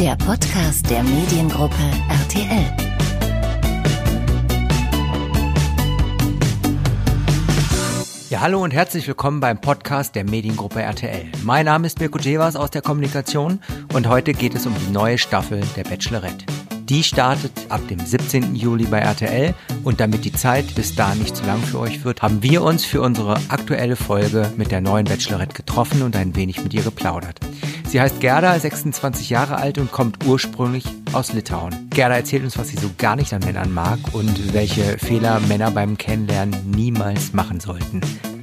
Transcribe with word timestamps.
der 0.00 0.16
Podcast 0.16 0.88
der 0.88 1.02
Mediengruppe 1.02 1.74
RTL. 2.08 2.74
Ja, 8.30 8.40
hallo 8.40 8.64
und 8.64 8.70
herzlich 8.70 9.06
willkommen 9.06 9.40
beim 9.40 9.60
Podcast 9.60 10.14
der 10.14 10.24
Mediengruppe 10.24 10.80
RTL. 10.80 11.26
Mein 11.42 11.66
Name 11.66 11.86
ist 11.86 12.00
Mirko 12.00 12.18
Jevas 12.18 12.56
aus 12.56 12.70
der 12.70 12.80
Kommunikation 12.80 13.60
und 13.92 14.08
heute 14.08 14.32
geht 14.32 14.54
es 14.54 14.64
um 14.64 14.74
die 14.74 14.90
neue 14.90 15.18
Staffel 15.18 15.60
der 15.76 15.84
Bachelorette. 15.84 16.46
Die 16.84 17.02
startet 17.02 17.52
ab 17.68 17.86
dem 17.88 18.00
17. 18.00 18.54
Juli 18.54 18.86
bei 18.86 19.00
RTL 19.00 19.54
und 19.84 20.00
damit 20.00 20.24
die 20.24 20.32
Zeit 20.32 20.74
bis 20.76 20.94
da 20.94 21.14
nicht 21.14 21.36
zu 21.36 21.44
lang 21.44 21.60
für 21.60 21.78
euch 21.78 22.04
wird, 22.04 22.22
haben 22.22 22.42
wir 22.42 22.62
uns 22.62 22.86
für 22.86 23.02
unsere 23.02 23.34
aktuelle 23.50 23.96
Folge 23.96 24.50
mit 24.56 24.70
der 24.70 24.80
neuen 24.80 25.04
Bachelorette 25.04 25.52
getroffen 25.52 26.00
und 26.00 26.16
ein 26.16 26.34
wenig 26.36 26.62
mit 26.62 26.72
ihr 26.72 26.82
geplaudert. 26.82 27.38
Sie 27.90 28.00
heißt 28.00 28.20
Gerda, 28.20 28.56
26 28.56 29.30
Jahre 29.30 29.56
alt 29.56 29.76
und 29.76 29.90
kommt 29.90 30.24
ursprünglich 30.24 30.84
aus 31.12 31.32
Litauen. 31.32 31.90
Gerda 31.90 32.14
erzählt 32.14 32.44
uns, 32.44 32.56
was 32.56 32.68
sie 32.68 32.76
so 32.76 32.88
gar 32.96 33.16
nicht 33.16 33.32
an 33.32 33.40
Männern 33.40 33.74
mag 33.74 33.98
und 34.12 34.54
welche 34.54 34.96
Fehler 34.96 35.40
Männer 35.40 35.72
beim 35.72 35.98
Kennenlernen 35.98 36.70
niemals 36.70 37.32
machen 37.32 37.58
sollten. 37.58 38.00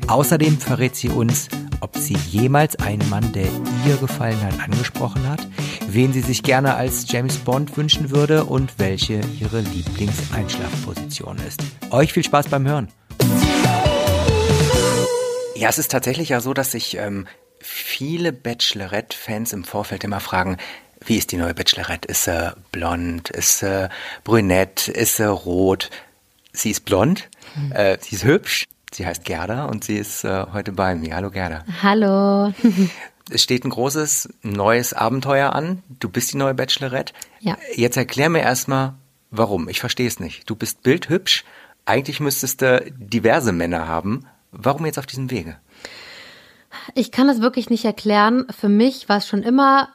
Außerdem 0.09 0.57
verrät 0.57 0.97
sie 0.97 1.07
uns, 1.07 1.47
ob 1.79 1.95
sie 1.95 2.17
jemals 2.29 2.75
einen 2.79 3.09
Mann, 3.09 3.31
der 3.31 3.47
ihr 3.87 3.95
gefallen 3.95 4.41
hat, 4.41 4.59
angesprochen 4.59 5.25
hat, 5.29 5.47
wen 5.87 6.11
sie 6.11 6.19
sich 6.19 6.43
gerne 6.43 6.75
als 6.75 7.09
James 7.09 7.37
Bond 7.37 7.77
wünschen 7.77 8.11
würde 8.11 8.43
und 8.43 8.77
welche 8.79 9.21
ihre 9.39 9.61
Lieblingseinschlafposition 9.61 11.37
ist. 11.47 11.63
Euch 11.91 12.11
viel 12.11 12.25
Spaß 12.25 12.49
beim 12.49 12.67
Hören. 12.67 12.89
Ja, 15.55 15.69
es 15.69 15.77
ist 15.77 15.89
tatsächlich 15.89 16.27
ja 16.27 16.41
so, 16.41 16.53
dass 16.53 16.73
sich 16.73 16.97
ähm, 16.97 17.27
viele 17.67 18.31
Bachelorette-Fans 18.31 19.51
im 19.51 19.63
Vorfeld 19.63 20.03
immer 20.03 20.21
fragen, 20.21 20.57
wie 21.05 21.17
ist 21.17 21.31
die 21.31 21.37
neue 21.37 21.53
Bachelorette? 21.53 22.07
Ist 22.07 22.23
sie 22.23 22.55
blond? 22.71 23.29
Ist 23.29 23.59
sie 23.59 23.89
brünett? 24.23 24.87
Ist 24.87 25.17
sie 25.17 25.29
rot? 25.29 25.89
Sie 26.53 26.71
ist 26.71 26.85
blond, 26.85 27.29
hm. 27.53 27.71
äh, 27.73 27.97
sie 28.01 28.15
ist 28.15 28.23
hübsch, 28.23 28.65
sie 28.91 29.05
heißt 29.05 29.25
Gerda 29.25 29.65
und 29.65 29.83
sie 29.83 29.97
ist 29.97 30.23
äh, 30.23 30.45
heute 30.53 30.71
bei 30.71 30.95
mir. 30.95 31.15
Hallo 31.15 31.29
Gerda. 31.29 31.65
Hallo. 31.83 32.51
es 33.29 33.43
steht 33.43 33.63
ein 33.63 33.69
großes 33.69 34.29
neues 34.41 34.93
Abenteuer 34.93 35.53
an. 35.53 35.83
Du 35.99 36.09
bist 36.09 36.33
die 36.33 36.37
neue 36.37 36.55
Bachelorette. 36.55 37.13
Ja. 37.41 37.57
Jetzt 37.75 37.97
erklär 37.97 38.29
mir 38.29 38.41
erstmal, 38.41 38.93
warum. 39.29 39.69
Ich 39.69 39.79
verstehe 39.79 40.07
es 40.07 40.19
nicht. 40.19 40.49
Du 40.49 40.55
bist 40.55 40.81
bildhübsch. 40.81 41.43
Eigentlich 41.85 42.21
müsstest 42.21 42.61
du 42.61 42.91
diverse 42.97 43.51
Männer 43.51 43.87
haben. 43.87 44.25
Warum 44.51 44.85
jetzt 44.85 44.97
auf 44.97 45.05
diesem 45.05 45.29
Wege? 45.29 45.57
Ich 46.95 47.11
kann 47.11 47.27
das 47.27 47.41
wirklich 47.41 47.69
nicht 47.69 47.85
erklären. 47.85 48.47
Für 48.49 48.69
mich 48.69 49.09
war 49.09 49.17
es 49.17 49.27
schon 49.27 49.43
immer 49.43 49.89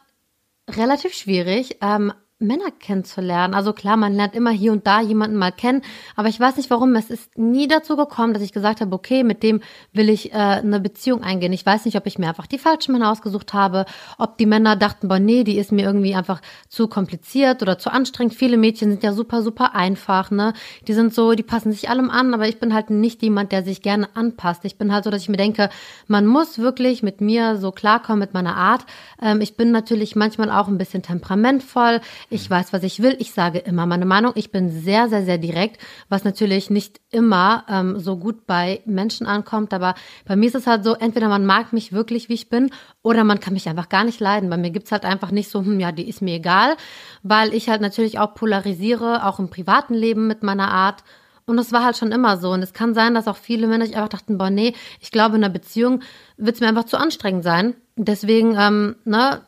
relativ 0.68 1.14
schwierig, 1.14 1.78
ähm, 1.80 2.12
Männer 2.42 2.70
kennenzulernen. 2.78 3.54
Also 3.54 3.72
klar, 3.72 3.96
man 3.96 4.14
lernt 4.14 4.34
immer 4.34 4.50
hier 4.50 4.72
und 4.72 4.86
da 4.86 5.00
jemanden 5.00 5.36
mal 5.36 5.52
kennen, 5.52 5.82
aber 6.16 6.28
ich 6.28 6.38
weiß 6.38 6.56
nicht 6.56 6.70
warum. 6.70 6.94
Es 6.94 7.10
ist 7.10 7.38
nie 7.38 7.68
dazu 7.68 7.96
gekommen, 7.96 8.34
dass 8.34 8.42
ich 8.42 8.52
gesagt 8.52 8.80
habe, 8.80 8.94
okay, 8.94 9.24
mit 9.24 9.42
dem 9.42 9.60
will 9.92 10.10
ich 10.10 10.32
äh, 10.32 10.36
eine 10.36 10.80
Beziehung 10.80 11.22
eingehen. 11.22 11.52
Ich 11.52 11.64
weiß 11.64 11.84
nicht, 11.84 11.96
ob 11.96 12.06
ich 12.06 12.18
mir 12.18 12.28
einfach 12.28 12.46
die 12.46 12.58
falschen 12.58 12.92
Männer 12.92 13.10
ausgesucht 13.10 13.54
habe, 13.54 13.86
ob 14.18 14.38
die 14.38 14.46
Männer 14.46 14.76
dachten, 14.76 15.08
boah, 15.08 15.18
nee, 15.18 15.44
die 15.44 15.58
ist 15.58 15.72
mir 15.72 15.84
irgendwie 15.84 16.14
einfach 16.14 16.40
zu 16.68 16.88
kompliziert 16.88 17.62
oder 17.62 17.78
zu 17.78 17.90
anstrengend. 17.90 18.34
Viele 18.34 18.56
Mädchen 18.56 18.90
sind 18.90 19.02
ja 19.02 19.12
super, 19.12 19.42
super 19.42 19.74
einfach, 19.74 20.30
ne? 20.30 20.52
Die 20.88 20.92
sind 20.92 21.14
so, 21.14 21.32
die 21.32 21.42
passen 21.42 21.72
sich 21.72 21.88
allem 21.88 22.10
an, 22.10 22.34
aber 22.34 22.48
ich 22.48 22.58
bin 22.58 22.74
halt 22.74 22.90
nicht 22.90 23.22
jemand, 23.22 23.52
der 23.52 23.62
sich 23.62 23.82
gerne 23.82 24.08
anpasst. 24.14 24.64
Ich 24.64 24.76
bin 24.76 24.92
halt 24.92 25.04
so, 25.04 25.10
dass 25.10 25.22
ich 25.22 25.28
mir 25.28 25.36
denke, 25.36 25.70
man 26.08 26.26
muss 26.26 26.58
wirklich 26.58 27.02
mit 27.02 27.20
mir 27.20 27.56
so 27.56 27.72
klarkommen, 27.72 28.20
mit 28.20 28.34
meiner 28.34 28.56
Art. 28.56 28.84
Ähm, 29.20 29.40
ich 29.40 29.56
bin 29.56 29.70
natürlich 29.70 30.16
manchmal 30.16 30.50
auch 30.50 30.68
ein 30.68 30.78
bisschen 30.78 31.02
temperamentvoll. 31.02 32.00
Ich 32.32 32.48
weiß, 32.48 32.72
was 32.72 32.82
ich 32.82 33.02
will. 33.02 33.14
Ich 33.18 33.34
sage 33.34 33.58
immer 33.58 33.84
meine 33.84 34.06
Meinung. 34.06 34.32
Ich 34.36 34.50
bin 34.50 34.70
sehr, 34.70 35.10
sehr, 35.10 35.22
sehr 35.22 35.36
direkt, 35.36 35.78
was 36.08 36.24
natürlich 36.24 36.70
nicht 36.70 36.98
immer 37.10 37.64
ähm, 37.68 38.00
so 38.00 38.16
gut 38.16 38.46
bei 38.46 38.80
Menschen 38.86 39.26
ankommt. 39.26 39.74
Aber 39.74 39.94
bei 40.24 40.34
mir 40.34 40.46
ist 40.46 40.54
es 40.54 40.66
halt 40.66 40.82
so, 40.82 40.94
entweder 40.94 41.28
man 41.28 41.44
mag 41.44 41.74
mich 41.74 41.92
wirklich, 41.92 42.30
wie 42.30 42.34
ich 42.34 42.48
bin, 42.48 42.70
oder 43.02 43.22
man 43.22 43.38
kann 43.38 43.52
mich 43.52 43.68
einfach 43.68 43.90
gar 43.90 44.04
nicht 44.04 44.18
leiden. 44.18 44.48
Bei 44.48 44.56
mir 44.56 44.70
gibt's 44.70 44.92
halt 44.92 45.04
einfach 45.04 45.30
nicht 45.30 45.50
so, 45.50 45.60
hm, 45.60 45.78
ja, 45.78 45.92
die 45.92 46.08
ist 46.08 46.22
mir 46.22 46.36
egal, 46.36 46.76
weil 47.22 47.52
ich 47.52 47.68
halt 47.68 47.82
natürlich 47.82 48.18
auch 48.18 48.32
polarisiere, 48.32 49.26
auch 49.26 49.38
im 49.38 49.50
privaten 49.50 49.92
Leben 49.92 50.26
mit 50.26 50.42
meiner 50.42 50.70
Art. 50.70 51.04
Und 51.44 51.58
das 51.58 51.70
war 51.70 51.84
halt 51.84 51.98
schon 51.98 52.12
immer 52.12 52.38
so. 52.38 52.50
Und 52.52 52.62
es 52.62 52.72
kann 52.72 52.94
sein, 52.94 53.12
dass 53.12 53.28
auch 53.28 53.36
viele 53.36 53.66
Männer 53.66 53.84
sich 53.84 53.96
einfach 53.96 54.08
dachten, 54.08 54.38
boah, 54.38 54.48
nee, 54.48 54.72
ich 55.00 55.10
glaube, 55.10 55.36
in 55.36 55.44
einer 55.44 55.52
Beziehung 55.52 56.00
wird's 56.38 56.60
mir 56.60 56.68
einfach 56.68 56.84
zu 56.84 56.96
anstrengend 56.96 57.44
sein. 57.44 57.74
Deswegen, 57.96 58.56
ähm, 58.58 58.96
ne, 59.04 59.42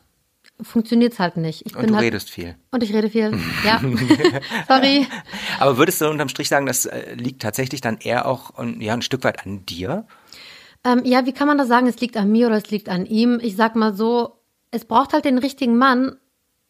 funktioniert 0.60 1.12
es 1.14 1.18
halt 1.18 1.36
nicht. 1.36 1.66
Ich 1.66 1.76
und 1.76 1.90
du 1.90 1.94
halt, 1.94 2.04
redest 2.04 2.30
viel. 2.30 2.56
Und 2.70 2.82
ich 2.82 2.92
rede 2.94 3.10
viel, 3.10 3.32
ja. 3.64 3.80
Sorry. 4.68 5.06
Aber 5.58 5.76
würdest 5.78 6.00
du 6.00 6.08
unterm 6.08 6.28
Strich 6.28 6.48
sagen, 6.48 6.66
das 6.66 6.86
äh, 6.86 7.14
liegt 7.14 7.42
tatsächlich 7.42 7.80
dann 7.80 7.98
eher 7.98 8.26
auch 8.26 8.52
ja, 8.78 8.94
ein 8.94 9.02
Stück 9.02 9.24
weit 9.24 9.44
an 9.44 9.66
dir? 9.66 10.06
Ähm, 10.84 11.02
ja, 11.04 11.26
wie 11.26 11.32
kann 11.32 11.48
man 11.48 11.58
das 11.58 11.68
sagen? 11.68 11.86
Es 11.86 12.00
liegt 12.00 12.16
an 12.16 12.30
mir 12.30 12.46
oder 12.46 12.56
es 12.56 12.70
liegt 12.70 12.88
an 12.88 13.06
ihm? 13.06 13.40
Ich 13.42 13.56
sag 13.56 13.74
mal 13.74 13.94
so, 13.94 14.40
es 14.70 14.84
braucht 14.84 15.12
halt 15.12 15.24
den 15.24 15.38
richtigen 15.38 15.76
Mann, 15.76 16.16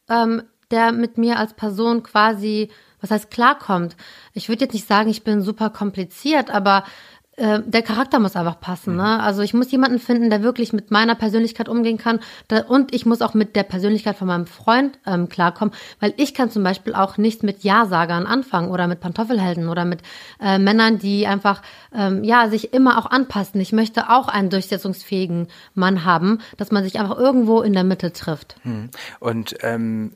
ähm, 0.09 0.43
der 0.71 0.93
mit 0.93 1.19
mir 1.19 1.39
als 1.39 1.55
Person 1.55 2.03
quasi, 2.03 2.71
was 3.01 3.11
heißt, 3.11 3.31
klarkommt. 3.31 3.97
Ich 4.33 4.49
würde 4.49 4.65
jetzt 4.65 4.75
nicht 4.75 4.87
sagen, 4.87 5.11
ich 5.11 5.25
bin 5.25 5.43
super 5.43 5.71
kompliziert, 5.71 6.51
aber 6.51 6.85
äh, 7.37 7.61
der 7.65 7.83
Charakter 7.83 8.21
muss 8.21 8.37
einfach 8.37 8.61
passen. 8.61 8.97
Ne? 8.97 9.21
Also 9.21 9.43
ich 9.43 9.55
muss 9.55 9.71
jemanden 9.71 9.99
finden, 9.99 10.31
der 10.31 10.43
wirklich 10.43 10.73
mit 10.73 10.91
meiner 10.91 11.15
Persönlichkeit 11.15 11.69
umgehen 11.69 11.99
kann. 11.99 12.21
Da, 12.49 12.63
und 12.63 12.95
ich 12.95 13.07
muss 13.07 13.23
auch 13.23 13.35
mit 13.35 13.57
der 13.57 13.65
Persönlichkeit 13.65 14.17
von 14.17 14.29
meinem 14.29 14.47
Freund 14.47 14.99
ähm, 15.07 15.29
klarkommen, 15.29 15.75
weil 16.01 16.15
ich 16.17 16.35
kann 16.35 16.51
zum 16.51 16.63
Beispiel 16.63 16.95
auch 16.95 17.19
nicht 17.19 17.43
mit 17.43 17.65
Ja-Sagern 17.65 18.27
anfangen 18.27 18.71
oder 18.71 18.87
mit 18.87 19.01
Pantoffelhelden 19.01 19.69
oder 19.69 19.85
mit 19.85 20.01
äh, 20.41 20.59
Männern, 20.59 20.99
die 20.99 21.27
einfach 21.27 21.63
ähm, 21.93 22.23
ja 22.23 22.49
sich 22.49 22.73
immer 22.73 22.99
auch 22.99 23.07
anpassen. 23.07 23.61
Ich 23.61 23.73
möchte 23.73 24.11
auch 24.11 24.29
einen 24.29 24.51
durchsetzungsfähigen 24.51 25.49
Mann 25.75 26.05
haben, 26.05 26.39
dass 26.57 26.71
man 26.71 26.85
sich 26.85 27.01
einfach 27.01 27.19
irgendwo 27.19 27.63
in 27.63 27.73
der 27.73 27.85
Mitte 27.85 28.13
trifft. 28.13 28.57
Hm. 28.63 28.91
Und 29.19 29.57
ähm, 29.63 30.15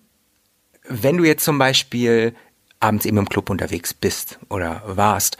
wenn 0.89 1.17
du 1.17 1.25
jetzt 1.25 1.45
zum 1.45 1.59
Beispiel 1.59 2.35
abends 2.81 3.07
eben 3.07 3.19
im 3.19 3.29
Club 3.29 3.51
unterwegs 3.51 3.93
bist 3.93 4.39
oder 4.49 4.83
warst 4.87 5.37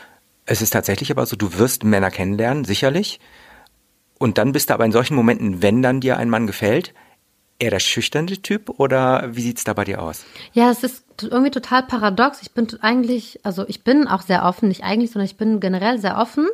es 0.49 0.63
ist 0.63 0.71
tatsächlich 0.71 1.11
aber 1.11 1.27
so, 1.27 1.35
du 1.35 1.59
wirst 1.59 1.83
Männer 1.83 2.09
kennenlernen, 2.09 2.65
sicherlich. 2.65 3.19
Und 4.17 4.39
dann 4.39 4.51
bist 4.51 4.69
du 4.69 4.73
aber 4.73 4.83
in 4.83 4.91
solchen 4.91 5.15
Momenten, 5.15 5.61
wenn 5.61 5.83
dann 5.83 6.01
dir 6.01 6.17
ein 6.17 6.29
Mann 6.29 6.47
gefällt, 6.47 6.95
eher 7.59 7.69
der 7.69 7.79
schüchterne 7.79 8.41
Typ 8.41 8.79
oder 8.79 9.35
wie 9.35 9.41
sieht's 9.41 9.63
da 9.63 9.73
bei 9.73 9.83
dir 9.83 10.01
aus? 10.01 10.25
Ja, 10.53 10.71
es 10.71 10.83
ist 10.83 11.05
irgendwie 11.21 11.51
total 11.51 11.83
paradox. 11.83 12.41
Ich 12.41 12.51
bin 12.51 12.67
eigentlich, 12.81 13.39
also 13.43 13.63
ich 13.67 13.83
bin 13.83 14.07
auch 14.07 14.23
sehr 14.23 14.43
offen, 14.43 14.69
nicht 14.69 14.83
eigentlich, 14.83 15.11
sondern 15.11 15.27
ich 15.27 15.37
bin 15.37 15.59
generell 15.59 15.99
sehr 15.99 16.17
offen, 16.17 16.47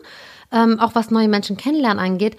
ähm, 0.52 0.78
auch 0.80 0.94
was 0.94 1.10
neue 1.10 1.30
Menschen 1.30 1.56
kennenlernen 1.56 2.04
angeht. 2.04 2.36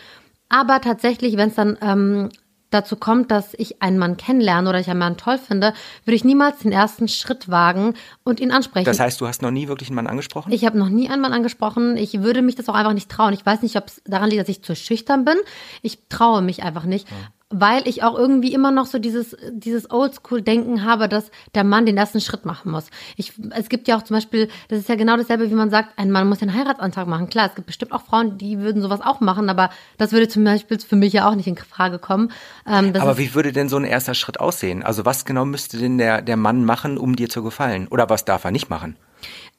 Aber 0.50 0.82
tatsächlich, 0.82 1.38
wenn 1.38 1.48
es 1.48 1.54
dann 1.54 1.78
ähm, 1.80 2.28
dazu 2.70 2.96
kommt, 2.96 3.30
dass 3.30 3.54
ich 3.54 3.82
einen 3.82 3.98
Mann 3.98 4.16
kennenlerne 4.16 4.68
oder 4.68 4.80
ich 4.80 4.88
einen 4.88 4.98
Mann 4.98 5.16
toll 5.16 5.38
finde, 5.38 5.72
würde 6.04 6.16
ich 6.16 6.24
niemals 6.24 6.58
den 6.60 6.72
ersten 6.72 7.08
Schritt 7.08 7.50
wagen 7.50 7.94
und 8.24 8.40
ihn 8.40 8.50
ansprechen. 8.50 8.84
Das 8.84 9.00
heißt, 9.00 9.20
du 9.20 9.26
hast 9.26 9.42
noch 9.42 9.50
nie 9.50 9.68
wirklich 9.68 9.88
einen 9.88 9.96
Mann 9.96 10.06
angesprochen? 10.06 10.52
Ich 10.52 10.64
habe 10.64 10.78
noch 10.78 10.88
nie 10.88 11.08
einen 11.08 11.22
Mann 11.22 11.32
angesprochen. 11.32 11.96
Ich 11.96 12.22
würde 12.22 12.42
mich 12.42 12.54
das 12.56 12.68
auch 12.68 12.74
einfach 12.74 12.92
nicht 12.92 13.10
trauen. 13.10 13.32
Ich 13.32 13.44
weiß 13.44 13.62
nicht, 13.62 13.76
ob 13.76 13.86
es 13.86 14.02
daran 14.04 14.30
liegt, 14.30 14.42
dass 14.42 14.48
ich 14.48 14.62
zu 14.62 14.74
schüchtern 14.74 15.24
bin. 15.24 15.36
Ich 15.82 15.98
traue 16.08 16.42
mich 16.42 16.62
einfach 16.62 16.84
nicht. 16.84 17.08
Ja 17.08 17.16
weil 17.50 17.86
ich 17.86 18.02
auch 18.02 18.18
irgendwie 18.18 18.52
immer 18.52 18.72
noch 18.72 18.86
so 18.86 18.98
dieses, 18.98 19.36
dieses 19.52 19.88
Oldschool-Denken 19.88 20.84
habe, 20.84 21.08
dass 21.08 21.30
der 21.54 21.62
Mann 21.62 21.86
den 21.86 21.96
ersten 21.96 22.20
Schritt 22.20 22.44
machen 22.44 22.72
muss. 22.72 22.90
Ich, 23.16 23.34
es 23.50 23.68
gibt 23.68 23.86
ja 23.86 23.96
auch 23.96 24.02
zum 24.02 24.16
Beispiel, 24.16 24.48
das 24.68 24.80
ist 24.80 24.88
ja 24.88 24.96
genau 24.96 25.16
dasselbe, 25.16 25.48
wie 25.48 25.54
man 25.54 25.70
sagt, 25.70 25.96
ein 25.96 26.10
Mann 26.10 26.28
muss 26.28 26.40
den 26.40 26.54
Heiratsantrag 26.54 27.06
machen. 27.06 27.28
Klar, 27.28 27.48
es 27.48 27.54
gibt 27.54 27.68
bestimmt 27.68 27.92
auch 27.92 28.02
Frauen, 28.02 28.36
die 28.36 28.58
würden 28.58 28.82
sowas 28.82 29.00
auch 29.00 29.20
machen, 29.20 29.48
aber 29.48 29.70
das 29.96 30.10
würde 30.10 30.26
zum 30.26 30.42
Beispiel 30.42 30.80
für 30.80 30.96
mich 30.96 31.12
ja 31.12 31.28
auch 31.28 31.36
nicht 31.36 31.46
in 31.46 31.56
Frage 31.56 32.00
kommen. 32.00 32.32
Ähm, 32.66 32.92
aber 32.98 33.16
wie 33.16 33.32
würde 33.34 33.52
denn 33.52 33.68
so 33.68 33.76
ein 33.76 33.84
erster 33.84 34.14
Schritt 34.14 34.40
aussehen? 34.40 34.82
Also 34.82 35.04
was 35.04 35.24
genau 35.24 35.44
müsste 35.44 35.78
denn 35.78 35.98
der, 35.98 36.22
der 36.22 36.36
Mann 36.36 36.64
machen, 36.64 36.98
um 36.98 37.14
dir 37.14 37.28
zu 37.28 37.44
gefallen? 37.44 37.86
Oder 37.88 38.10
was 38.10 38.24
darf 38.24 38.44
er 38.44 38.50
nicht 38.50 38.70
machen? 38.70 38.96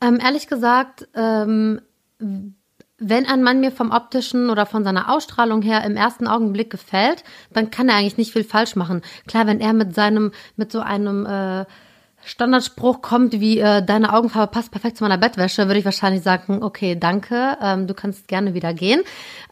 Ähm, 0.02 0.20
ehrlich 0.22 0.48
gesagt, 0.48 1.08
ähm, 1.16 1.80
wenn 3.00 3.26
ein 3.26 3.44
Mann 3.44 3.60
mir 3.60 3.72
vom 3.72 3.92
optischen 3.92 4.50
oder 4.50 4.66
von 4.66 4.84
seiner 4.84 5.14
Ausstrahlung 5.14 5.62
her 5.62 5.84
im 5.84 5.96
ersten 5.96 6.28
Augenblick 6.28 6.70
gefällt, 6.70 7.24
dann 7.54 7.70
kann 7.70 7.90
er 7.90 7.96
eigentlich 7.96 8.18
nicht 8.18 8.34
viel 8.34 8.44
falsch 8.44 8.76
machen. 8.76 9.02
Klar, 9.28 9.48
wenn 9.48 9.60
er 9.60 9.74
mit 9.74 9.94
seinem, 9.94 10.32
mit 10.56 10.72
so 10.72 10.80
einem 10.80 11.26
äh, 11.26 11.66
Standardspruch 12.26 13.02
kommt 13.02 13.40
wie 13.40 13.60
äh, 13.60 13.84
deine 13.84 14.14
Augenfarbe 14.14 14.52
passt 14.52 14.72
perfekt 14.72 14.98
zu 14.98 15.04
meiner 15.04 15.18
Bettwäsche, 15.18 15.68
würde 15.68 15.80
ich 15.80 15.86
wahrscheinlich 15.86 16.24
sagen, 16.24 16.64
okay, 16.64 16.98
danke, 17.00 17.58
ähm, 17.62 17.88
du 17.88 17.94
kannst 17.94 18.28
gerne 18.28 18.54
wieder 18.54 18.74
gehen. 18.74 19.02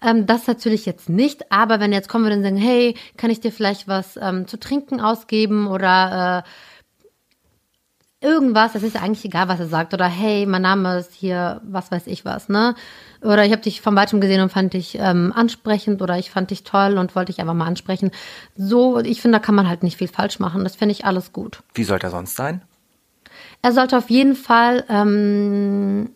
Ähm, 0.01 0.25
das 0.25 0.47
natürlich 0.47 0.85
jetzt 0.85 1.07
nicht, 1.07 1.51
aber 1.51 1.79
wenn 1.79 1.93
jetzt 1.93 2.09
kommen 2.09 2.25
wir 2.25 2.35
und 2.35 2.43
sagen, 2.43 2.57
hey, 2.57 2.95
kann 3.15 3.29
ich 3.29 3.39
dir 3.39 3.51
vielleicht 3.51 3.87
was 3.87 4.17
ähm, 4.21 4.47
zu 4.47 4.59
trinken 4.59 4.99
ausgeben 4.99 5.67
oder 5.67 6.43
äh, 6.43 6.49
irgendwas, 8.25 8.73
das 8.73 8.83
ist 8.83 8.95
ja 8.95 9.01
eigentlich 9.01 9.23
egal, 9.23 9.47
was 9.47 9.59
er 9.59 9.67
sagt. 9.67 9.93
Oder 9.93 10.07
hey, 10.07 10.45
mein 10.45 10.63
Name 10.63 10.97
ist 10.97 11.13
hier, 11.13 11.61
was 11.63 11.91
weiß 11.91 12.07
ich 12.07 12.25
was, 12.25 12.49
ne? 12.49 12.75
Oder 13.21 13.45
ich 13.45 13.51
habe 13.51 13.61
dich 13.61 13.81
von 13.81 13.95
weitem 13.95 14.19
gesehen 14.19 14.41
und 14.41 14.51
fand 14.51 14.73
dich 14.73 14.97
ähm, 14.99 15.31
ansprechend 15.35 16.01
oder 16.01 16.17
ich 16.17 16.31
fand 16.31 16.51
dich 16.51 16.63
toll 16.63 16.97
und 16.97 17.15
wollte 17.15 17.31
dich 17.31 17.39
einfach 17.39 17.53
mal 17.53 17.67
ansprechen. 17.67 18.11
So, 18.55 18.99
ich 18.99 19.21
finde, 19.21 19.37
da 19.37 19.43
kann 19.43 19.55
man 19.55 19.69
halt 19.69 19.83
nicht 19.83 19.97
viel 19.97 20.07
falsch 20.07 20.39
machen. 20.39 20.63
Das 20.63 20.75
finde 20.75 20.93
ich 20.93 21.05
alles 21.05 21.31
gut. 21.31 21.61
Wie 21.73 21.83
sollte 21.83 22.07
er 22.07 22.11
sonst 22.11 22.35
sein? 22.35 22.61
Er 23.61 23.71
sollte 23.71 23.97
auf 23.97 24.09
jeden 24.09 24.35
Fall 24.35 24.83
ähm, 24.89 26.09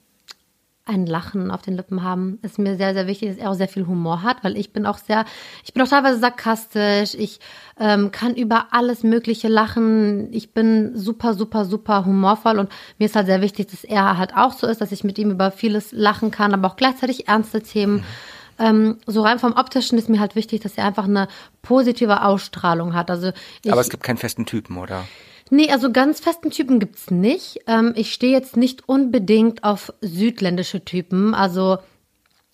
ein 0.89 1.05
Lachen 1.05 1.51
auf 1.51 1.61
den 1.61 1.75
Lippen 1.75 2.03
haben. 2.03 2.39
Ist 2.41 2.57
mir 2.57 2.75
sehr, 2.75 2.93
sehr 2.93 3.07
wichtig, 3.07 3.29
dass 3.29 3.37
er 3.37 3.51
auch 3.51 3.55
sehr 3.55 3.67
viel 3.67 3.85
Humor 3.85 4.23
hat, 4.23 4.43
weil 4.43 4.57
ich 4.57 4.73
bin 4.73 4.85
auch 4.85 4.97
sehr, 4.97 5.25
ich 5.63 5.73
bin 5.73 5.83
auch 5.83 5.87
teilweise 5.87 6.19
sarkastisch. 6.19 7.13
Ich 7.13 7.39
ähm, 7.79 8.11
kann 8.11 8.35
über 8.35 8.67
alles 8.71 9.03
Mögliche 9.03 9.47
lachen. 9.47 10.33
Ich 10.33 10.53
bin 10.53 10.95
super, 10.95 11.33
super, 11.35 11.65
super 11.65 12.05
humorvoll 12.05 12.59
und 12.59 12.69
mir 12.97 13.05
ist 13.05 13.15
halt 13.15 13.27
sehr 13.27 13.41
wichtig, 13.41 13.67
dass 13.67 13.83
er 13.83 14.17
halt 14.17 14.35
auch 14.35 14.53
so 14.53 14.67
ist, 14.67 14.81
dass 14.81 14.91
ich 14.91 15.03
mit 15.03 15.17
ihm 15.19 15.31
über 15.31 15.51
vieles 15.51 15.91
lachen 15.91 16.31
kann, 16.31 16.53
aber 16.53 16.67
auch 16.67 16.75
gleichzeitig 16.75 17.27
ernste 17.27 17.61
Themen. 17.61 17.97
Mhm. 17.97 18.03
Ähm, 18.59 18.97
so 19.05 19.21
rein 19.21 19.39
vom 19.39 19.53
Optischen 19.53 19.97
ist 19.97 20.09
mir 20.09 20.19
halt 20.19 20.35
wichtig, 20.35 20.61
dass 20.61 20.77
er 20.77 20.85
einfach 20.85 21.05
eine 21.05 21.27
positive 21.61 22.23
Ausstrahlung 22.23 22.93
hat. 22.93 23.09
Also 23.09 23.31
ich, 23.63 23.71
aber 23.71 23.81
es 23.81 23.89
gibt 23.89 24.03
keinen 24.03 24.17
festen 24.17 24.45
Typen, 24.45 24.77
oder? 24.77 25.05
Nee, 25.49 25.71
also 25.71 25.91
ganz 25.91 26.19
festen 26.19 26.51
Typen 26.51 26.79
gibt's 26.79 27.09
nicht. 27.09 27.59
Ähm, 27.67 27.93
ich 27.95 28.13
stehe 28.13 28.31
jetzt 28.31 28.57
nicht 28.57 28.87
unbedingt 28.87 29.63
auf 29.63 29.93
südländische 30.01 30.85
Typen. 30.85 31.33
Also 31.33 31.79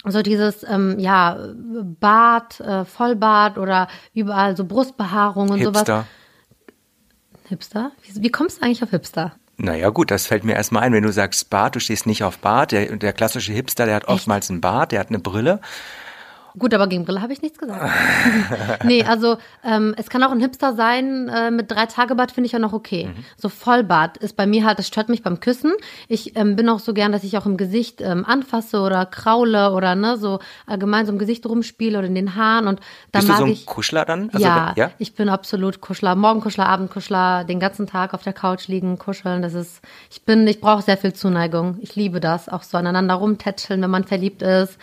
so 0.05 0.21
dieses, 0.21 0.63
ähm, 0.69 0.97
ja, 0.99 1.37
Bart, 1.99 2.59
äh, 2.59 2.85
Vollbart 2.85 3.57
oder 3.57 3.87
überall 4.13 4.55
so 4.55 4.65
Brustbehaarung 4.65 5.49
und 5.49 5.59
Hipster. 5.59 5.85
sowas. 5.85 6.05
Hipster? 7.49 7.91
Wie, 8.03 8.23
wie 8.23 8.29
kommst 8.29 8.59
du 8.59 8.65
eigentlich 8.65 8.83
auf 8.83 8.91
Hipster? 8.91 9.33
Naja, 9.57 9.89
gut, 9.89 10.11
das 10.11 10.27
fällt 10.27 10.43
mir 10.43 10.53
erstmal 10.53 10.83
ein, 10.83 10.93
wenn 10.93 11.03
du 11.03 11.11
sagst 11.11 11.49
Bart, 11.49 11.75
du 11.75 11.79
stehst 11.79 12.05
nicht 12.05 12.23
auf 12.23 12.39
Bart. 12.39 12.71
Der, 12.71 12.97
der 12.97 13.13
klassische 13.13 13.53
Hipster, 13.53 13.85
der 13.85 13.95
hat 13.95 14.07
oftmals 14.07 14.49
einen 14.49 14.61
Bart, 14.61 14.91
der 14.91 14.99
hat 14.99 15.09
eine 15.09 15.19
Brille 15.19 15.61
Gut, 16.57 16.73
aber 16.73 16.87
gegen 16.87 17.05
Brille 17.05 17.21
habe 17.21 17.33
ich 17.33 17.41
nichts 17.41 17.57
gesagt. 17.57 17.91
nee, 18.85 19.03
also 19.03 19.37
ähm, 19.63 19.93
es 19.97 20.09
kann 20.09 20.23
auch 20.23 20.31
ein 20.31 20.39
Hipster 20.39 20.73
sein, 20.73 21.27
äh, 21.27 21.51
mit 21.51 21.69
drei 21.69 21.85
Tagebart 21.85 22.31
finde 22.31 22.45
ich 22.45 22.53
ja 22.53 22.59
noch 22.59 22.73
okay. 22.73 23.07
Mhm. 23.07 23.25
So 23.37 23.49
Vollbart 23.49 24.17
ist 24.17 24.35
bei 24.37 24.47
mir 24.47 24.65
halt, 24.65 24.79
das 24.79 24.87
stört 24.87 25.09
mich 25.09 25.21
beim 25.21 25.39
Küssen. 25.39 25.73
Ich 26.07 26.37
ähm, 26.37 26.55
bin 26.55 26.69
auch 26.69 26.79
so 26.79 26.93
gern, 26.93 27.11
dass 27.11 27.23
ich 27.23 27.37
auch 27.37 27.45
im 27.45 27.57
Gesicht 27.57 28.01
ähm, 28.01 28.23
anfasse 28.25 28.79
oder 28.79 29.05
kraule 29.05 29.71
oder 29.71 29.95
ne, 29.95 30.17
so 30.17 30.39
allgemein 30.65 31.05
so 31.05 31.11
im 31.11 31.19
Gesicht 31.19 31.45
rumspiele 31.45 31.97
oder 31.97 32.07
in 32.07 32.15
den 32.15 32.35
Haaren 32.35 32.67
und 32.67 32.79
dann 33.11 33.21
Bist 33.21 33.27
mag 33.27 33.37
du 33.37 33.43
so 33.43 33.45
ein 33.47 33.51
ich. 33.51 33.65
Kuschler 33.65 34.05
dann? 34.05 34.29
Also, 34.31 34.45
ja, 34.45 34.73
ja, 34.75 34.91
ich 34.97 35.13
bin 35.13 35.29
absolut 35.29 35.81
Kuschler. 35.81 36.15
Morgenkuschler, 36.15 36.67
Abendkuschler, 36.67 37.43
den 37.43 37.59
ganzen 37.59 37.87
Tag 37.87 38.13
auf 38.13 38.23
der 38.23 38.33
Couch 38.33 38.67
liegen, 38.67 38.97
kuscheln. 38.97 39.41
Das 39.41 39.53
ist, 39.53 39.81
ich 40.09 40.23
bin, 40.23 40.47
ich 40.47 40.61
brauche 40.61 40.81
sehr 40.81 40.97
viel 40.97 41.13
Zuneigung. 41.13 41.77
Ich 41.81 41.95
liebe 41.95 42.19
das, 42.19 42.47
auch 42.47 42.63
so 42.63 42.77
aneinander 42.77 43.15
rumtätscheln, 43.15 43.81
wenn 43.81 43.89
man 43.89 44.05
verliebt 44.05 44.41
ist. 44.41 44.77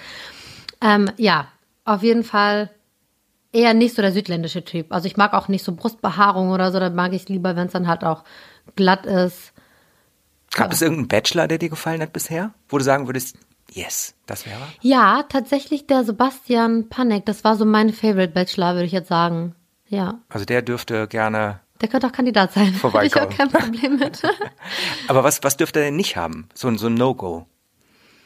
Ähm, 0.83 1.11
ja, 1.17 1.47
auf 1.85 2.03
jeden 2.03 2.25
Fall 2.25 2.71
eher 3.53 3.75
nicht 3.75 3.95
so 3.95 4.03
der 4.03 4.13
südländische 4.13 4.65
Typ. 4.65 4.93
Also 4.93 5.07
ich 5.07 5.17
mag 5.17 5.35
auch 5.35 5.49
nicht 5.49 5.65
so 5.65 5.73
Brustbehaarung 5.73 6.51
oder 6.51 6.73
so, 6.73 6.81
da 6.81 6.91
mag 6.91 7.13
ich 7.13 7.29
lieber, 7.29 7.55
wenn 7.55 7.67
es 7.67 7.73
dann 7.73 7.87
halt 7.87 8.05
auch 8.05 8.25
glatt 8.77 9.07
ist. 9.07 9.53
Gab 10.55 10.69
ja. 10.69 10.75
es 10.75 10.83
irgendeinen 10.83 11.09
Bachelor, 11.09 11.49
der 11.49 11.59
dir 11.59 11.69
gefallen 11.69 12.03
hat 12.03 12.13
bisher? 12.13 12.53
Wo 12.69 12.79
du 12.79 12.85
sagen 12.85 13.07
würdest, 13.07 13.37
yes, 13.71 14.15
das 14.27 14.47
wäre? 14.47 14.61
Ja, 14.81 15.25
tatsächlich 15.29 15.87
der 15.87 16.05
Sebastian 16.05 16.89
Panek. 16.89 17.27
Das 17.27 17.45
war 17.45 17.57
so 17.57 17.65
mein 17.65 17.93
Favorite 17.93 18.33
Bachelor, 18.33 18.75
würde 18.75 18.87
ich 18.87 18.93
jetzt 18.93 19.09
sagen. 19.09 19.55
Ja. 19.87 20.21
Also 20.29 20.45
der 20.45 20.63
dürfte 20.63 21.09
gerne. 21.09 21.61
Der 21.81 21.89
könnte 21.89 22.07
auch 22.07 22.13
Kandidat 22.13 22.53
sein. 22.53 22.73
Vorbeikommen. 22.75 23.07
Ich 23.07 23.35
auch 23.35 23.37
kein 23.37 23.51
Problem 23.51 23.97
mit. 23.97 24.23
Aber 25.09 25.25
was, 25.25 25.43
was 25.43 25.57
dürfte 25.57 25.81
er 25.81 25.87
denn 25.87 25.97
nicht 25.97 26.17
haben? 26.17 26.49
So, 26.55 26.75
so 26.77 26.87
ein 26.87 26.95
No-Go. 26.95 27.47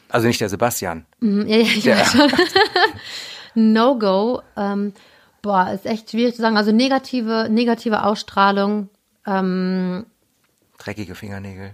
Also 0.09 0.27
nicht 0.27 0.39
der 0.39 0.49
Sebastian. 0.49 1.05
Mhm, 1.19 1.47
ja, 1.47 1.57
ja, 1.57 1.63
ich 1.63 1.83
der, 1.83 1.97
weiß 1.97 2.11
schon. 2.11 2.31
No-Go, 3.57 4.41
ähm, 4.55 4.93
boah, 5.41 5.71
ist 5.71 5.85
echt 5.85 6.11
schwierig 6.11 6.35
zu 6.35 6.41
sagen. 6.41 6.57
Also 6.57 6.71
negative, 6.71 7.47
negative 7.49 8.03
Ausstrahlung. 8.03 8.89
Ähm, 9.25 10.05
Dreckige 10.77 11.15
Fingernägel. 11.15 11.71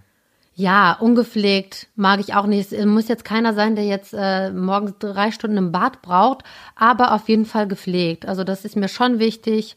Ja, 0.56 0.94
ungepflegt 0.94 1.88
mag 1.96 2.20
ich 2.20 2.36
auch 2.36 2.46
nicht. 2.46 2.72
Es 2.72 2.86
muss 2.86 3.08
jetzt 3.08 3.26
keiner 3.26 3.54
sein, 3.54 3.76
der 3.76 3.86
jetzt 3.86 4.14
äh, 4.14 4.52
morgens 4.52 4.94
drei 5.00 5.32
Stunden 5.32 5.58
im 5.58 5.72
Bad 5.72 6.02
braucht, 6.02 6.44
aber 6.76 7.14
auf 7.14 7.28
jeden 7.28 7.46
Fall 7.46 7.68
gepflegt. 7.68 8.28
Also 8.28 8.44
das 8.44 8.64
ist 8.64 8.76
mir 8.76 8.88
schon 8.88 9.20
wichtig. 9.20 9.76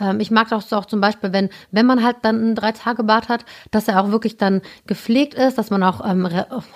Ähm, 0.00 0.20
ich 0.20 0.30
mag 0.30 0.48
das 0.48 0.72
auch 0.72 0.86
zum 0.86 1.00
Beispiel, 1.00 1.32
wenn, 1.32 1.50
wenn 1.70 1.86
man 1.86 2.04
halt 2.04 2.16
dann 2.22 2.50
ein 2.50 2.54
Drei-Tage-Bad 2.54 3.28
hat, 3.28 3.44
dass 3.70 3.88
er 3.88 4.00
auch 4.00 4.10
wirklich 4.10 4.36
dann 4.36 4.62
gepflegt 4.86 5.34
ist, 5.34 5.58
dass 5.58 5.70
man 5.70 5.82
auch 5.82 6.08
ähm, 6.08 6.28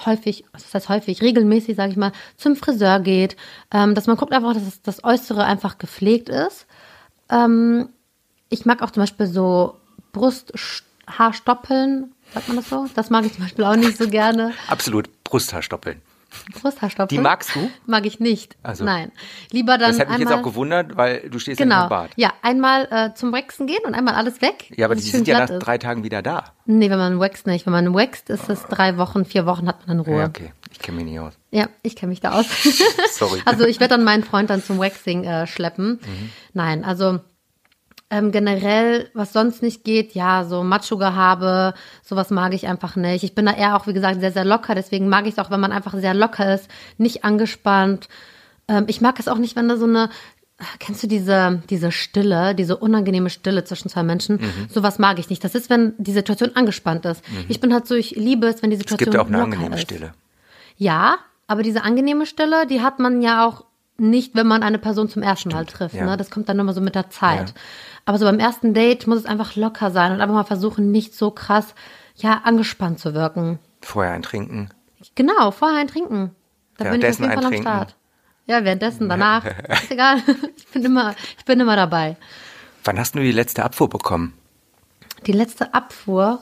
häufig, 0.07 0.45
das 0.53 0.75
heißt 0.75 0.89
häufig, 0.89 1.23
regelmäßig, 1.23 1.77
sage 1.77 1.93
ich 1.93 1.97
mal, 1.97 2.13
zum 2.37 2.57
Friseur 2.57 3.01
geht, 3.01 3.37
ähm, 3.73 3.95
dass 3.95 4.07
man 4.07 4.17
guckt 4.17 4.33
einfach, 4.33 4.55
dass 4.55 4.83
das 4.83 5.05
Äußere 5.05 5.45
einfach 5.45 5.79
gepflegt 5.79 6.29
ist. 6.29 6.67
Ähm, 7.29 7.91
ich 8.49 8.67
mag 8.67 8.83
auch 8.83 8.91
zum 8.91 9.03
Beispiel 9.03 9.27
so 9.27 9.77
Brusthaarstoppeln, 10.13 12.13
sagt 12.35 12.49
man 12.49 12.57
das 12.57 12.69
so? 12.69 12.87
Das 12.95 13.11
mag 13.11 13.25
ich 13.25 13.35
zum 13.35 13.45
Beispiel 13.45 13.65
auch 13.65 13.77
nicht 13.77 13.97
so 13.97 14.09
gerne. 14.09 14.53
Absolut, 14.69 15.09
Brusthaarstoppeln. 15.25 16.01
Brusthaarstopfen. 16.61 17.17
Die 17.17 17.23
magst 17.23 17.55
du? 17.55 17.71
Mag 17.87 18.07
ich 18.07 18.21
nicht. 18.21 18.57
Also, 18.63 18.85
Nein. 18.85 19.13
Lieber 19.51 19.79
dann. 19.79 19.91
Das 19.91 20.01
hat 20.01 20.09
mich 20.09 20.19
einmal, 20.19 20.33
jetzt 20.33 20.41
auch 20.41 20.45
gewundert, 20.45 20.97
weil 20.97 21.29
du 21.29 21.39
stehst 21.39 21.59
genau, 21.59 21.77
ja 21.77 21.83
im 21.85 21.89
Bad. 21.89 22.11
Ja, 22.17 22.33
einmal 22.43 22.89
äh, 22.91 23.15
zum 23.15 23.33
Waxen 23.33 23.67
gehen 23.67 23.83
und 23.85 23.95
einmal 23.95 24.15
alles 24.15 24.41
weg. 24.41 24.71
Ja, 24.77 24.87
aber 24.87 24.95
die 24.95 25.03
sind 25.03 25.27
ja 25.27 25.41
nach 25.41 25.51
ist. 25.51 25.59
drei 25.61 25.79
Tagen 25.79 26.05
wieder 26.05 26.23
da. 26.23 26.45
Nee, 26.67 26.91
wenn 26.91 26.99
man 26.99 27.21
wächst 27.21 27.47
nicht. 27.47 27.67
Wenn 27.67 27.73
man 27.73 27.95
wächst, 27.95 28.31
ist 28.31 28.49
es 28.49 28.63
drei 28.65 28.97
Wochen, 28.97 29.25
vier 29.25 29.47
Wochen 29.47 29.67
hat 29.67 29.87
man 29.87 29.99
in 29.99 30.05
Ruhe. 30.05 30.21
Ja, 30.21 30.27
okay. 30.27 30.53
Ich 30.71 30.79
kenne 30.79 30.97
mich 30.99 31.07
nicht 31.07 31.21
aus. 31.21 31.35
Ja, 31.51 31.69
ich 31.83 31.97
kenne 31.97 32.11
mich 32.11 32.21
da 32.21 32.33
aus. 32.33 32.47
Sorry. 33.13 33.41
Also 33.45 33.65
ich 33.65 33.81
werde 33.81 33.97
dann 33.97 34.05
meinen 34.05 34.23
Freund 34.23 34.51
dann 34.51 34.63
zum 34.63 34.79
Waxing 34.79 35.25
äh, 35.25 35.47
schleppen. 35.47 36.01
Mhm. 36.03 36.31
Nein, 36.53 36.85
also 36.85 37.21
ähm, 38.11 38.33
generell, 38.33 39.09
was 39.15 39.33
sonst 39.33 39.63
nicht 39.63 39.85
geht, 39.85 40.15
ja, 40.15 40.45
so 40.45 40.65
Macho-Gehabe, 40.65 41.75
sowas 42.03 42.31
mag 42.31 42.53
ich 42.55 42.67
einfach 42.67 42.97
nicht. 42.97 43.23
Ich 43.23 43.35
bin 43.37 43.47
da 43.47 43.53
eher 43.53 43.77
auch, 43.77 43.87
wie 43.87 43.93
gesagt, 43.93 44.21
sehr, 44.21 44.33
sehr 44.33 44.45
locker. 44.45 44.75
Deswegen 44.75 45.09
mag 45.09 45.27
ich 45.27 45.35
es 45.35 45.39
auch, 45.39 45.51
wenn 45.51 45.61
man 45.61 45.73
einfach 45.73 45.95
sehr 45.95 46.15
locker 46.15 46.55
ist, 46.55 46.69
nicht 46.99 47.25
angespannt. 47.25 48.09
Ähm, 48.67 48.85
ich 48.89 49.01
mag 49.01 49.19
es 49.21 49.29
auch 49.29 49.39
nicht, 49.39 49.55
wenn 49.55 49.69
da 49.69 49.77
so 49.77 49.85
eine, 49.87 50.11
kennst 50.81 51.05
du 51.05 51.07
diese, 51.07 51.63
diese 51.71 51.93
Stille, 51.93 52.57
diese 52.57 52.77
unangenehme 52.77 53.31
Stille 53.31 53.63
zwischen 53.63 53.89
zwei 53.89 54.03
Menschen? 54.03 54.37
Mhm. 54.37 54.69
Sowas 54.69 54.99
mag 54.99 55.21
ich 55.21 55.31
nicht. 55.31 55.45
Das 55.45 55.55
ist, 55.55 55.71
wenn 55.71 55.95
die 55.99 56.13
Situation 56.13 56.57
angespannt 56.57 57.05
ist. 57.05 57.23
Mhm. 57.29 57.45
Ich 57.49 57.61
bin 57.61 57.73
halt 57.73 57.87
so, 57.87 57.95
ich 57.95 58.17
liebe 58.17 58.49
es, 58.49 58.61
wenn 58.61 58.71
die 58.71 58.77
Situation 58.77 59.09
Es 59.09 59.13
gibt 59.13 59.15
ja 59.15 59.23
auch 59.23 59.29
eine 59.29 59.43
angenehme 59.43 59.77
ist. 59.77 59.83
Stille. 59.83 60.13
Ja, 60.77 61.19
aber 61.47 61.63
diese 61.63 61.85
angenehme 61.85 62.27
Stille, 62.27 62.67
die 62.67 62.81
hat 62.81 62.99
man 62.99 63.23
ja 63.23 63.47
auch 63.47 63.65
nicht, 63.99 64.35
wenn 64.35 64.47
man 64.47 64.63
eine 64.63 64.79
Person 64.79 65.09
zum 65.09 65.23
ersten 65.23 65.51
Mal 65.51 65.67
trifft. 65.67 65.95
Ja. 65.95 66.07
Ne? 66.07 66.17
Das 66.17 66.31
kommt 66.31 66.49
dann 66.49 66.59
immer 66.59 66.73
so 66.73 66.81
mit 66.81 66.95
der 66.95 67.11
Zeit. 67.11 67.51
Ja. 67.51 67.55
Aber 68.05 68.19
so 68.19 68.25
beim 68.25 68.39
ersten 68.39 68.75
Date 68.75 69.07
muss 69.07 69.19
es 69.19 69.27
einfach 69.27 69.57
locker 69.57 69.91
sein 69.91 70.13
und 70.13 70.21
einfach 70.21 70.35
mal 70.35 70.45
versuchen, 70.45 70.91
nicht 70.91 71.15
so 71.15 71.31
krass, 71.31 71.75
ja, 72.17 72.43
angespannt 72.45 72.99
zu 72.99 73.15
wirken. 73.15 73.59
Vorher 73.81 74.13
ein 74.13 74.23
Trinken. 74.23 74.71
Genau, 75.15 75.51
vorher 75.51 75.79
ein 75.79 75.89
Trinken. 75.89 76.35
Da 76.77 76.91
bin 76.91 77.01
ich 77.01 77.09
auf 77.09 77.21
jeden 77.21 77.33
Fall 77.33 77.45
am 77.45 77.55
Start. 77.55 77.97
Ja, 78.47 78.65
währenddessen, 78.65 79.09
danach. 79.09 79.45
ist 79.45 79.91
egal. 79.91 80.23
Ich 80.57 80.73
bin 80.73 80.85
immer, 80.85 81.15
ich 81.37 81.45
bin 81.45 81.59
immer 81.59 81.75
dabei. 81.75 82.17
Wann 82.85 82.99
hast 82.99 83.15
du 83.15 83.21
die 83.21 83.33
letzte 83.33 83.65
Abfuhr 83.65 83.89
bekommen? 83.89 84.35
Die 85.27 85.33
letzte 85.33 85.75
Abfuhr? 85.75 86.41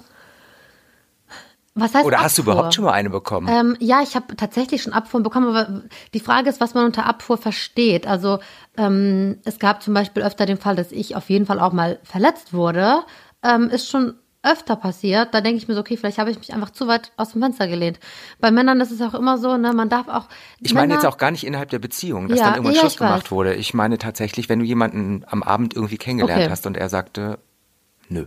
Was 1.80 1.94
heißt 1.94 2.04
Oder 2.04 2.16
Abfuhr? 2.16 2.25
hast 2.25 2.38
du 2.38 2.42
überhaupt 2.42 2.75
schon 2.75 2.85
mal 2.85 2.92
eine 2.92 3.11
bekommen? 3.11 3.49
Ähm, 3.50 3.76
ja, 3.80 4.02
ich 4.02 4.14
habe 4.16 4.37
tatsächlich 4.37 4.82
schon 4.82 4.92
Abfuhren 4.92 5.23
bekommen, 5.23 5.49
aber 5.54 5.82
die 6.14 6.20
Frage 6.20 6.49
ist, 6.49 6.61
was 6.61 6.75
man 6.75 6.85
unter 6.87 7.06
Abfuhr 7.06 7.38
versteht. 7.38 8.06
Also 8.06 8.38
ähm, 8.76 9.38
es 9.44 9.58
gab 9.58 9.82
zum 9.82 9.94
Beispiel 9.94 10.23
öfter 10.23 10.47
den 10.47 10.58
Fall, 10.58 10.76
dass 10.76 10.92
ich 10.92 11.16
auf 11.16 11.30
jeden 11.30 11.47
Fall 11.47 11.61
auch 11.61 11.73
mal 11.73 11.99
verletzt 12.04 12.52
wurde. 12.52 13.00
Ähm, 13.42 13.70
ist 13.70 13.88
schon 13.88 14.14
öfter 14.42 14.76
passiert. 14.76 15.35
Da 15.35 15.40
denke 15.40 15.58
ich 15.58 15.66
mir 15.68 15.75
so, 15.75 15.80
okay, 15.80 15.97
vielleicht 15.97 16.18
habe 16.18 16.30
ich 16.30 16.38
mich 16.38 16.54
einfach 16.54 16.70
zu 16.70 16.87
weit 16.87 17.12
aus 17.16 17.32
dem 17.32 17.42
Fenster 17.42 17.66
gelehnt. 17.66 17.99
Bei 18.40 18.50
Männern 18.50 18.80
ist 18.80 18.92
es 18.92 19.02
auch 19.02 19.14
immer 19.14 19.37
so, 19.37 19.56
ne, 19.56 19.73
man 19.73 19.88
darf 19.88 20.08
auch. 20.08 20.28
Ich 20.61 20.73
Männer, 20.75 20.82
meine 20.82 20.94
jetzt 20.94 21.06
auch 21.06 21.18
gar 21.18 21.30
nicht 21.32 21.44
innerhalb 21.44 21.70
der 21.70 21.80
Beziehung, 21.80 22.28
dass 22.28 22.38
Ja, 22.38 22.44
dann 22.47 22.54
irgendwann 22.54 22.75
ja, 22.75 22.80
Schluss 22.80 22.94
ich 22.94 23.00
weiß. 23.00 23.08
gemacht 23.08 23.30
wurde. 23.32 23.54
Ich 23.56 23.75
meine 23.75 23.99
tatsächlich, 23.99 24.49
wenn 24.49 24.61
du 24.61 24.64
jemanden 24.64 25.25
am 25.28 25.42
Abend 25.42 25.75
irgendwie 25.75 25.99
kennengelernt 25.99 26.42
Okay. 26.42 26.50
hast 26.52 26.66
und 26.66 26.76
er 26.76 26.88
sagte, 26.88 27.38
nö. 28.08 28.26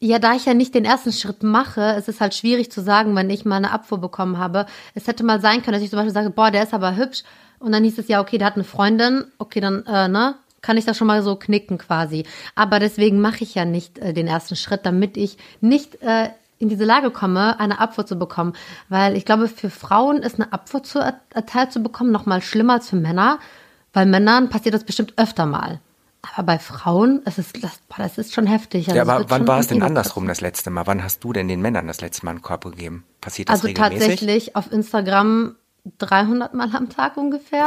Ja, 0.00 0.20
da 0.20 0.34
ich 0.34 0.46
ja 0.46 0.54
nicht 0.54 0.74
den 0.74 0.84
ersten 0.84 1.12
Schritt 1.12 1.42
mache, 1.42 1.96
ist 1.98 2.08
es 2.08 2.20
halt 2.20 2.32
schwierig 2.34 2.70
zu 2.70 2.80
sagen, 2.82 3.16
wenn 3.16 3.30
ich 3.30 3.44
mal 3.44 3.56
eine 3.56 3.72
Abfuhr 3.72 3.98
bekommen 3.98 4.38
habe. 4.38 4.66
Es 4.94 5.08
hätte 5.08 5.24
mal 5.24 5.40
sein 5.40 5.62
können, 5.62 5.72
dass 5.74 5.82
ich 5.82 5.90
zum 5.90 5.96
Beispiel 5.98 6.14
sage, 6.14 6.30
boah, 6.30 6.52
der 6.52 6.62
ist 6.62 6.72
aber 6.72 6.94
hübsch. 6.96 7.24
Und 7.58 7.72
dann 7.72 7.82
hieß 7.82 7.98
es 7.98 8.06
ja, 8.06 8.20
okay, 8.20 8.38
der 8.38 8.46
hat 8.46 8.54
eine 8.54 8.62
Freundin. 8.62 9.24
Okay, 9.38 9.58
dann, 9.58 9.84
äh, 9.86 10.06
ne, 10.06 10.36
kann 10.62 10.76
ich 10.76 10.84
das 10.84 10.96
schon 10.96 11.08
mal 11.08 11.24
so 11.24 11.34
knicken 11.34 11.78
quasi. 11.78 12.24
Aber 12.54 12.78
deswegen 12.78 13.20
mache 13.20 13.42
ich 13.42 13.56
ja 13.56 13.64
nicht 13.64 13.98
äh, 13.98 14.12
den 14.12 14.28
ersten 14.28 14.54
Schritt, 14.54 14.86
damit 14.86 15.16
ich 15.16 15.36
nicht 15.60 16.00
äh, 16.00 16.28
in 16.60 16.68
diese 16.68 16.84
Lage 16.84 17.10
komme, 17.10 17.58
eine 17.58 17.80
Abfuhr 17.80 18.06
zu 18.06 18.16
bekommen. 18.16 18.52
Weil 18.88 19.16
ich 19.16 19.24
glaube, 19.24 19.48
für 19.48 19.70
Frauen 19.70 20.18
ist 20.18 20.36
eine 20.36 20.52
Abfuhr 20.52 20.84
zu 20.84 21.00
er- 21.00 21.20
erteilt 21.34 21.72
zu 21.72 21.80
bekommen 21.80 22.12
noch 22.12 22.24
mal 22.24 22.40
schlimmer 22.40 22.74
als 22.74 22.88
für 22.90 22.96
Männer. 22.96 23.40
Weil 23.92 24.06
Männern 24.06 24.48
passiert 24.48 24.76
das 24.76 24.84
bestimmt 24.84 25.14
öfter 25.16 25.44
mal. 25.46 25.80
Aber 26.22 26.42
bei 26.44 26.58
Frauen, 26.58 27.22
das 27.24 27.38
ist, 27.38 27.62
das, 27.62 27.78
boah, 27.88 27.96
das 27.98 28.18
ist 28.18 28.34
schon 28.34 28.46
heftig. 28.46 28.88
Also 28.88 28.96
ja, 28.96 29.02
es 29.04 29.08
aber 29.08 29.30
wann 29.30 29.46
war 29.46 29.60
es 29.60 29.68
denn 29.68 29.82
andersrum 29.82 30.26
das 30.26 30.40
letzte 30.40 30.70
Mal? 30.70 30.86
Wann 30.86 31.02
hast 31.02 31.22
du 31.24 31.32
denn 31.32 31.48
den 31.48 31.60
Männern 31.62 31.86
das 31.86 32.00
letzte 32.00 32.24
Mal 32.24 32.32
einen 32.32 32.42
Korb 32.42 32.64
gegeben? 32.64 33.04
Passiert 33.20 33.48
das 33.48 33.54
Also 33.60 33.68
regelmäßig? 33.68 33.98
tatsächlich 34.00 34.56
auf 34.56 34.72
Instagram 34.72 35.54
300 35.98 36.54
Mal 36.54 36.74
am 36.74 36.88
Tag 36.90 37.16
ungefähr. 37.16 37.66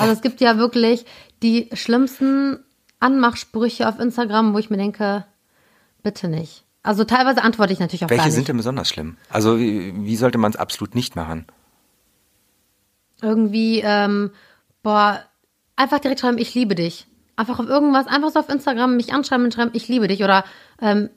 Also 0.00 0.12
es 0.12 0.22
gibt 0.22 0.40
ja 0.40 0.56
wirklich 0.56 1.04
die 1.42 1.68
schlimmsten 1.74 2.64
Anmachsprüche 2.98 3.88
auf 3.88 3.98
Instagram, 4.00 4.54
wo 4.54 4.58
ich 4.58 4.70
mir 4.70 4.78
denke, 4.78 5.24
bitte 6.02 6.28
nicht. 6.28 6.64
Also 6.82 7.04
teilweise 7.04 7.42
antworte 7.44 7.72
ich 7.72 7.78
natürlich 7.78 8.04
auch 8.04 8.10
Welche 8.10 8.22
gar 8.22 8.26
nicht. 8.26 8.34
sind 8.34 8.48
denn 8.48 8.56
besonders 8.56 8.88
schlimm? 8.88 9.16
Also 9.28 9.58
wie, 9.60 9.94
wie 10.04 10.16
sollte 10.16 10.38
man 10.38 10.50
es 10.50 10.56
absolut 10.56 10.94
nicht 10.94 11.14
machen? 11.14 11.46
irgendwie, 13.20 13.80
ähm, 13.84 14.30
boah, 14.82 15.20
einfach 15.76 16.00
direkt 16.00 16.20
schreiben, 16.20 16.38
ich 16.38 16.54
liebe 16.54 16.74
dich. 16.74 17.06
Einfach 17.42 17.58
auf 17.58 17.66
irgendwas, 17.66 18.06
einfach 18.06 18.30
so 18.30 18.38
auf 18.38 18.48
Instagram 18.48 18.94
mich 18.94 19.12
anschreiben 19.12 19.44
und 19.44 19.52
schreiben, 19.52 19.72
ich 19.74 19.88
liebe 19.88 20.06
dich 20.06 20.22
oder 20.22 20.44
ähm, 20.80 21.10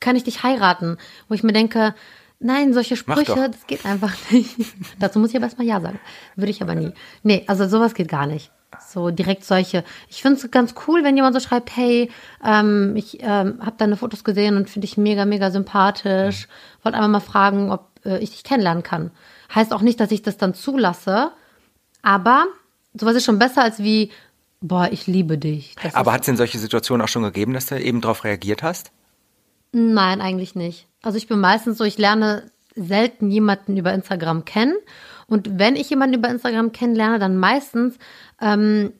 kann 0.00 0.16
ich 0.16 0.24
dich 0.24 0.42
heiraten? 0.42 0.96
Wo 1.28 1.34
ich 1.34 1.44
mir 1.44 1.52
denke, 1.52 1.94
nein, 2.40 2.74
solche. 2.74 2.96
Sprüche, 2.96 3.48
das 3.48 3.64
geht 3.68 3.86
einfach 3.86 4.12
nicht. 4.32 4.56
Dazu 4.98 5.20
muss 5.20 5.30
ich 5.30 5.36
aber 5.36 5.44
erstmal 5.44 5.68
Ja 5.68 5.80
sagen. 5.80 6.00
Würde 6.34 6.50
ich 6.50 6.62
aber 6.62 6.74
nie. 6.74 6.90
Nee, 7.22 7.44
also 7.46 7.68
sowas 7.68 7.94
geht 7.94 8.08
gar 8.08 8.26
nicht. 8.26 8.50
So 8.88 9.10
direkt 9.10 9.44
solche. 9.44 9.84
Ich 10.08 10.20
finde 10.20 10.40
es 10.40 10.50
ganz 10.50 10.74
cool, 10.88 11.04
wenn 11.04 11.14
jemand 11.14 11.34
so 11.34 11.38
schreibt, 11.40 11.76
hey, 11.76 12.10
ähm, 12.44 12.94
ich 12.96 13.18
ähm, 13.20 13.60
habe 13.64 13.76
deine 13.78 13.96
Fotos 13.96 14.24
gesehen 14.24 14.56
und 14.56 14.68
finde 14.68 14.88
dich 14.88 14.96
mega, 14.96 15.26
mega 15.26 15.52
sympathisch. 15.52 16.48
Wollte 16.82 16.98
einfach 16.98 17.08
mal 17.08 17.20
fragen, 17.20 17.70
ob 17.70 17.88
äh, 18.04 18.18
ich 18.18 18.30
dich 18.32 18.42
kennenlernen 18.42 18.82
kann. 18.82 19.12
Heißt 19.54 19.72
auch 19.72 19.82
nicht, 19.82 20.00
dass 20.00 20.10
ich 20.10 20.22
das 20.22 20.38
dann 20.38 20.54
zulasse, 20.54 21.30
aber 22.02 22.46
sowas 23.00 23.14
ist 23.14 23.24
schon 23.24 23.38
besser 23.38 23.62
als 23.62 23.78
wie, 23.78 24.10
boah, 24.60 24.88
ich 24.90 25.06
liebe 25.06 25.38
dich. 25.38 25.76
Das 25.82 25.94
Aber 25.94 26.12
hat 26.12 26.20
es 26.20 26.26
denn 26.26 26.36
solche 26.36 26.58
Situationen 26.58 27.04
auch 27.04 27.08
schon 27.08 27.22
gegeben, 27.22 27.52
dass 27.54 27.66
du 27.66 27.80
eben 27.80 28.00
darauf 28.00 28.24
reagiert 28.24 28.62
hast? 28.62 28.90
Nein, 29.72 30.20
eigentlich 30.20 30.54
nicht. 30.54 30.86
Also 31.02 31.18
ich 31.18 31.28
bin 31.28 31.40
meistens 31.40 31.78
so, 31.78 31.84
ich 31.84 31.98
lerne 31.98 32.50
selten 32.74 33.30
jemanden 33.30 33.76
über 33.76 33.92
Instagram 33.92 34.44
kennen. 34.44 34.74
Und 35.26 35.58
wenn 35.58 35.76
ich 35.76 35.90
jemanden 35.90 36.16
über 36.16 36.28
Instagram 36.28 36.72
kennenlerne, 36.72 37.18
dann 37.18 37.36
meistens, 37.36 37.96
ähm, 38.40 38.92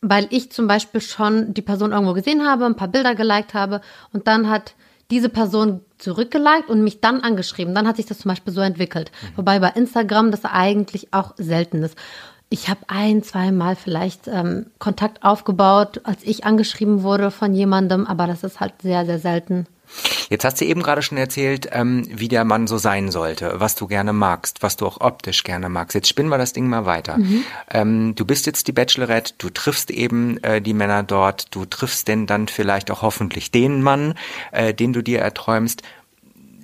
weil 0.00 0.26
ich 0.30 0.50
zum 0.50 0.66
Beispiel 0.66 1.00
schon 1.00 1.54
die 1.54 1.62
Person 1.62 1.92
irgendwo 1.92 2.12
gesehen 2.14 2.46
habe, 2.46 2.66
ein 2.66 2.76
paar 2.76 2.88
Bilder 2.88 3.14
geliked 3.14 3.54
habe 3.54 3.80
und 4.12 4.26
dann 4.26 4.48
hat 4.48 4.74
diese 5.10 5.28
Person 5.28 5.80
zurückgeliked 5.98 6.68
und 6.68 6.82
mich 6.82 7.00
dann 7.00 7.20
angeschrieben. 7.20 7.74
Dann 7.74 7.88
hat 7.88 7.96
sich 7.96 8.06
das 8.06 8.18
zum 8.18 8.30
Beispiel 8.30 8.52
so 8.52 8.60
entwickelt. 8.60 9.10
Wobei 9.36 9.58
bei 9.58 9.70
Instagram 9.70 10.30
das 10.30 10.44
eigentlich 10.44 11.12
auch 11.14 11.34
selten 11.38 11.82
ist. 11.82 11.96
Ich 12.50 12.68
habe 12.68 12.80
ein, 12.88 13.22
zwei 13.22 13.52
Mal 13.52 13.76
vielleicht 13.76 14.26
ähm, 14.26 14.66
Kontakt 14.78 15.22
aufgebaut, 15.22 16.00
als 16.04 16.22
ich 16.22 16.44
angeschrieben 16.44 17.02
wurde 17.02 17.30
von 17.30 17.54
jemandem, 17.54 18.06
aber 18.06 18.26
das 18.26 18.42
ist 18.42 18.60
halt 18.60 18.80
sehr, 18.82 19.04
sehr 19.04 19.18
selten. 19.18 19.66
Jetzt 20.28 20.44
hast 20.44 20.60
du 20.60 20.66
eben 20.66 20.82
gerade 20.82 21.02
schon 21.02 21.16
erzählt, 21.18 21.68
ähm, 21.72 22.06
wie 22.10 22.28
der 22.28 22.44
Mann 22.44 22.66
so 22.66 22.76
sein 22.76 23.10
sollte, 23.10 23.54
was 23.56 23.74
du 23.74 23.86
gerne 23.86 24.12
magst, 24.12 24.62
was 24.62 24.76
du 24.76 24.86
auch 24.86 25.00
optisch 25.00 25.44
gerne 25.44 25.68
magst. 25.68 25.94
Jetzt 25.94 26.08
spinnen 26.08 26.28
wir 26.28 26.38
das 26.38 26.52
Ding 26.52 26.68
mal 26.68 26.84
weiter. 26.84 27.18
Ähm, 27.70 28.14
du 28.14 28.24
bist 28.24 28.46
jetzt 28.46 28.68
die 28.68 28.72
Bachelorette, 28.72 29.34
du 29.38 29.48
triffst 29.48 29.90
eben 29.90 30.42
äh, 30.42 30.60
die 30.60 30.74
Männer 30.74 31.02
dort, 31.02 31.54
du 31.54 31.64
triffst 31.64 32.08
denn 32.08 32.26
dann 32.26 32.48
vielleicht 32.48 32.90
auch 32.90 33.02
hoffentlich 33.02 33.50
den 33.50 33.82
Mann, 33.82 34.14
äh, 34.52 34.74
den 34.74 34.92
du 34.92 35.02
dir 35.02 35.20
erträumst. 35.20 35.82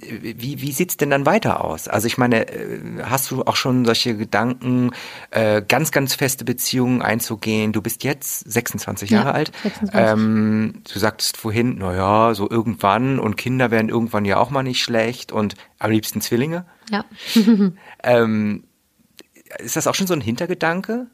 Wie, 0.09 0.61
wie 0.61 0.73
sieht's 0.73 0.97
denn 0.97 1.11
dann 1.11 1.27
weiter 1.27 1.65
aus? 1.65 1.89
Also 1.89 2.07
ich 2.07 2.19
meine, 2.19 2.49
äh, 2.49 2.81
hast 3.03 3.31
du 3.31 3.43
auch 3.43 3.57
schon 3.57 3.85
solche 3.85 4.17
Gedanken, 4.17 4.91
äh, 5.31 5.63
ganz, 5.67 5.91
ganz 5.93 6.15
feste 6.15 6.45
Beziehungen 6.45 7.03
einzugehen? 7.03 7.73
Du 7.73 7.83
bist 7.83 8.05
jetzt 8.05 8.51
26 8.51 9.11
Ja, 9.11 9.19
Jahre 9.19 9.33
alt. 9.35 9.53
26. 9.63 9.91
Ähm, 9.95 10.83
du 10.93 10.99
sagtest 10.99 11.37
vorhin, 11.37 11.77
na 11.79 11.95
ja, 11.95 12.35
so 12.35 12.49
irgendwann 12.51 13.19
und 13.19 13.37
Kinder 13.37 13.71
werden 13.71 13.89
irgendwann 13.89 14.25
ja 14.25 14.39
auch 14.39 14.51
mal 14.51 14.63
nicht 14.63 14.83
schlecht 14.83 15.33
und 15.33 15.55
am 15.79 15.91
liebsten 15.91 16.21
Zwillinge. 16.21 16.67
Ja. 16.91 17.05
Ähm, 18.03 18.65
ist 19.59 19.77
das 19.77 19.87
auch 19.87 19.95
schon 19.95 20.07
so 20.07 20.15
ein 20.15 20.21
Hintergedanke? 20.21 21.07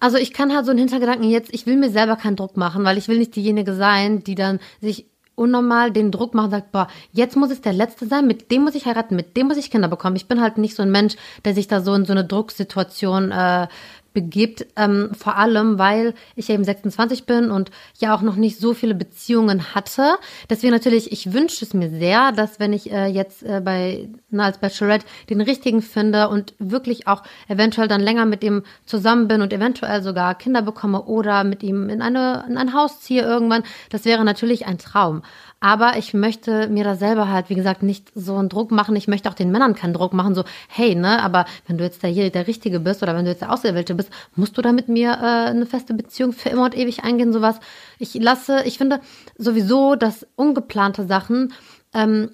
Also 0.00 0.18
ich 0.18 0.32
kann 0.32 0.54
halt 0.54 0.64
so 0.64 0.70
einen 0.70 0.78
Hintergedanken 0.78 1.28
jetzt, 1.28 1.52
ich 1.52 1.66
will 1.66 1.76
mir 1.76 1.90
selber 1.90 2.16
keinen 2.16 2.36
Druck 2.36 2.56
machen, 2.56 2.84
weil 2.84 2.98
ich 2.98 3.08
will 3.08 3.18
nicht 3.18 3.34
diejenige 3.34 3.74
sein, 3.74 4.22
die 4.22 4.34
dann 4.34 4.60
sich 4.80 5.06
unnormal 5.36 5.92
den 5.92 6.10
Druck 6.10 6.34
macht 6.34 6.46
und 6.46 6.50
sagt, 6.50 6.72
boah, 6.72 6.88
jetzt 7.12 7.36
muss 7.36 7.50
es 7.50 7.60
der 7.60 7.72
Letzte 7.72 8.06
sein, 8.06 8.26
mit 8.26 8.50
dem 8.50 8.64
muss 8.64 8.74
ich 8.74 8.86
heiraten, 8.86 9.14
mit 9.14 9.36
dem 9.36 9.46
muss 9.46 9.56
ich 9.56 9.70
Kinder 9.70 9.86
bekommen. 9.86 10.16
Ich 10.16 10.26
bin 10.26 10.40
halt 10.40 10.58
nicht 10.58 10.74
so 10.74 10.82
ein 10.82 10.90
Mensch, 10.90 11.14
der 11.44 11.54
sich 11.54 11.68
da 11.68 11.80
so 11.80 11.94
in 11.94 12.04
so 12.04 12.12
eine 12.12 12.24
Drucksituation 12.24 13.30
äh, 13.30 13.68
begibt, 14.16 14.66
ähm, 14.76 15.10
vor 15.12 15.36
allem, 15.36 15.78
weil 15.78 16.14
ich 16.36 16.48
eben 16.48 16.64
26 16.64 17.26
bin 17.26 17.50
und 17.50 17.70
ja 17.98 18.16
auch 18.16 18.22
noch 18.22 18.36
nicht 18.36 18.58
so 18.58 18.72
viele 18.72 18.94
Beziehungen 18.94 19.74
hatte. 19.74 20.14
Deswegen 20.48 20.72
natürlich, 20.72 21.12
ich 21.12 21.34
wünsche 21.34 21.62
es 21.62 21.74
mir 21.74 21.90
sehr, 21.90 22.32
dass 22.32 22.58
wenn 22.58 22.72
ich 22.72 22.90
äh, 22.90 23.08
jetzt 23.08 23.42
äh, 23.42 23.60
bei 23.62 24.08
na, 24.30 24.44
als 24.46 24.56
Bachelorette 24.56 25.04
den 25.28 25.42
richtigen 25.42 25.82
finde 25.82 26.30
und 26.30 26.54
wirklich 26.58 27.06
auch 27.06 27.24
eventuell 27.46 27.88
dann 27.88 28.00
länger 28.00 28.24
mit 28.24 28.42
ihm 28.42 28.62
zusammen 28.86 29.28
bin 29.28 29.42
und 29.42 29.52
eventuell 29.52 30.02
sogar 30.02 30.34
Kinder 30.34 30.62
bekomme 30.62 31.02
oder 31.02 31.44
mit 31.44 31.62
ihm 31.62 31.90
in 31.90 32.00
eine 32.00 32.46
in 32.48 32.56
ein 32.56 32.72
Haus 32.72 33.02
ziehe 33.02 33.22
irgendwann, 33.22 33.64
das 33.90 34.06
wäre 34.06 34.24
natürlich 34.24 34.64
ein 34.64 34.78
Traum. 34.78 35.20
Aber 35.58 35.96
ich 35.96 36.12
möchte 36.12 36.68
mir 36.68 36.84
da 36.84 36.96
selber 36.96 37.28
halt, 37.28 37.48
wie 37.48 37.54
gesagt, 37.54 37.82
nicht 37.82 38.12
so 38.14 38.36
einen 38.36 38.50
Druck 38.50 38.70
machen. 38.70 38.94
Ich 38.94 39.08
möchte 39.08 39.30
auch 39.30 39.34
den 39.34 39.50
Männern 39.50 39.74
keinen 39.74 39.94
Druck 39.94 40.12
machen, 40.12 40.34
so, 40.34 40.44
hey, 40.68 40.94
ne, 40.94 41.22
aber 41.22 41.46
wenn 41.66 41.78
du 41.78 41.84
jetzt 41.84 42.02
der 42.02 42.10
hier 42.10 42.30
der 42.30 42.46
Richtige 42.46 42.78
bist 42.78 43.02
oder 43.02 43.16
wenn 43.16 43.24
du 43.24 43.30
jetzt 43.30 43.40
der 43.40 43.52
Auserwählte 43.52 43.94
bist, 43.94 44.10
musst 44.34 44.56
du 44.58 44.62
da 44.62 44.72
mit 44.72 44.88
mir 44.88 45.12
äh, 45.12 45.50
eine 45.50 45.66
feste 45.66 45.94
Beziehung 45.94 46.32
für 46.32 46.50
immer 46.50 46.64
und 46.64 46.76
ewig 46.76 47.04
eingehen, 47.04 47.32
sowas. 47.32 47.58
Ich 47.98 48.14
lasse, 48.14 48.62
ich 48.64 48.76
finde 48.76 49.00
sowieso, 49.38 49.96
dass 49.96 50.26
ungeplante 50.36 51.06
Sachen 51.06 51.54
ähm, 51.94 52.30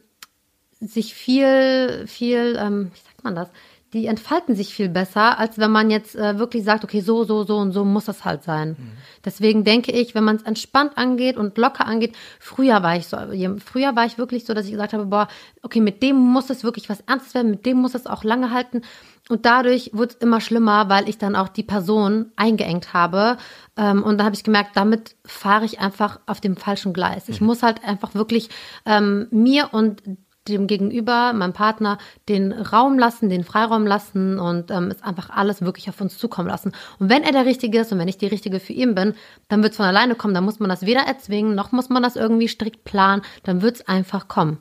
sich 0.81 1.15
viel, 1.15 2.05
viel, 2.09 2.59
ähm, 2.59 2.91
wie 2.93 3.01
sagt 3.01 3.23
man 3.23 3.37
das? 3.37 3.49
Die 3.93 4.07
entfalten 4.07 4.55
sich 4.55 4.75
viel 4.75 4.89
besser, 4.89 5.39
als 5.39 5.59
wenn 5.59 5.71
man 5.71 5.91
jetzt 5.91 6.17
äh, 6.17 6.39
wirklich 6.39 6.65
sagt, 6.65 6.83
okay, 6.83 7.01
so, 7.01 7.25
so, 7.25 7.45
so 7.45 7.59
und 7.59 7.73
so 7.73 7.85
muss 7.85 8.07
das 8.07 8.25
halt 8.25 8.43
sein. 8.43 8.77
Deswegen 9.25 9.65
denke 9.65 9.93
ich, 9.93 10.15
wenn 10.15 10.25
man 10.25 10.37
es 10.37 10.43
entspannt 10.43 10.97
angeht 10.97 11.37
und 11.37 11.59
locker 11.59 11.87
angeht, 11.87 12.15
früher 12.41 12.83
war 12.83 12.97
ich 12.97 13.07
so, 13.07 13.19
früher 13.65 13.95
war 13.95 14.07
ich 14.07 14.17
wirklich 14.17 14.45
so, 14.45 14.55
dass 14.55 14.65
ich 14.65 14.73
gesagt 14.73 14.95
habe, 14.95 15.07
boah, 15.07 15.29
okay, 15.63 15.81
mit 15.81 16.03
dem 16.03 16.17
muss 16.17 16.49
es 16.49 16.65
wirklich 16.65 16.89
was 16.89 17.01
Ernstes 17.03 17.35
werden, 17.35 17.51
mit 17.51 17.67
dem 17.67 17.77
muss 17.79 17.95
es 17.95 18.07
auch 18.07 18.25
lange 18.25 18.51
halten. 18.51 18.83
Und 19.29 19.47
dadurch 19.47 19.91
wurde 19.93 20.15
es 20.15 20.17
immer 20.17 20.41
schlimmer, 20.41 20.89
weil 20.89 21.09
ich 21.09 21.17
dann 21.17 21.37
auch 21.37 21.49
die 21.49 21.63
Person 21.63 22.33
eingeengt 22.37 22.93
habe. 22.93 23.37
Ähm, 23.77 24.03
und 24.03 24.19
da 24.19 24.25
habe 24.25 24.35
ich 24.35 24.43
gemerkt, 24.43 24.71
damit 24.75 25.15
fahre 25.25 25.65
ich 25.65 25.81
einfach 25.81 26.19
auf 26.27 26.41
dem 26.41 26.57
falschen 26.57 26.93
Gleis. 26.93 27.29
Ich 27.29 27.41
muss 27.41 27.63
halt 27.63 27.85
einfach 27.85 28.15
wirklich 28.15 28.49
ähm, 28.85 29.29
mir 29.31 29.69
und 29.73 30.03
dem 30.49 30.67
Gegenüber, 30.67 31.33
meinem 31.33 31.53
Partner, 31.53 31.99
den 32.29 32.53
Raum 32.53 32.99
lassen, 32.99 33.29
den 33.29 33.45
Freiraum 33.45 33.87
lassen 33.87 34.39
und 34.39 34.71
ähm, 34.71 34.89
es 34.91 35.03
einfach 35.03 35.31
alles 35.31 35.63
wirklich 35.63 35.89
auf 35.89 36.01
uns 36.01 36.19
zukommen 36.19 36.49
lassen. 36.49 36.73
Und 36.99 37.09
wenn 37.11 37.23
er 37.23 37.33
der 37.33 37.47
Richtige 37.47 37.81
ist 37.81 37.93
und 37.93 37.99
wenn 37.99 38.09
ich 38.09 38.19
die 38.19 38.27
Richtige 38.27 38.61
für 38.61 38.73
ihn 38.73 38.95
bin, 38.95 39.15
dann 39.49 39.63
wird 39.63 39.73
es 39.73 39.77
von 39.77 39.87
alleine 39.87 40.15
kommen. 40.15 40.35
Dann 40.35 40.45
muss 40.45 40.61
man 40.61 40.69
das 40.69 40.83
weder 40.83 41.03
erzwingen, 41.03 41.55
noch 41.55 41.73
muss 41.73 41.89
man 41.89 42.03
das 42.03 42.17
irgendwie 42.17 42.49
strikt 42.49 42.85
planen. 42.85 43.23
Dann 43.45 43.63
wird 43.63 43.77
es 43.77 43.89
einfach 43.89 44.29
kommen. 44.29 44.59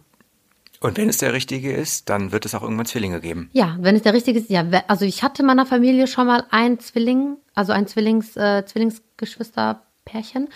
Und 0.82 0.98
wenn 0.98 1.10
es 1.10 1.20
der 1.20 1.34
Richtige 1.34 1.72
ist, 1.72 2.10
dann 2.10 2.32
wird 2.32 2.46
es 2.46 2.56
auch 2.56 2.64
irgendwann 2.64 2.88
Zwillinge 2.88 3.22
geben. 3.22 3.52
Ja, 3.54 3.78
wenn 3.80 3.96
es 3.96 4.02
der 4.02 4.16
Richtige 4.16 4.40
ist, 4.40 4.50
ja. 4.50 4.66
Also 4.88 5.06
ich 5.06 5.22
hatte 5.22 5.44
in 5.44 5.46
meiner 5.46 5.68
Familie 5.68 6.08
schon 6.08 6.26
mal 6.26 6.44
ein 6.50 6.80
Zwilling, 6.80 7.38
also 7.54 7.72
ein 7.72 7.86
Zwillings, 7.86 8.36
äh, 8.36 8.66
Zwillingsgeschwisterpärchen, 8.66 10.50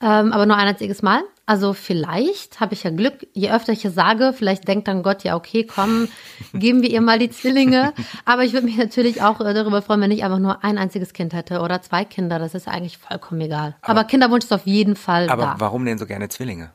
ähm, 0.00 0.32
aber 0.32 0.46
nur 0.46 0.56
ein 0.56 0.68
einziges 0.68 1.02
Mal. 1.02 1.22
Also 1.46 1.74
vielleicht 1.74 2.60
habe 2.60 2.72
ich 2.72 2.84
ja 2.84 2.90
Glück, 2.90 3.26
je 3.34 3.50
öfter 3.50 3.72
ich 3.72 3.84
es 3.84 3.94
sage, 3.94 4.32
vielleicht 4.34 4.66
denkt 4.66 4.88
dann 4.88 5.02
Gott, 5.02 5.24
ja 5.24 5.36
okay, 5.36 5.64
komm, 5.64 6.08
geben 6.54 6.80
wir 6.80 6.88
ihr 6.88 7.02
mal 7.02 7.18
die 7.18 7.28
Zwillinge. 7.28 7.92
Aber 8.24 8.44
ich 8.44 8.54
würde 8.54 8.66
mich 8.66 8.78
natürlich 8.78 9.20
auch 9.20 9.40
äh, 9.40 9.52
darüber 9.52 9.82
freuen, 9.82 10.00
wenn 10.00 10.10
ich 10.10 10.24
einfach 10.24 10.38
nur 10.38 10.64
ein 10.64 10.78
einziges 10.78 11.12
Kind 11.12 11.34
hätte 11.34 11.60
oder 11.60 11.82
zwei 11.82 12.04
Kinder. 12.06 12.38
Das 12.38 12.54
ist 12.54 12.66
eigentlich 12.66 12.96
vollkommen 12.96 13.42
egal. 13.42 13.76
Aber, 13.82 14.04
Kinderwunsch 14.04 14.44
ist 14.44 14.52
auf 14.52 14.66
jeden 14.66 14.96
Fall 14.96 15.28
Aber 15.28 15.42
da. 15.42 15.54
warum 15.58 15.84
denn 15.84 15.98
so 15.98 16.06
gerne 16.06 16.28
Zwillinge? 16.30 16.70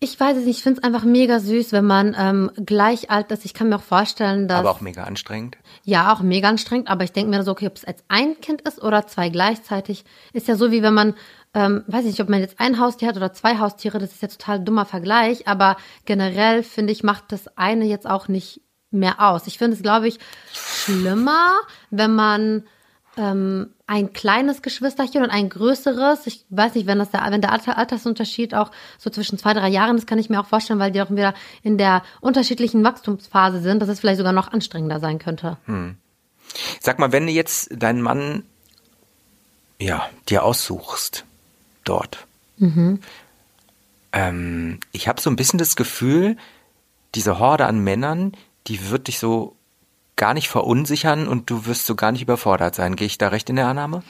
Ich 0.00 0.18
weiß 0.20 0.36
es 0.36 0.44
nicht, 0.44 0.58
ich 0.58 0.62
finde 0.62 0.80
es 0.80 0.84
einfach 0.84 1.04
mega 1.04 1.40
süß, 1.40 1.72
wenn 1.72 1.86
man 1.86 2.14
ähm, 2.18 2.50
gleich 2.56 3.10
alt 3.10 3.30
ist. 3.30 3.44
Ich 3.44 3.54
kann 3.54 3.68
mir 3.68 3.76
auch 3.76 3.82
vorstellen, 3.82 4.48
dass 4.48 4.58
Aber 4.58 4.70
auch 4.70 4.80
mega 4.80 5.04
anstrengend. 5.04 5.56
Ja, 5.82 6.12
auch 6.12 6.20
mega 6.20 6.48
anstrengend, 6.48 6.88
aber 6.88 7.04
ich 7.04 7.12
denke 7.12 7.30
mir 7.30 7.42
so, 7.42 7.52
okay, 7.52 7.68
ob 7.68 7.76
es 7.76 7.84
als 7.84 8.04
ein 8.08 8.38
Kind 8.40 8.60
ist 8.62 8.82
oder 8.82 9.06
zwei 9.06 9.30
gleichzeitig, 9.30 10.04
ist 10.32 10.48
ja 10.48 10.56
so 10.56 10.70
wie 10.70 10.82
wenn 10.82 10.94
man, 10.94 11.14
ähm, 11.54 11.84
weiß 11.86 12.00
ich 12.00 12.12
nicht, 12.12 12.20
ob 12.20 12.28
man 12.28 12.40
jetzt 12.40 12.60
ein 12.60 12.78
Haustier 12.78 13.08
hat 13.08 13.16
oder 13.16 13.32
zwei 13.32 13.58
Haustiere, 13.58 13.98
das 13.98 14.12
ist 14.12 14.22
ja 14.22 14.28
total 14.28 14.60
dummer 14.60 14.84
Vergleich, 14.84 15.48
aber 15.48 15.76
generell 16.04 16.62
finde 16.62 16.92
ich, 16.92 17.02
macht 17.02 17.32
das 17.32 17.56
eine 17.56 17.86
jetzt 17.86 18.08
auch 18.08 18.28
nicht 18.28 18.60
mehr 18.90 19.20
aus. 19.20 19.46
Ich 19.46 19.58
finde 19.58 19.76
es, 19.76 19.82
glaube 19.82 20.08
ich, 20.08 20.18
schlimmer, 20.52 21.52
wenn 21.90 22.14
man 22.14 22.64
ähm, 23.16 23.70
ein 23.86 24.12
kleines 24.12 24.62
Geschwisterchen 24.62 25.22
und 25.22 25.30
ein 25.30 25.48
größeres. 25.48 26.26
Ich 26.26 26.44
weiß 26.50 26.74
nicht, 26.74 26.86
wenn 26.86 26.98
das 26.98 27.10
der, 27.10 27.24
wenn 27.30 27.40
der 27.40 27.52
Alter, 27.52 27.78
Altersunterschied 27.78 28.54
auch 28.54 28.70
so 28.98 29.10
zwischen 29.10 29.38
zwei, 29.38 29.52
drei 29.52 29.68
Jahren 29.68 29.96
ist, 29.96 30.06
kann 30.06 30.18
ich 30.18 30.30
mir 30.30 30.40
auch 30.40 30.46
vorstellen, 30.46 30.78
weil 30.78 30.92
die 30.92 31.02
auch 31.02 31.10
wieder 31.10 31.34
in 31.62 31.78
der 31.78 32.02
unterschiedlichen 32.20 32.82
Wachstumsphase 32.82 33.60
sind, 33.60 33.80
dass 33.80 33.88
es 33.88 34.00
vielleicht 34.00 34.18
sogar 34.18 34.32
noch 34.32 34.52
anstrengender 34.52 35.00
sein 35.00 35.18
könnte. 35.18 35.58
Sag 36.80 36.98
mal, 36.98 37.12
wenn 37.12 37.26
du 37.26 37.32
jetzt 37.32 37.70
deinen 37.70 38.02
Mann, 38.02 38.42
ja, 39.78 40.08
dir 40.28 40.44
aussuchst, 40.44 41.24
dort. 41.84 42.26
Mhm. 42.58 43.00
Ähm, 44.12 44.80
ich 44.92 45.08
habe 45.08 45.20
so 45.20 45.30
ein 45.30 45.36
bisschen 45.36 45.58
das 45.58 45.76
Gefühl, 45.76 46.36
diese 47.14 47.38
Horde 47.38 47.66
an 47.66 47.80
Männern, 47.80 48.32
die 48.66 48.90
wird 48.90 49.08
dich 49.08 49.18
so 49.18 49.56
gar 50.16 50.34
nicht 50.34 50.48
verunsichern 50.48 51.28
und 51.28 51.50
du 51.50 51.66
wirst 51.66 51.86
so 51.86 51.94
gar 51.94 52.12
nicht 52.12 52.22
überfordert 52.22 52.74
sein. 52.74 52.96
Gehe 52.96 53.06
ich 53.06 53.18
da 53.18 53.28
recht 53.28 53.50
in 53.50 53.56
der 53.56 53.66
Annahme? 53.66 54.02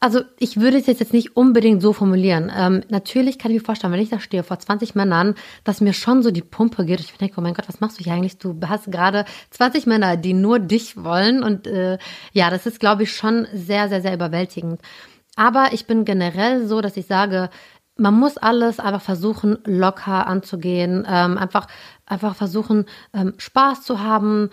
Also 0.00 0.20
ich 0.38 0.60
würde 0.60 0.76
es 0.76 0.86
jetzt 0.86 1.14
nicht 1.14 1.34
unbedingt 1.34 1.80
so 1.80 1.94
formulieren. 1.94 2.52
Ähm, 2.54 2.82
natürlich 2.90 3.38
kann 3.38 3.50
ich 3.50 3.60
mir 3.60 3.64
vorstellen, 3.64 3.92
wenn 3.92 4.00
ich 4.00 4.10
da 4.10 4.20
stehe 4.20 4.42
vor 4.42 4.58
20 4.58 4.94
Männern, 4.94 5.34
dass 5.64 5.80
mir 5.80 5.94
schon 5.94 6.22
so 6.22 6.30
die 6.30 6.42
Pumpe 6.42 6.84
geht. 6.84 7.00
Ich 7.00 7.16
denke, 7.16 7.36
oh 7.38 7.40
mein 7.40 7.54
Gott, 7.54 7.68
was 7.68 7.80
machst 7.80 7.98
du 7.98 8.04
hier 8.04 8.12
eigentlich? 8.12 8.36
Du 8.36 8.54
hast 8.68 8.90
gerade 8.92 9.24
20 9.50 9.86
Männer, 9.86 10.18
die 10.18 10.34
nur 10.34 10.58
dich 10.58 11.02
wollen. 11.02 11.42
Und 11.42 11.66
äh, 11.66 11.96
ja, 12.32 12.50
das 12.50 12.66
ist, 12.66 12.80
glaube 12.80 13.04
ich, 13.04 13.16
schon 13.16 13.46
sehr, 13.54 13.88
sehr, 13.88 14.02
sehr 14.02 14.12
überwältigend. 14.12 14.82
Aber 15.36 15.68
ich 15.72 15.86
bin 15.86 16.04
generell 16.04 16.66
so, 16.66 16.80
dass 16.80 16.98
ich 16.98 17.06
sage, 17.06 17.48
man 17.96 18.14
muss 18.14 18.36
alles 18.36 18.80
einfach 18.80 19.02
versuchen, 19.02 19.58
locker 19.64 20.26
anzugehen, 20.26 21.06
ähm, 21.08 21.38
einfach, 21.38 21.66
einfach 22.06 22.34
versuchen, 22.34 22.86
ähm, 23.14 23.34
Spaß 23.38 23.82
zu 23.82 24.00
haben, 24.00 24.50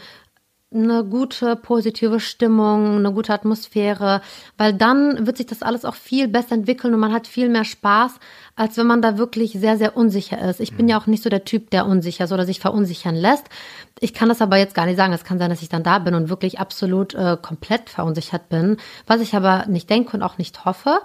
eine 0.74 1.04
gute, 1.04 1.58
positive 1.58 2.22
Stimmung, 2.22 2.98
eine 2.98 3.12
gute 3.12 3.34
Atmosphäre, 3.34 4.22
weil 4.58 4.74
dann 4.74 5.28
wird 5.28 5.38
sich 5.38 5.46
das 5.46 5.64
alles 5.64 5.84
auch 5.84 5.96
viel 5.96 6.30
besser 6.30 6.56
entwickeln 6.56 6.94
und 6.94 7.00
man 7.00 7.12
hat 7.12 7.28
viel 7.28 7.50
mehr 7.50 7.66
Spaß, 7.66 8.14
als 8.56 8.78
wenn 8.78 8.88
man 8.88 9.02
da 9.02 9.18
wirklich 9.18 9.52
sehr, 9.52 9.78
sehr 9.78 9.98
unsicher 9.98 10.40
ist. 10.50 10.62
Ich 10.62 10.74
bin 10.74 10.88
ja 10.88 10.98
auch 10.98 11.08
nicht 11.08 11.24
so 11.24 11.30
der 11.30 11.44
Typ, 11.44 11.72
der 11.72 11.86
unsicher 11.86 12.24
ist 12.24 12.32
oder 12.32 12.46
sich 12.46 12.62
verunsichern 12.62 13.16
lässt. 13.16 13.48
Ich 14.00 14.14
kann 14.14 14.30
das 14.30 14.42
aber 14.42 14.58
jetzt 14.58 14.74
gar 14.74 14.86
nicht 14.86 14.98
sagen. 14.98 15.12
Es 15.12 15.26
kann 15.26 15.40
sein, 15.40 15.50
dass 15.50 15.62
ich 15.62 15.70
dann 15.70 15.84
da 15.84 16.00
bin 16.00 16.16
und 16.16 16.30
wirklich 16.30 16.60
absolut 16.60 17.14
äh, 17.16 17.38
komplett 17.42 17.90
verunsichert 17.90 18.48
bin, 18.48 18.78
was 19.08 19.20
ich 19.20 19.36
aber 19.36 19.66
nicht 19.68 19.90
denke 19.90 20.16
und 20.16 20.24
auch 20.24 20.38
nicht 20.38 20.64
hoffe. 20.64 21.02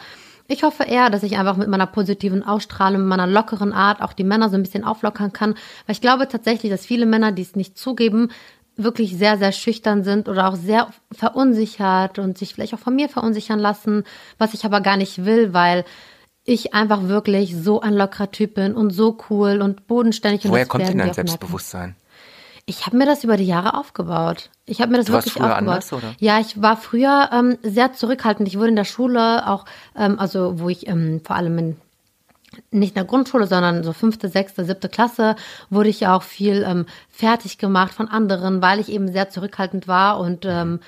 Ich 0.48 0.62
hoffe 0.62 0.84
eher, 0.84 1.10
dass 1.10 1.24
ich 1.24 1.36
einfach 1.38 1.56
mit 1.56 1.68
meiner 1.68 1.86
positiven 1.86 2.44
Ausstrahlung, 2.44 3.00
mit 3.00 3.08
meiner 3.08 3.26
lockeren 3.26 3.72
Art 3.72 4.00
auch 4.00 4.12
die 4.12 4.22
Männer 4.22 4.48
so 4.48 4.54
ein 4.54 4.62
bisschen 4.62 4.84
auflockern 4.84 5.32
kann. 5.32 5.54
Weil 5.86 5.94
ich 5.94 6.00
glaube 6.00 6.28
tatsächlich, 6.28 6.70
dass 6.70 6.86
viele 6.86 7.04
Männer, 7.04 7.32
die 7.32 7.42
es 7.42 7.56
nicht 7.56 7.76
zugeben, 7.76 8.28
wirklich 8.76 9.16
sehr, 9.16 9.38
sehr 9.38 9.52
schüchtern 9.52 10.04
sind 10.04 10.28
oder 10.28 10.48
auch 10.48 10.56
sehr 10.56 10.88
verunsichert 11.12 12.18
und 12.18 12.36
sich 12.36 12.54
vielleicht 12.54 12.74
auch 12.74 12.78
von 12.78 12.94
mir 12.94 13.08
verunsichern 13.08 13.58
lassen, 13.58 14.04
was 14.38 14.54
ich 14.54 14.64
aber 14.64 14.80
gar 14.80 14.96
nicht 14.96 15.24
will, 15.24 15.52
weil 15.52 15.84
ich 16.44 16.74
einfach 16.74 17.08
wirklich 17.08 17.56
so 17.56 17.80
ein 17.80 17.94
lockerer 17.94 18.30
Typ 18.30 18.54
bin 18.54 18.74
und 18.74 18.90
so 18.90 19.18
cool 19.30 19.60
und 19.62 19.86
bodenständig. 19.86 20.48
Woher 20.48 20.62
und 20.62 20.68
kommt 20.68 20.88
denn 20.88 20.98
dein 20.98 21.12
Selbstbewusstsein? 21.12 21.96
Ich 22.68 22.84
habe 22.84 22.96
mir 22.96 23.06
das 23.06 23.22
über 23.22 23.36
die 23.36 23.46
Jahre 23.46 23.74
aufgebaut. 23.74 24.50
Ich 24.64 24.80
habe 24.80 24.90
mir 24.90 24.98
das 24.98 25.06
du 25.06 25.12
wirklich 25.12 25.36
aufgebaut. 25.36 25.56
Anders, 25.56 25.92
oder? 25.92 26.14
Ja, 26.18 26.40
ich 26.40 26.60
war 26.60 26.76
früher 26.76 27.30
ähm, 27.32 27.58
sehr 27.62 27.92
zurückhaltend. 27.92 28.48
Ich 28.48 28.58
wurde 28.58 28.70
in 28.70 28.76
der 28.76 28.84
Schule 28.84 29.48
auch, 29.48 29.66
ähm, 29.96 30.18
also 30.18 30.58
wo 30.58 30.68
ich 30.68 30.88
ähm, 30.88 31.20
vor 31.24 31.36
allem 31.36 31.58
in 31.58 31.76
nicht 32.70 32.90
in 32.90 32.94
der 32.94 33.04
Grundschule, 33.04 33.46
sondern 33.46 33.84
so 33.84 33.92
fünfte, 33.92 34.28
sechste, 34.28 34.64
siebte 34.64 34.88
Klasse 34.88 35.36
wurde 35.70 35.88
ich 35.88 36.06
auch 36.06 36.22
viel 36.22 36.64
ähm, 36.66 36.86
fertig 37.10 37.58
gemacht 37.58 37.92
von 37.92 38.08
anderen, 38.08 38.62
weil 38.62 38.80
ich 38.80 38.88
eben 38.88 39.10
sehr 39.10 39.30
zurückhaltend 39.30 39.88
war 39.88 40.18
und 40.20 40.44
ähm, 40.44 40.80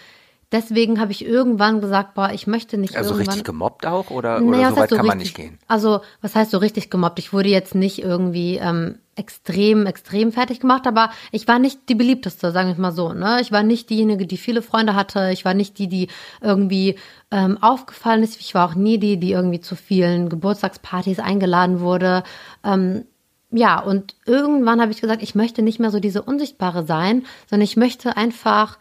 deswegen 0.53 1.01
habe 1.01 1.13
ich 1.13 1.25
irgendwann 1.25 1.81
gesagt, 1.81 2.15
boah, 2.15 2.31
ich 2.33 2.47
möchte 2.47 2.79
nicht 2.79 2.97
also 2.97 3.11
irgendwann. 3.11 3.27
richtig 3.29 3.45
gemobbt 3.45 3.87
auch 3.87 4.11
oder, 4.11 4.41
Naja, 4.41 4.69
oder 4.69 4.71
so 4.71 4.77
weit 4.81 4.91
so 4.91 4.97
kann 4.97 5.07
man 5.07 5.19
richtig- 5.19 5.39
nicht 5.39 5.51
gehen? 5.51 5.59
Also, 5.69 6.01
was 6.21 6.35
heißt 6.35 6.51
so 6.51 6.59
richtig 6.59 6.91
gemobbt? 6.91 7.19
Ich 7.19 7.33
wurde 7.33 7.49
jetzt 7.49 7.75
nicht 7.75 8.01
irgendwie 8.03 8.57
ähm, 8.57 8.99
extrem, 9.15 9.87
extrem 9.87 10.33
fertig 10.33 10.61
gemacht, 10.61 10.87
aber 10.87 11.11
ich 11.33 11.49
war 11.49 11.59
nicht 11.59 11.89
die 11.89 11.95
beliebteste, 11.95 12.53
sagen 12.53 12.69
wir 12.69 12.81
mal 12.81 12.93
so. 12.93 13.13
Ne? 13.13 13.39
Ich 13.41 13.53
war 13.53 13.63
nicht 13.63 13.91
diejenige, 13.91 14.27
die 14.27 14.37
viele 14.37 14.63
Freunde 14.63 14.95
hatte. 14.95 15.31
Ich 15.33 15.45
war 15.45 15.55
nicht 15.55 15.79
die, 15.79 15.89
die 15.89 16.09
irgendwie 16.41 16.97
ähm, 17.31 17.59
aufgefallen 17.61 18.23
ist. 18.23 18.41
Ich 18.41 18.55
war 18.55 18.69
auch 18.69 18.75
nie 18.75 18.99
die, 18.99 19.19
die 19.19 19.33
irgendwie 19.33 19.61
zu 19.61 19.75
vielen 19.77 20.29
Geburtstagspartys 20.29 21.19
eingeladen 21.19 21.81
wurde. 21.81 22.23
Ähm, 22.65 23.05
ja, 23.51 23.81
und 23.81 24.15
irgendwann 24.27 24.81
habe 24.81 24.93
ich 24.93 25.01
gesagt, 25.01 25.23
ich 25.23 25.35
möchte 25.35 25.63
nicht 25.63 25.81
mehr 25.81 25.91
so 25.91 26.01
diese 26.01 26.23
Unsichtbare 26.23 26.87
sein, 26.87 27.25
sondern 27.49 27.65
ich 27.65 27.77
möchte 27.77 28.17
einfach 28.17 28.79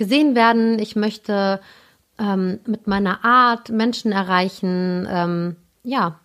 gesehen 0.00 0.34
werden. 0.34 0.78
Ich 0.78 0.96
möchte 0.96 1.60
ähm, 2.18 2.58
mit 2.66 2.86
meiner 2.86 3.22
Art 3.22 3.68
Menschen 3.68 4.12
erreichen. 4.12 5.06
Ähm, 5.10 5.56
ja, 5.84 6.18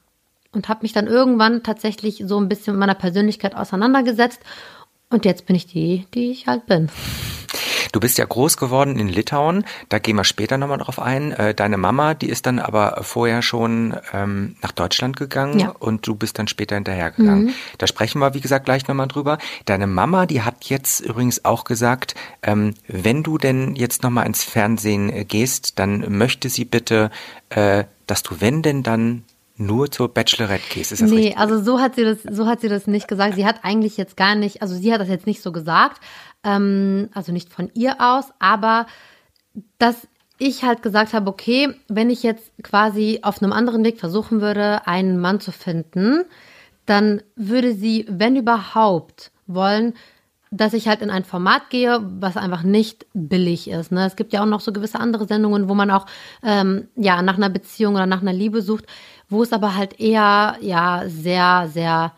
und 0.54 0.70
habe 0.70 0.84
mich 0.84 0.94
dann 0.94 1.08
irgendwann 1.08 1.62
tatsächlich 1.62 2.24
so 2.26 2.40
ein 2.40 2.48
bisschen 2.48 2.76
mit 2.76 2.80
meiner 2.80 2.96
Persönlichkeit 2.96 3.54
auseinandergesetzt. 3.54 4.40
Und 5.10 5.26
jetzt 5.26 5.46
bin 5.46 5.58
ich 5.58 5.68
die, 5.68 6.08
die 6.14 6.32
ich 6.32 6.48
halt 6.48 6.66
bin. 6.68 6.90
Du 7.96 8.02
bist 8.02 8.18
ja 8.18 8.26
groß 8.26 8.58
geworden 8.58 9.00
in 9.00 9.08
Litauen, 9.08 9.64
da 9.88 10.00
gehen 10.00 10.18
wir 10.18 10.26
später 10.26 10.58
nochmal 10.58 10.80
drauf 10.80 11.00
ein. 11.00 11.32
Äh, 11.32 11.54
Deine 11.56 11.78
Mama, 11.78 12.14
die 12.14 12.28
ist 12.28 12.46
dann 12.46 12.60
aber 12.60 13.00
vorher 13.04 13.42
schon 13.42 13.96
ähm, 14.12 14.58
nach 14.62 14.74
Deutschland 14.74 15.16
gegangen 15.16 15.60
Ja. 15.60 15.70
und 15.70 16.06
du 16.06 16.14
bist 16.14 16.38
dann 16.38 16.50
später 16.50 16.76
hinterhergegangen. 16.76 17.54
Da 17.78 17.88
sprechen 17.88 18.20
wir, 18.20 18.34
wie 18.34 18.42
gesagt, 18.42 18.66
gleich 18.66 18.86
nochmal 18.90 19.08
drüber. 19.08 19.38
Deine 19.64 19.88
Mama, 19.88 20.26
die 20.26 20.42
hat 20.42 20.66
jetzt 20.66 21.00
übrigens 21.00 21.46
auch 21.46 21.64
gesagt, 21.64 22.16
ähm, 22.44 22.74
wenn 22.90 23.24
du 23.24 23.38
denn 23.38 23.78
jetzt 23.78 24.04
nochmal 24.04 24.26
ins 24.26 24.44
Fernsehen 24.44 25.10
äh, 25.10 25.24
gehst, 25.24 25.80
dann 25.80 26.18
möchte 26.18 26.50
sie 26.50 26.66
bitte, 26.66 27.12
äh, 27.48 27.86
dass 28.08 28.24
du, 28.24 28.42
wenn 28.42 28.62
denn 28.62 28.84
dann, 28.84 29.24
nur 29.58 29.90
zur 29.90 30.10
Bachelorette 30.14 30.66
gehst. 30.74 30.92
Ist 30.92 31.02
das 31.02 31.10
nee, 31.10 31.18
richtig? 31.28 31.38
also 31.38 31.64
so 31.64 31.80
hat 31.80 31.96
sie 31.96 32.04
das, 32.04 32.18
so 32.30 32.46
hat 32.46 32.62
sie 32.62 32.68
das 32.68 32.88
nicht 32.88 33.08
gesagt. 33.08 33.36
Sie 33.36 33.46
hat 33.46 33.60
eigentlich 33.64 33.96
jetzt 33.96 34.18
gar 34.18 34.36
nicht, 34.36 34.62
also 34.62 34.76
sie 34.76 34.92
hat 34.92 35.00
das 35.00 35.08
jetzt 35.08 35.26
nicht 35.28 35.42
so 35.42 35.52
gesagt, 35.52 36.02
ähm, 36.46 37.10
also 37.14 37.32
nicht 37.32 37.52
von 37.52 37.70
ihr 37.74 37.98
aus, 38.00 38.26
aber 38.40 38.86
dass 39.78 40.08
ich 40.38 40.64
halt 40.64 40.82
gesagt 40.82 41.14
habe, 41.14 41.30
okay, 41.30 41.74
wenn 41.88 42.10
ich 42.10 42.24
jetzt 42.24 42.52
quasi 42.62 43.20
auf 43.24 43.42
einem 43.42 43.54
anderen 43.54 43.84
Weg 43.84 44.00
versuchen 44.00 44.42
würde, 44.42 44.86
einen 44.86 45.20
Mann 45.20 45.40
zu 45.40 45.52
finden, 45.52 46.24
dann 46.86 47.22
würde 47.36 47.74
sie, 47.74 48.06
wenn 48.10 48.36
überhaupt, 48.36 49.32
wollen, 49.48 49.94
dass 50.52 50.74
ich 50.74 50.88
halt 50.88 51.02
in 51.02 51.10
ein 51.10 51.24
Format 51.24 51.70
gehe, 51.70 52.00
was 52.20 52.38
einfach 52.38 52.64
nicht 52.64 53.06
billig 53.14 53.70
ist. 53.70 53.92
Ne? 53.92 54.06
Es 54.06 54.16
gibt 54.16 54.34
ja 54.34 54.42
auch 54.42 54.48
noch 54.48 54.62
so 54.62 54.72
gewisse 54.72 55.00
andere 55.00 55.26
Sendungen, 55.28 55.70
wo 55.70 55.76
man 55.76 55.92
auch 55.92 56.06
ähm, 56.44 56.88
ja 56.96 57.22
nach 57.22 57.38
einer 57.38 57.50
Beziehung 57.50 57.96
oder 57.96 58.06
nach 58.06 58.22
einer 58.22 58.34
Liebe 58.34 58.62
sucht, 58.62 58.86
wo 59.30 59.44
es 59.44 59.54
aber 59.54 59.76
halt 59.76 60.00
eher 60.00 60.58
ja 60.62 61.04
sehr 61.08 61.70
sehr 61.72 62.14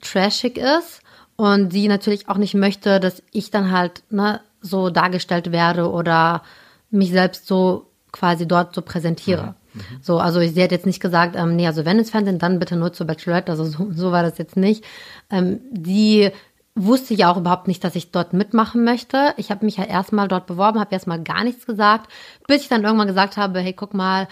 trashig 0.00 0.58
ist 0.58 1.02
und 1.38 1.72
sie 1.72 1.86
natürlich 1.86 2.28
auch 2.28 2.36
nicht 2.36 2.54
möchte, 2.54 2.98
dass 2.98 3.22
ich 3.30 3.52
dann 3.52 3.70
halt 3.70 4.02
ne, 4.10 4.40
so 4.60 4.90
dargestellt 4.90 5.52
werde 5.52 5.88
oder 5.88 6.42
mich 6.90 7.12
selbst 7.12 7.46
so 7.46 7.86
quasi 8.10 8.48
dort 8.48 8.74
so 8.74 8.82
präsentiere. 8.82 9.54
So, 10.02 10.18
also 10.18 10.40
sie 10.40 10.60
hat 10.60 10.72
jetzt 10.72 10.86
nicht 10.86 10.98
gesagt, 10.98 11.36
ähm, 11.36 11.54
nee, 11.54 11.68
also 11.68 11.84
wenn 11.84 11.98
ins 11.98 12.10
Fernsehen, 12.10 12.40
dann 12.40 12.58
bitte 12.58 12.74
nur 12.74 12.92
zur 12.92 13.06
Bachelorette, 13.06 13.52
also 13.52 13.64
so, 13.64 13.92
so 13.92 14.10
war 14.10 14.24
das 14.24 14.36
jetzt 14.38 14.56
nicht. 14.56 14.84
Ähm, 15.30 15.60
die 15.70 16.30
wusste 16.74 17.14
ja 17.14 17.30
auch 17.30 17.36
überhaupt 17.36 17.68
nicht, 17.68 17.84
dass 17.84 17.94
ich 17.94 18.10
dort 18.10 18.32
mitmachen 18.32 18.82
möchte. 18.82 19.34
Ich 19.36 19.52
habe 19.52 19.64
mich 19.64 19.76
ja 19.76 19.84
erstmal 19.84 20.26
dort 20.26 20.46
beworben, 20.46 20.80
habe 20.80 20.92
erstmal 20.92 21.22
gar 21.22 21.44
nichts 21.44 21.66
gesagt, 21.66 22.10
bis 22.48 22.62
ich 22.62 22.68
dann 22.68 22.82
irgendwann 22.82 23.06
gesagt 23.06 23.36
habe, 23.36 23.60
hey, 23.60 23.72
guck 23.72 23.94
mal, 23.94 24.26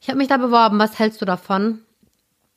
ich 0.00 0.08
habe 0.08 0.18
mich 0.18 0.28
da 0.28 0.36
beworben, 0.36 0.78
was 0.78 1.00
hältst 1.00 1.20
du 1.20 1.24
davon? 1.24 1.80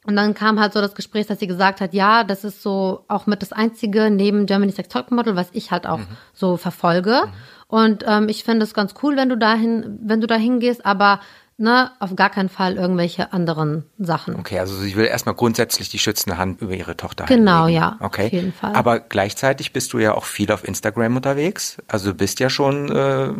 Und 0.09 0.15
dann 0.15 0.33
kam 0.33 0.59
halt 0.59 0.73
so 0.73 0.81
das 0.81 0.95
Gespräch, 0.95 1.27
dass 1.27 1.37
sie 1.37 1.45
gesagt 1.45 1.81
hat, 1.81 1.93
ja, 1.93 2.23
das 2.23 2.43
ist 2.43 2.63
so 2.63 3.05
auch 3.07 3.27
mit 3.27 3.43
das 3.43 3.53
einzige 3.53 4.09
neben 4.09 4.47
Germany's 4.47 4.75
Next 4.75 4.91
Topmodel, 4.91 5.35
was 5.35 5.49
ich 5.51 5.69
halt 5.69 5.85
auch 5.85 5.99
so 6.33 6.57
verfolge. 6.57 7.31
Und 7.67 8.03
ähm, 8.07 8.27
ich 8.27 8.43
finde 8.43 8.63
es 8.63 8.73
ganz 8.73 8.95
cool, 9.03 9.15
wenn 9.17 9.29
du 9.29 9.37
dahin, 9.37 9.99
wenn 10.01 10.19
du 10.19 10.25
da 10.25 10.33
hingehst, 10.33 10.83
aber 10.83 11.19
ne, 11.59 11.91
auf 11.99 12.15
gar 12.15 12.29
keinen 12.29 12.49
Fall 12.49 12.75
irgendwelche 12.77 13.31
anderen 13.33 13.83
Sachen. 13.99 14.35
Okay, 14.35 14.57
also 14.59 14.75
sie 14.75 14.95
will 14.95 15.05
erstmal 15.05 15.35
grundsätzlich 15.35 15.89
die 15.89 15.99
schützende 15.99 16.37
Hand 16.37 16.61
über 16.61 16.73
ihre 16.73 16.97
Tochter 16.97 17.25
Genau, 17.25 17.65
legen. 17.67 17.77
ja, 17.77 17.97
Okay. 17.99 18.25
auf 18.27 18.31
jeden 18.31 18.53
Fall. 18.53 18.73
Aber 18.75 18.99
gleichzeitig 18.99 19.73
bist 19.73 19.93
du 19.93 19.99
ja 19.99 20.15
auch 20.15 20.23
viel 20.25 20.51
auf 20.51 20.67
Instagram 20.67 21.15
unterwegs. 21.17 21.77
Also 21.87 22.11
du 22.11 22.17
bist 22.17 22.39
ja 22.39 22.49
schon 22.49 22.89
äh, 22.91 23.31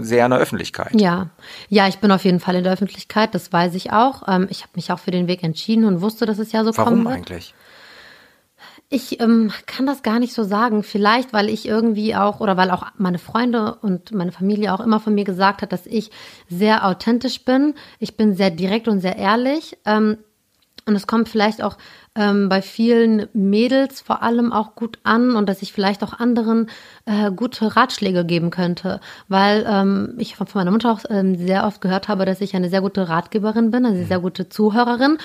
sehr 0.00 0.24
in 0.24 0.30
der 0.30 0.40
Öffentlichkeit. 0.40 0.92
Ja, 0.98 1.28
ja, 1.68 1.88
ich 1.88 1.98
bin 1.98 2.10
auf 2.12 2.24
jeden 2.24 2.40
Fall 2.40 2.54
in 2.54 2.64
der 2.64 2.72
Öffentlichkeit, 2.72 3.34
das 3.34 3.52
weiß 3.52 3.74
ich 3.74 3.92
auch. 3.92 4.22
Ähm, 4.28 4.46
ich 4.50 4.62
habe 4.62 4.70
mich 4.76 4.90
auch 4.92 4.98
für 5.00 5.10
den 5.10 5.26
Weg 5.26 5.42
entschieden 5.42 5.84
und 5.84 6.00
wusste, 6.00 6.24
dass 6.26 6.38
es 6.38 6.52
ja 6.52 6.64
so 6.64 6.70
kommen 6.72 7.04
Warum 7.04 7.28
wird. 7.28 7.54
Ich 8.94 9.20
ähm, 9.20 9.50
kann 9.66 9.86
das 9.86 10.04
gar 10.04 10.20
nicht 10.20 10.32
so 10.34 10.44
sagen. 10.44 10.84
Vielleicht, 10.84 11.32
weil 11.32 11.48
ich 11.48 11.66
irgendwie 11.66 12.14
auch 12.14 12.38
oder 12.38 12.56
weil 12.56 12.70
auch 12.70 12.86
meine 12.96 13.18
Freunde 13.18 13.74
und 13.82 14.12
meine 14.12 14.30
Familie 14.30 14.72
auch 14.72 14.78
immer 14.78 15.00
von 15.00 15.16
mir 15.16 15.24
gesagt 15.24 15.62
hat, 15.62 15.72
dass 15.72 15.84
ich 15.84 16.12
sehr 16.48 16.86
authentisch 16.86 17.44
bin. 17.44 17.74
Ich 17.98 18.16
bin 18.16 18.36
sehr 18.36 18.50
direkt 18.52 18.86
und 18.86 19.00
sehr 19.00 19.16
ehrlich. 19.16 19.76
Ähm, 19.84 20.18
und 20.86 20.94
es 20.94 21.08
kommt 21.08 21.28
vielleicht 21.28 21.60
auch 21.60 21.76
ähm, 22.14 22.48
bei 22.48 22.62
vielen 22.62 23.26
Mädels 23.32 24.00
vor 24.00 24.22
allem 24.22 24.52
auch 24.52 24.76
gut 24.76 25.00
an 25.02 25.34
und 25.34 25.48
dass 25.48 25.62
ich 25.62 25.72
vielleicht 25.72 26.04
auch 26.04 26.12
anderen 26.12 26.68
äh, 27.06 27.32
gute 27.32 27.74
Ratschläge 27.74 28.24
geben 28.24 28.50
könnte, 28.50 29.00
weil 29.26 29.66
ähm, 29.68 30.14
ich 30.18 30.36
von 30.36 30.46
meiner 30.54 30.70
Mutter 30.70 30.92
auch 30.92 31.00
ähm, 31.08 31.34
sehr 31.36 31.66
oft 31.66 31.80
gehört 31.80 32.06
habe, 32.06 32.26
dass 32.26 32.40
ich 32.40 32.54
eine 32.54 32.70
sehr 32.70 32.82
gute 32.82 33.08
Ratgeberin 33.08 33.72
bin, 33.72 33.86
eine 33.86 34.04
sehr 34.04 34.20
gute 34.20 34.48
Zuhörerin 34.48 35.18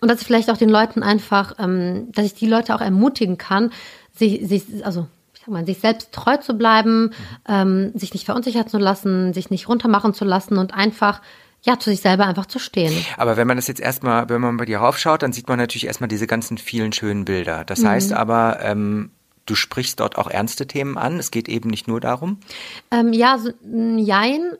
und 0.00 0.08
dass 0.08 0.20
ich 0.20 0.26
vielleicht 0.26 0.50
auch 0.50 0.56
den 0.56 0.68
Leuten 0.68 1.02
einfach, 1.02 1.54
ähm, 1.58 2.10
dass 2.12 2.26
ich 2.26 2.34
die 2.34 2.46
Leute 2.46 2.74
auch 2.74 2.80
ermutigen 2.80 3.38
kann, 3.38 3.72
sich, 4.14 4.46
sich 4.46 4.84
also 4.84 5.06
ich 5.34 5.40
sag 5.40 5.48
mal, 5.48 5.66
sich 5.66 5.78
selbst 5.78 6.12
treu 6.12 6.36
zu 6.36 6.54
bleiben, 6.54 7.12
ähm, 7.48 7.92
sich 7.94 8.12
nicht 8.12 8.24
verunsichern 8.24 8.68
zu 8.68 8.78
lassen, 8.78 9.32
sich 9.32 9.50
nicht 9.50 9.68
runtermachen 9.68 10.14
zu 10.14 10.24
lassen 10.24 10.58
und 10.58 10.74
einfach 10.74 11.20
ja, 11.62 11.78
zu 11.78 11.90
sich 11.90 12.00
selber 12.00 12.26
einfach 12.26 12.46
zu 12.46 12.58
stehen. 12.60 12.94
Aber 13.16 13.36
wenn 13.36 13.48
man 13.48 13.56
das 13.56 13.66
jetzt 13.66 13.80
erstmal, 13.80 14.28
wenn 14.28 14.40
man 14.40 14.56
bei 14.56 14.64
dir 14.64 14.78
raufschaut, 14.78 15.22
dann 15.22 15.32
sieht 15.32 15.48
man 15.48 15.58
natürlich 15.58 15.86
erstmal 15.86 16.08
diese 16.08 16.28
ganzen 16.28 16.56
vielen 16.56 16.92
schönen 16.92 17.24
Bilder. 17.24 17.64
Das 17.64 17.80
mhm. 17.80 17.88
heißt 17.88 18.12
aber, 18.12 18.60
ähm, 18.62 19.10
du 19.44 19.54
sprichst 19.54 19.98
dort 19.98 20.18
auch 20.18 20.30
ernste 20.30 20.66
Themen 20.66 20.96
an. 20.96 21.18
Es 21.18 21.30
geht 21.30 21.48
eben 21.48 21.68
nicht 21.68 21.88
nur 21.88 22.00
darum. 22.00 22.38
Ähm, 22.90 23.12
ja, 23.12 23.38
so, 23.38 23.50
jein 23.96 24.52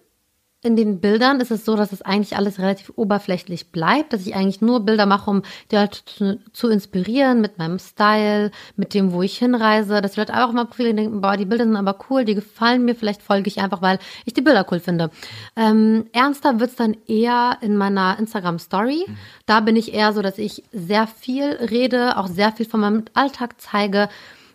in 0.60 0.74
den 0.74 1.00
Bildern 1.00 1.40
ist 1.40 1.52
es 1.52 1.64
so, 1.64 1.76
dass 1.76 1.92
es 1.92 2.02
eigentlich 2.02 2.36
alles 2.36 2.58
relativ 2.58 2.92
oberflächlich 2.96 3.70
bleibt, 3.70 4.12
dass 4.12 4.26
ich 4.26 4.34
eigentlich 4.34 4.60
nur 4.60 4.80
Bilder 4.80 5.06
mache, 5.06 5.30
um 5.30 5.42
die 5.70 5.76
Leute 5.76 6.04
zu, 6.04 6.40
zu 6.52 6.68
inspirieren 6.68 7.40
mit 7.40 7.58
meinem 7.58 7.78
Style, 7.78 8.50
mit 8.74 8.92
dem, 8.92 9.12
wo 9.12 9.22
ich 9.22 9.38
hinreise, 9.38 10.00
dass 10.00 10.12
die 10.12 10.20
Leute 10.20 10.34
auch 10.34 10.52
mal 10.52 10.64
Profile 10.64 10.94
denken, 10.94 11.20
boah, 11.20 11.36
die 11.36 11.44
Bilder 11.44 11.64
sind 11.64 11.76
aber 11.76 11.96
cool, 12.10 12.24
die 12.24 12.34
gefallen 12.34 12.84
mir, 12.84 12.96
vielleicht 12.96 13.22
folge 13.22 13.46
ich 13.46 13.60
einfach, 13.60 13.82
weil 13.82 14.00
ich 14.24 14.34
die 14.34 14.42
Bilder 14.42 14.66
cool 14.72 14.80
finde. 14.80 15.10
Ähm, 15.54 16.06
ernster 16.12 16.58
wird's 16.58 16.74
dann 16.74 16.96
eher 17.06 17.58
in 17.60 17.76
meiner 17.76 18.18
Instagram-Story. 18.18 19.04
Mhm. 19.06 19.16
Da 19.46 19.60
bin 19.60 19.76
ich 19.76 19.94
eher 19.94 20.12
so, 20.12 20.22
dass 20.22 20.38
ich 20.38 20.64
sehr 20.72 21.06
viel 21.06 21.44
rede, 21.44 22.16
auch 22.16 22.26
sehr 22.26 22.50
viel 22.50 22.66
von 22.66 22.80
meinem 22.80 23.04
Alltag 23.14 23.60
zeige, 23.60 24.08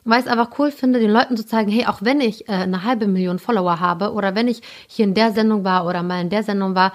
weil 0.06 0.20
ich 0.20 0.26
es 0.26 0.32
einfach 0.32 0.58
cool 0.60 0.72
finde, 0.72 1.00
den 1.00 1.12
Leuten 1.12 1.38
zu 1.38 1.46
zeigen, 1.46 1.72
hey, 1.72 1.86
auch 1.86 2.02
wenn 2.02 2.22
ich 2.22 2.48
äh, 2.48 2.54
eine 2.54 2.84
halbe 2.84 3.08
Million 3.08 3.40
Follower 3.40 3.80
habe 3.80 4.14
oder 4.14 4.36
wenn 4.36 4.48
ich 4.48 4.62
hier 4.88 5.06
in 5.06 5.14
der 5.14 5.32
Sendung 5.32 5.64
war 5.64 5.86
oder 5.86 6.04
mal 6.04 6.22
in 6.22 6.30
der 6.30 6.44
Sendung 6.44 6.76
war, 6.76 6.94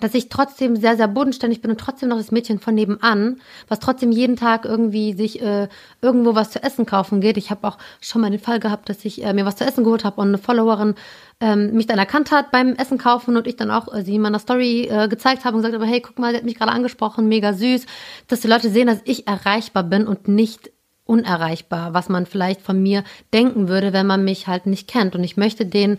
dass 0.00 0.14
ich 0.14 0.28
trotzdem 0.28 0.76
sehr, 0.76 0.96
sehr 0.96 1.08
bodenständig 1.08 1.60
bin 1.60 1.70
und 1.70 1.80
trotzdem 1.80 2.08
noch 2.08 2.18
das 2.18 2.30
Mädchen 2.30 2.58
von 2.58 2.74
nebenan, 2.74 3.40
was 3.68 3.80
trotzdem 3.80 4.12
jeden 4.12 4.36
Tag 4.36 4.64
irgendwie 4.64 5.12
sich 5.14 5.42
äh, 5.42 5.68
irgendwo 6.00 6.34
was 6.34 6.50
zu 6.50 6.62
essen 6.62 6.86
kaufen 6.86 7.20
geht. 7.20 7.36
Ich 7.36 7.50
habe 7.50 7.66
auch 7.66 7.78
schon 8.00 8.20
mal 8.20 8.30
den 8.30 8.40
Fall 8.40 8.60
gehabt, 8.60 8.88
dass 8.88 9.04
ich 9.04 9.24
äh, 9.24 9.32
mir 9.32 9.44
was 9.44 9.56
zu 9.56 9.64
essen 9.64 9.84
geholt 9.84 10.04
habe 10.04 10.20
und 10.20 10.28
eine 10.28 10.38
Followerin 10.38 10.94
ähm, 11.40 11.72
mich 11.72 11.86
dann 11.86 11.98
erkannt 11.98 12.30
hat 12.30 12.50
beim 12.50 12.74
Essen 12.74 12.98
kaufen 12.98 13.36
und 13.36 13.46
ich 13.46 13.56
dann 13.56 13.70
auch 13.70 13.92
äh, 13.92 14.02
sie 14.02 14.16
in 14.16 14.22
meiner 14.22 14.38
Story 14.38 14.88
äh, 14.90 15.08
gezeigt 15.08 15.44
habe 15.44 15.56
und 15.56 15.62
gesagt 15.62 15.80
habe, 15.80 15.90
hey, 15.90 16.00
guck 16.00 16.18
mal, 16.18 16.30
sie 16.30 16.36
hat 16.38 16.44
mich 16.44 16.56
gerade 16.56 16.72
angesprochen, 16.72 17.28
mega 17.28 17.52
süß, 17.52 17.86
dass 18.28 18.40
die 18.40 18.48
Leute 18.48 18.70
sehen, 18.70 18.86
dass 18.86 19.00
ich 19.04 19.26
erreichbar 19.26 19.84
bin 19.84 20.06
und 20.06 20.28
nicht 20.28 20.70
unerreichbar, 21.08 21.94
was 21.94 22.08
man 22.08 22.26
vielleicht 22.26 22.60
von 22.60 22.82
mir 22.82 23.02
denken 23.32 23.68
würde, 23.68 23.92
wenn 23.92 24.06
man 24.06 24.24
mich 24.24 24.46
halt 24.46 24.66
nicht 24.66 24.88
kennt. 24.88 25.14
Und 25.16 25.24
ich 25.24 25.36
möchte 25.36 25.64
den 25.64 25.98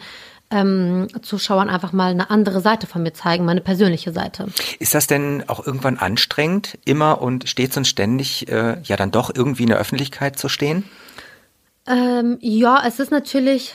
ähm, 0.51 1.07
Zuschauern 1.21 1.69
einfach 1.69 1.91
mal 1.91 2.11
eine 2.11 2.29
andere 2.29 2.61
Seite 2.61 2.87
von 2.87 3.03
mir 3.03 3.13
zeigen, 3.13 3.45
meine 3.45 3.61
persönliche 3.61 4.11
Seite. 4.11 4.47
Ist 4.79 4.93
das 4.93 5.07
denn 5.07 5.43
auch 5.47 5.65
irgendwann 5.65 5.97
anstrengend, 5.97 6.77
immer 6.85 7.21
und 7.21 7.49
stets 7.49 7.75
und 7.77 7.85
ständig 7.85 8.47
äh, 8.49 8.77
ja 8.83 8.95
dann 8.97 9.11
doch 9.11 9.31
irgendwie 9.33 9.63
in 9.63 9.69
der 9.69 9.79
Öffentlichkeit 9.79 10.37
zu 10.37 10.49
stehen? 10.49 10.83
Ähm, 11.87 12.37
ja, 12.41 12.83
es 12.85 12.99
ist 12.99 13.11
natürlich 13.11 13.73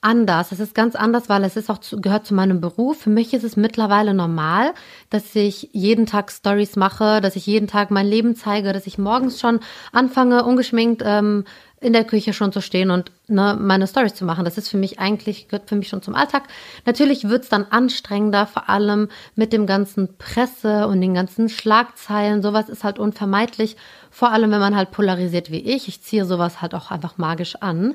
anders. 0.00 0.52
Es 0.52 0.60
ist 0.60 0.74
ganz 0.74 0.94
anders, 0.94 1.28
weil 1.28 1.44
es 1.44 1.56
ist 1.56 1.70
auch 1.70 1.78
zu, 1.78 2.00
gehört 2.00 2.26
zu 2.26 2.34
meinem 2.34 2.60
Beruf. 2.60 3.02
Für 3.02 3.10
mich 3.10 3.34
ist 3.34 3.44
es 3.44 3.56
mittlerweile 3.56 4.14
normal, 4.14 4.72
dass 5.10 5.34
ich 5.34 5.68
jeden 5.72 6.06
Tag 6.06 6.30
Stories 6.30 6.76
mache, 6.76 7.20
dass 7.20 7.36
ich 7.36 7.46
jeden 7.46 7.68
Tag 7.68 7.90
mein 7.90 8.06
Leben 8.06 8.34
zeige, 8.34 8.72
dass 8.72 8.86
ich 8.86 8.98
morgens 8.98 9.40
schon 9.40 9.60
anfange, 9.92 10.44
ungeschminkt 10.44 11.02
ähm, 11.04 11.44
in 11.80 11.94
der 11.94 12.04
Küche 12.04 12.34
schon 12.34 12.52
zu 12.52 12.60
stehen 12.60 12.90
und 12.90 13.10
ne, 13.26 13.56
meine 13.58 13.86
Stories 13.86 14.14
zu 14.14 14.24
machen. 14.24 14.44
Das 14.44 14.58
ist 14.58 14.68
für 14.68 14.76
mich 14.76 14.98
eigentlich, 14.98 15.48
gehört 15.48 15.68
für 15.68 15.76
mich 15.76 15.88
schon 15.88 16.02
zum 16.02 16.14
Alltag. 16.14 16.44
Natürlich 16.84 17.28
wird's 17.28 17.48
dann 17.48 17.66
anstrengender, 17.70 18.46
vor 18.46 18.68
allem 18.68 19.08
mit 19.34 19.52
dem 19.52 19.66
ganzen 19.66 20.16
Presse 20.18 20.86
und 20.86 21.00
den 21.00 21.14
ganzen 21.14 21.48
Schlagzeilen. 21.48 22.42
Sowas 22.42 22.68
ist 22.68 22.84
halt 22.84 22.98
unvermeidlich, 22.98 23.76
vor 24.10 24.30
allem 24.30 24.50
wenn 24.50 24.60
man 24.60 24.76
halt 24.76 24.90
polarisiert 24.90 25.50
wie 25.50 25.60
ich. 25.60 25.88
Ich 25.88 26.02
ziehe 26.02 26.26
sowas 26.26 26.60
halt 26.60 26.74
auch 26.74 26.90
einfach 26.90 27.16
magisch 27.16 27.56
an. 27.56 27.94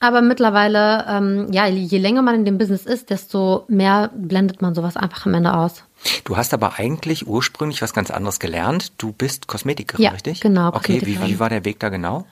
Aber 0.00 0.22
mittlerweile, 0.22 1.04
ähm, 1.08 1.48
ja, 1.50 1.66
je 1.66 1.98
länger 1.98 2.22
man 2.22 2.36
in 2.36 2.44
dem 2.44 2.56
Business 2.56 2.86
ist, 2.86 3.10
desto 3.10 3.64
mehr 3.68 4.10
blendet 4.14 4.62
man 4.62 4.74
sowas 4.74 4.96
einfach 4.96 5.26
am 5.26 5.34
Ende 5.34 5.54
aus. 5.54 5.82
Du 6.24 6.36
hast 6.36 6.54
aber 6.54 6.78
eigentlich 6.78 7.26
ursprünglich 7.26 7.82
was 7.82 7.92
ganz 7.92 8.10
anderes 8.10 8.38
gelernt. 8.38 8.92
Du 8.98 9.12
bist 9.12 9.48
Kosmetikerin, 9.48 10.04
ja, 10.04 10.10
richtig? 10.10 10.40
Genau. 10.40 10.68
Okay, 10.68 11.00
wie, 11.04 11.20
wie 11.20 11.40
war 11.40 11.48
der 11.48 11.64
Weg 11.64 11.80
da 11.80 11.88
genau? 11.88 12.26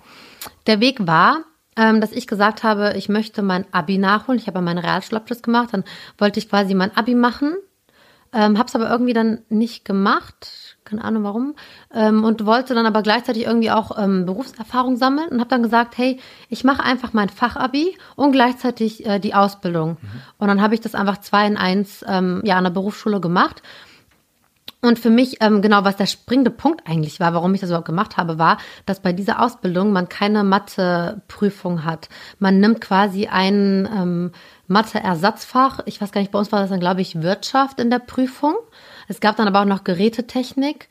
Der 0.69 0.79
Weg 0.79 1.07
war, 1.09 1.41
ähm, 1.77 2.01
dass 2.01 2.13
ich 2.13 2.29
gesagt 2.29 2.63
habe, 2.63 2.95
ich 2.97 3.09
möchte 3.09 3.43
mein 3.43 3.67
Abi 3.73 3.99
nachholen. 3.99 4.41
Ich 4.41 4.47
habe 4.47 4.61
meinen 4.61 4.79
Realschulabschluss 4.79 5.43
gemacht, 5.43 5.71
dann 5.73 5.83
wollte 6.19 6.39
ich 6.39 6.49
quasi 6.49 6.75
mein 6.75 6.97
Abi 6.97 7.17
machen, 7.17 7.57
ähm, 8.37 8.59
habe 8.59 8.69
es 8.69 8.75
aber 8.77 8.89
irgendwie 8.91 9.15
dann 9.15 9.41
nicht 9.49 9.85
gemacht 9.85 10.67
keine 10.87 11.05
Ahnung 11.05 11.25
warum, 11.25 11.55
ähm, 11.93 12.25
und 12.25 12.47
wollte 12.47 12.75
dann 12.75 12.87
aber 12.87 13.03
gleichzeitig 13.03 13.45
irgendwie 13.45 13.71
auch 13.71 13.99
ähm, 13.99 14.25
Berufserfahrung 14.25 14.97
sammeln 14.97 15.29
und 15.29 15.41
habe 15.41 15.51
dann 15.51 15.63
gesagt, 15.63 15.99
hey, 15.99 16.19
ich 16.49 16.65
mache 16.65 16.83
einfach 16.83 17.13
mein 17.13 17.29
Fachabi 17.29 17.99
und 18.15 18.33
gleichzeitig 18.33 19.05
äh, 19.05 19.19
die 19.19 19.35
Ausbildung. 19.35 19.99
Mhm. 20.01 20.23
Und 20.39 20.49
dann 20.49 20.63
habe 20.63 20.75
ich 20.75 20.81
das 20.81 20.95
einfach 20.95 21.21
zwei 21.21 21.47
in 21.47 21.59
eins 21.59 22.05
ähm, 22.09 22.41
ja 22.45 22.57
an 22.57 22.65
der 22.65 22.71
Berufsschule 22.71 23.21
gemacht. 23.21 23.63
Und 24.83 24.99
für 25.01 25.11
mich, 25.11 25.39
ähm, 25.41 25.63
genau, 25.63 25.85
was 25.85 25.97
der 25.97 26.07
springende 26.07 26.51
Punkt 26.51 26.87
eigentlich 26.87 27.19
war, 27.19 27.35
warum 27.35 27.53
ich 27.55 27.61
das 27.61 27.71
überhaupt 27.71 27.87
gemacht 27.87 28.17
habe, 28.17 28.39
war, 28.39 28.59
dass 28.85 29.01
bei 29.01 29.13
dieser 29.13 29.43
Ausbildung 29.43 29.91
man 29.91 30.09
keine 30.09 30.45
Matheprüfung 30.45 31.85
hat. 31.85 32.09
Man 32.39 32.61
nimmt 32.61 32.81
quasi 32.81 33.27
ein 33.27 33.89
ähm, 33.93 34.33
Mathe-Ersatzfach. 34.69 35.81
Ich 35.87 36.01
weiß 36.01 36.13
gar 36.13 36.21
nicht, 36.21 36.33
bei 36.33 36.39
uns 36.39 36.53
war 36.53 36.61
das 36.61 36.71
dann, 36.71 36.81
glaube 36.81 37.01
ich, 37.01 37.23
Wirtschaft 37.23 37.81
in 37.81 37.91
der 37.91 37.99
Prüfung. 37.99 38.55
Es 39.09 39.21
gab 39.21 39.37
dann 39.37 39.49
aber 39.49 39.61
auch 39.61 39.67
noch 39.67 39.85
Gerätetechnik. 39.85 40.89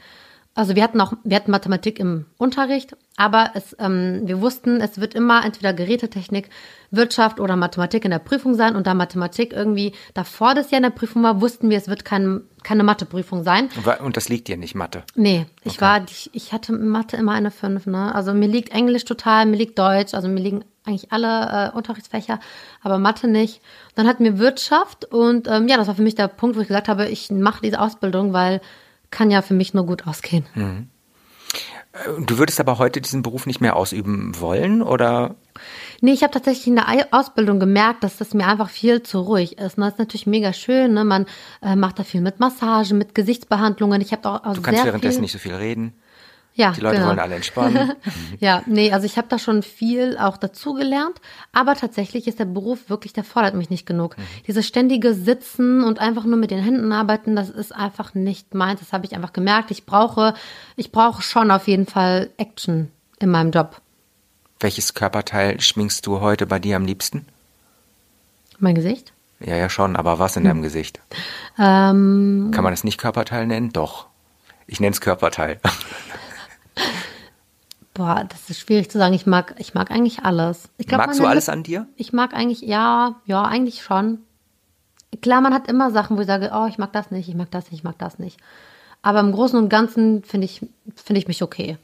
Also 0.57 0.77
wir 0.77 0.83
hatten 0.83 1.01
auch, 1.01 1.11
wir 1.25 1.35
hatten 1.35 1.51
Mathematik 1.51 1.99
im 1.99 2.27
Unterricht, 2.37 2.95
aber 3.17 3.51
es, 3.55 3.75
ähm, 3.77 4.21
wir 4.23 4.39
wussten, 4.39 4.79
es 4.79 5.01
wird 5.01 5.13
immer 5.13 5.43
entweder 5.43 5.73
Gerätetechnik, 5.73 6.49
Wirtschaft 6.91 7.41
oder 7.41 7.57
Mathematik 7.57 8.05
in 8.05 8.11
der 8.11 8.19
Prüfung 8.19 8.53
sein. 8.53 8.77
Und 8.77 8.87
da 8.87 8.93
Mathematik 8.93 9.51
irgendwie 9.51 9.91
davor 10.13 10.55
das 10.55 10.71
Jahr 10.71 10.77
in 10.77 10.83
der 10.83 10.91
Prüfung 10.91 11.23
war, 11.23 11.41
wussten 11.41 11.69
wir, 11.69 11.77
es 11.77 11.89
wird 11.89 12.05
kein, 12.05 12.43
keine 12.63 12.83
Matheprüfung 12.83 13.43
sein. 13.43 13.67
Und 14.01 14.15
das 14.15 14.29
liegt 14.29 14.47
dir 14.47 14.55
nicht, 14.55 14.75
Mathe? 14.75 15.03
Nee, 15.15 15.45
ich 15.65 15.73
okay. 15.73 15.81
war, 15.81 16.05
ich, 16.09 16.29
ich 16.31 16.53
hatte 16.53 16.71
Mathe 16.71 17.17
immer 17.17 17.33
eine 17.33 17.51
5, 17.51 17.87
ne? 17.87 18.15
Also 18.15 18.33
mir 18.33 18.47
liegt 18.47 18.71
Englisch 18.71 19.03
total, 19.03 19.45
mir 19.47 19.57
liegt 19.57 19.77
Deutsch, 19.77 20.13
also 20.13 20.29
mir 20.29 20.39
liegen 20.39 20.63
eigentlich 20.85 21.11
alle 21.11 21.71
äh, 21.73 21.75
Unterrichtsfächer, 21.75 22.39
aber 22.81 22.97
Mathe 22.97 23.27
nicht. 23.27 23.61
Dann 23.95 24.07
hatten 24.07 24.23
wir 24.23 24.39
Wirtschaft 24.39 25.05
und 25.05 25.47
ähm, 25.47 25.67
ja, 25.67 25.77
das 25.77 25.87
war 25.87 25.95
für 25.95 26.01
mich 26.01 26.15
der 26.15 26.27
Punkt, 26.27 26.55
wo 26.55 26.61
ich 26.61 26.67
gesagt 26.67 26.87
habe, 26.87 27.07
ich 27.07 27.31
mache 27.31 27.61
diese 27.63 27.79
Ausbildung, 27.79 28.33
weil 28.33 28.61
kann 29.11 29.31
ja 29.31 29.41
für 29.41 29.53
mich 29.53 29.73
nur 29.73 29.85
gut 29.85 30.07
ausgehen. 30.07 30.45
Mhm. 30.55 30.89
Du 32.25 32.37
würdest 32.37 32.59
aber 32.59 32.77
heute 32.77 32.99
diesen 32.99 33.21
Beruf 33.21 33.45
nicht 33.45 33.61
mehr 33.61 33.77
ausüben 33.77 34.33
wollen, 34.39 34.81
oder? 34.81 35.35
Nee, 36.01 36.11
ich 36.11 36.23
habe 36.23 36.33
tatsächlich 36.33 36.67
in 36.67 36.75
der 36.75 37.07
Ausbildung 37.11 37.57
gemerkt, 37.57 38.03
dass 38.03 38.17
das 38.17 38.33
mir 38.33 38.47
einfach 38.47 38.69
viel 38.69 39.01
zu 39.01 39.21
ruhig 39.21 39.57
ist. 39.57 39.77
Das 39.77 39.93
ist 39.93 39.99
natürlich 39.99 40.27
mega 40.27 40.51
schön, 40.51 40.93
ne? 40.93 41.05
Man 41.05 41.25
äh, 41.61 41.77
macht 41.77 41.97
da 41.97 42.03
viel 42.03 42.19
mit 42.19 42.41
Massagen, 42.41 42.97
mit 42.97 43.15
Gesichtsbehandlungen. 43.15 44.01
Ich 44.01 44.11
habe 44.11 44.27
auch, 44.27 44.43
auch 44.43 44.55
Du 44.55 44.61
kannst 44.61 44.83
währenddessen 44.83 45.21
nicht 45.21 45.31
so 45.31 45.39
viel 45.39 45.55
reden. 45.55 45.93
Ja, 46.57 46.71
Die 46.71 46.79
Leute 46.79 46.95
genau. 46.95 47.09
wollen 47.09 47.19
alle 47.19 47.35
entspannen. 47.35 47.91
ja, 48.39 48.63
nee, 48.65 48.93
also 48.93 49.05
ich 49.05 49.17
habe 49.17 49.27
da 49.27 49.37
schon 49.37 49.61
viel 49.61 50.17
auch 50.17 50.37
dazugelernt, 50.37 51.19
aber 51.51 51.75
tatsächlich 51.75 52.27
ist 52.27 52.39
der 52.39 52.45
Beruf 52.45 52.89
wirklich, 52.89 53.11
der 53.11 53.25
fordert 53.25 53.55
mich 53.55 53.69
nicht 53.69 53.85
genug. 53.85 54.17
Mhm. 54.17 54.23
Dieses 54.47 54.65
ständige 54.65 55.13
Sitzen 55.13 55.83
und 55.83 55.99
einfach 55.99 56.23
nur 56.23 56.37
mit 56.37 56.51
den 56.51 56.63
Händen 56.63 56.93
arbeiten, 56.93 57.35
das 57.35 57.49
ist 57.49 57.75
einfach 57.75 58.13
nicht 58.13 58.53
meins. 58.53 58.79
Das 58.79 58.93
habe 58.93 59.05
ich 59.05 59.13
einfach 59.13 59.33
gemerkt. 59.33 59.69
Ich 59.69 59.85
brauche, 59.85 60.33
ich 60.77 60.93
brauche 60.93 61.21
schon 61.21 61.51
auf 61.51 61.67
jeden 61.67 61.87
Fall 61.87 62.29
Action 62.37 62.89
in 63.19 63.31
meinem 63.31 63.51
Job. 63.51 63.81
Welches 64.61 64.93
Körperteil 64.93 65.59
schminkst 65.59 66.05
du 66.07 66.21
heute 66.21 66.45
bei 66.45 66.59
dir 66.59 66.77
am 66.77 66.85
liebsten? 66.85 67.25
Mein 68.59 68.75
Gesicht? 68.75 69.11
Ja, 69.41 69.57
ja, 69.57 69.67
schon, 69.67 69.97
aber 69.97 70.19
was 70.19 70.37
in 70.37 70.43
hm. 70.43 70.47
deinem 70.47 70.61
Gesicht? 70.61 71.01
Ähm, 71.59 72.51
Kann 72.55 72.63
man 72.63 72.71
es 72.71 72.85
nicht 72.85 72.97
Körperteil 72.97 73.45
nennen? 73.45 73.73
Doch. 73.73 74.07
Ich 74.67 74.79
nenne 74.79 74.93
es 74.93 75.01
Körperteil. 75.01 75.59
Boah, 77.93 78.25
das 78.27 78.49
ist 78.49 78.59
schwierig 78.59 78.91
zu 78.91 78.97
sagen. 78.97 79.13
Ich 79.13 79.25
mag, 79.25 79.55
ich 79.57 79.73
mag 79.73 79.89
eigentlich 79.89 80.23
alles. 80.23 80.69
Ich 80.77 80.87
glaub, 80.87 80.99
Magst 80.99 81.19
du 81.19 81.25
alles 81.25 81.47
an 81.47 81.63
dir? 81.63 81.87
Ich 81.95 82.11
mag 82.11 82.33
eigentlich, 82.33 82.61
ja, 82.61 83.15
ja, 83.25 83.43
eigentlich 83.43 83.83
schon. 83.83 84.19
Klar, 85.21 85.39
man 85.39 85.53
hat 85.53 85.69
immer 85.69 85.91
Sachen, 85.91 86.17
wo 86.17 86.21
ich 86.21 86.27
sage, 86.27 86.51
oh, 86.53 86.65
ich 86.67 86.77
mag 86.77 86.91
das 86.91 87.09
nicht, 87.09 87.29
ich 87.29 87.35
mag 87.35 87.49
das 87.51 87.65
nicht, 87.71 87.79
ich 87.79 87.83
mag 87.83 87.97
das 87.97 88.19
nicht. 88.19 88.37
Aber 89.01 89.21
im 89.21 89.31
Großen 89.31 89.57
und 89.57 89.69
Ganzen 89.69 90.23
finde 90.23 90.45
ich, 90.45 90.59
finde 90.95 91.19
ich 91.19 91.27
mich 91.27 91.41
okay. 91.41 91.77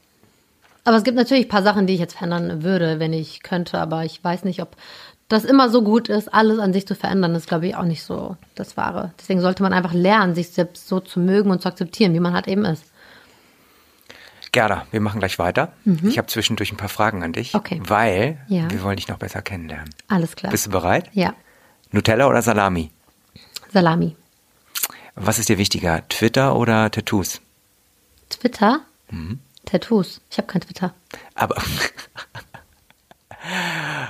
Aber 0.84 0.96
es 0.96 1.04
gibt 1.04 1.16
natürlich 1.16 1.46
ein 1.46 1.50
paar 1.50 1.62
Sachen, 1.62 1.86
die 1.86 1.94
ich 1.94 2.00
jetzt 2.00 2.16
verändern 2.16 2.62
würde, 2.62 2.98
wenn 2.98 3.12
ich 3.12 3.42
könnte. 3.42 3.78
Aber 3.78 4.04
ich 4.04 4.22
weiß 4.22 4.44
nicht, 4.44 4.60
ob 4.60 4.76
das 5.28 5.44
immer 5.44 5.70
so 5.70 5.82
gut 5.82 6.10
ist, 6.10 6.34
alles 6.34 6.58
an 6.58 6.74
sich 6.74 6.86
zu 6.86 6.94
verändern. 6.94 7.32
Das 7.32 7.44
ist, 7.44 7.48
glaube 7.48 7.68
ich, 7.68 7.76
auch 7.76 7.84
nicht 7.84 8.02
so 8.02 8.36
das 8.54 8.76
Wahre. 8.76 9.12
Deswegen 9.18 9.40
sollte 9.40 9.62
man 9.62 9.72
einfach 9.72 9.94
lernen, 9.94 10.34
sich 10.34 10.50
selbst 10.50 10.88
so 10.88 11.00
zu 11.00 11.20
mögen 11.20 11.50
und 11.50 11.62
zu 11.62 11.68
akzeptieren, 11.68 12.12
wie 12.12 12.20
man 12.20 12.34
halt 12.34 12.48
eben 12.48 12.66
ist. 12.66 12.91
Gerda, 14.52 14.86
wir 14.90 15.00
machen 15.00 15.18
gleich 15.18 15.38
weiter. 15.38 15.72
Mhm. 15.84 16.08
Ich 16.08 16.18
habe 16.18 16.28
zwischendurch 16.28 16.70
ein 16.72 16.76
paar 16.76 16.90
Fragen 16.90 17.22
an 17.22 17.32
dich, 17.32 17.54
okay. 17.54 17.80
weil 17.84 18.38
ja. 18.48 18.70
wir 18.70 18.82
wollen 18.82 18.96
dich 18.96 19.08
noch 19.08 19.16
besser 19.16 19.40
kennenlernen. 19.40 19.90
Alles 20.08 20.36
klar. 20.36 20.50
Bist 20.50 20.66
du 20.66 20.70
bereit? 20.70 21.08
Ja. 21.12 21.34
Nutella 21.90 22.28
oder 22.28 22.42
Salami? 22.42 22.90
Salami. 23.72 24.14
Was 25.14 25.38
ist 25.38 25.48
dir 25.48 25.58
wichtiger, 25.58 26.06
Twitter 26.08 26.54
oder 26.56 26.90
Tattoos? 26.90 27.40
Twitter? 28.28 28.80
Mhm. 29.10 29.40
Tattoos. 29.64 30.20
Ich 30.30 30.36
habe 30.38 30.48
kein 30.48 30.60
Twitter. 30.60 30.94
Aber 31.34 31.56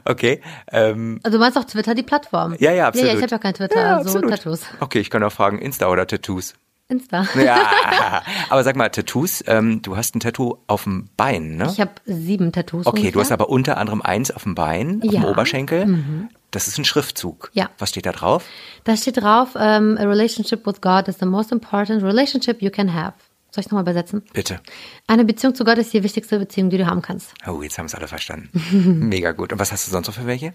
Okay. 0.05 0.41
Ähm, 0.71 1.21
Also 1.23 1.39
du 1.39 1.43
meinst 1.43 1.57
auch 1.57 1.65
Twitter, 1.65 1.95
die 1.95 2.03
Plattform? 2.03 2.57
ja, 2.59 2.73
ja, 2.73 2.89
absolut. 2.89 3.07
Ja, 3.07 3.13
ja 3.13 3.19
ich 3.19 3.23
habe 3.23 3.31
ja 3.31 3.39
kein 3.39 3.55
Twitter, 3.55 3.81
Ja, 3.81 3.97
also 3.97 4.11
absolut. 4.11 4.31
Tattoos. 4.31 4.63
Okay, 4.81 4.99
ich 4.99 5.11
kann 5.11 5.23
auch 5.23 5.33
fragen, 5.33 5.59
Insta 5.59 5.89
oder 5.89 6.07
Tattoos? 6.07 6.55
Insta. 6.93 7.27
Ja, 7.43 8.23
aber 8.51 8.63
sag 8.63 8.77
mal, 8.77 8.89
Tattoos, 8.91 9.43
ähm, 9.47 9.83
du 9.83 9.97
hast 9.97 10.15
ein 10.15 10.21
Tattoo 10.21 10.59
auf 10.67 10.85
dem 10.85 11.09
Bein, 11.17 11.57
ne? 11.57 11.69
Ich 11.73 11.81
habe 11.81 11.93
sieben 12.05 12.53
Tattoos. 12.53 12.87
Okay, 12.87 12.99
ungefähr. 12.99 13.13
du 13.13 13.21
hast 13.21 13.33
aber 13.33 13.49
unter 13.49 13.77
anderem 13.79 14.03
eins 14.03 14.31
auf 14.31 14.45
dem 14.45 14.55
Bein, 14.55 15.01
auf 15.03 15.11
dem 15.11 15.23
Ja. 15.23 15.29
Oberschenkel. 15.29 16.29
Das 16.51 16.69
ist 16.69 16.79
ein 16.79 16.85
Schriftzug. 16.85 17.51
Ja. 17.55 17.71
Was 17.79 17.89
steht 17.89 18.05
da 18.07 18.13
drauf? 18.13 18.45
Da 18.85 18.97
steht 18.97 19.17
drauf, 19.17 19.51
ähm, 19.59 19.97
a 19.99 20.05
relationship 20.05 20.67
with 20.67 20.81
God 20.81 21.09
is 21.09 21.19
the 21.19 21.27
most 21.27 21.51
important 21.51 22.03
relationship 22.03 22.61
you 22.63 22.71
can 22.71 22.93
have. 22.95 23.15
Soll 23.51 23.61
ich 23.63 23.67
nochmal 23.71 23.83
übersetzen? 23.83 24.23
Bitte. 24.33 24.61
Eine 25.07 25.25
Beziehung 25.27 25.55
zu 25.55 25.65
Gott 25.65 25.77
ist 25.79 25.93
die 25.93 26.03
wichtigste 26.03 26.39
Beziehung, 26.39 26.71
die 26.71 26.79
du 26.79 26.87
haben 26.87 27.03
kannst. 27.03 27.35
Oh, 27.47 27.61
jetzt 27.63 27.77
haben 27.79 27.85
es 27.87 27.95
alle 27.95 28.09
verstanden. 28.09 28.51
Mega 29.09 29.33
gut. 29.33 29.53
Und 29.53 29.59
was 29.59 29.73
hast 29.73 29.87
du 29.87 29.91
sonst 29.91 30.07
noch 30.07 30.15
für 30.15 30.27
welche? 30.27 30.55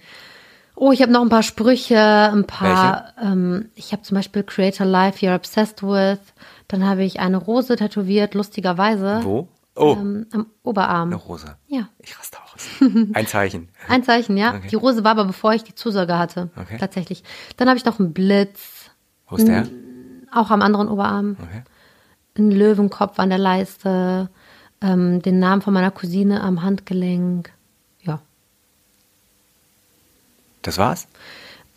Oh, 0.79 0.91
ich 0.91 1.01
habe 1.01 1.11
noch 1.11 1.21
ein 1.23 1.29
paar 1.29 1.41
Sprüche, 1.41 1.97
ein 1.99 2.45
paar. 2.45 3.13
Ähm, 3.19 3.69
ich 3.73 3.93
habe 3.93 4.03
zum 4.03 4.13
Beispiel 4.15 4.43
Create 4.43 4.79
a 4.79 4.83
Life 4.83 5.25
You're 5.25 5.33
Obsessed 5.35 5.81
with. 5.81 6.19
Dann 6.67 6.85
habe 6.87 7.03
ich 7.03 7.19
eine 7.19 7.37
Rose 7.37 7.75
tätowiert, 7.75 8.35
lustigerweise. 8.35 9.21
Wo? 9.23 9.47
Oh, 9.75 9.93
Ähm, 9.99 10.27
am 10.31 10.45
Oberarm. 10.61 11.09
eine 11.09 11.15
Rose. 11.15 11.55
Ja. 11.67 11.89
Ich 11.99 12.17
raste 12.19 12.37
aus. 12.53 12.67
Ein 13.13 13.25
Zeichen. 13.25 13.69
Ein 13.87 14.03
Zeichen, 14.03 14.37
ja. 14.37 14.53
Okay. 14.55 14.67
Die 14.69 14.75
Rose 14.75 15.03
war 15.03 15.11
aber 15.11 15.25
bevor 15.25 15.53
ich 15.53 15.63
die 15.63 15.73
Zusage 15.73 16.17
hatte. 16.17 16.49
Okay. 16.55 16.77
Tatsächlich. 16.79 17.23
Dann 17.57 17.67
habe 17.69 17.77
ich 17.79 17.85
noch 17.85 17.99
einen 17.99 18.13
Blitz, 18.13 18.91
Wo 19.29 19.35
ist 19.37 19.47
der? 19.47 19.67
auch 20.31 20.51
am 20.51 20.61
anderen 20.61 20.89
Oberarm. 20.89 21.37
Okay. 21.41 21.63
Einen 22.37 22.51
Löwenkopf 22.51 23.17
an 23.19 23.29
der 23.29 23.39
Leiste. 23.39 24.29
Ähm, 24.81 25.23
den 25.23 25.39
Namen 25.39 25.63
von 25.63 25.73
meiner 25.73 25.89
Cousine 25.91 26.41
am 26.41 26.61
Handgelenk. 26.61 27.51
Ja. 28.01 28.19
Das 30.67 30.77
war's? 30.77 31.07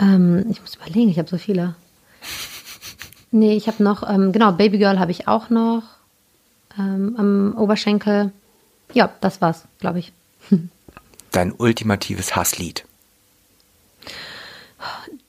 Ähm, 0.00 0.46
ich 0.50 0.60
muss 0.60 0.74
überlegen, 0.74 1.10
ich 1.10 1.18
habe 1.20 1.28
so 1.28 1.38
viele. 1.38 1.76
Nee, 3.32 3.54
ich 3.54 3.68
habe 3.68 3.80
noch, 3.80 4.02
ähm, 4.10 4.32
genau, 4.32 4.50
Babygirl 4.50 4.98
habe 4.98 5.12
ich 5.12 5.28
auch 5.28 5.50
noch 5.50 5.84
ähm, 6.76 7.14
am 7.16 7.54
Oberschenkel. 7.56 8.32
Ja, 8.92 9.08
das 9.20 9.40
war's, 9.40 9.66
glaube 9.78 10.00
ich. 10.00 10.12
Dein 11.30 11.52
ultimatives 11.52 12.34
Hasslied. 12.34 12.84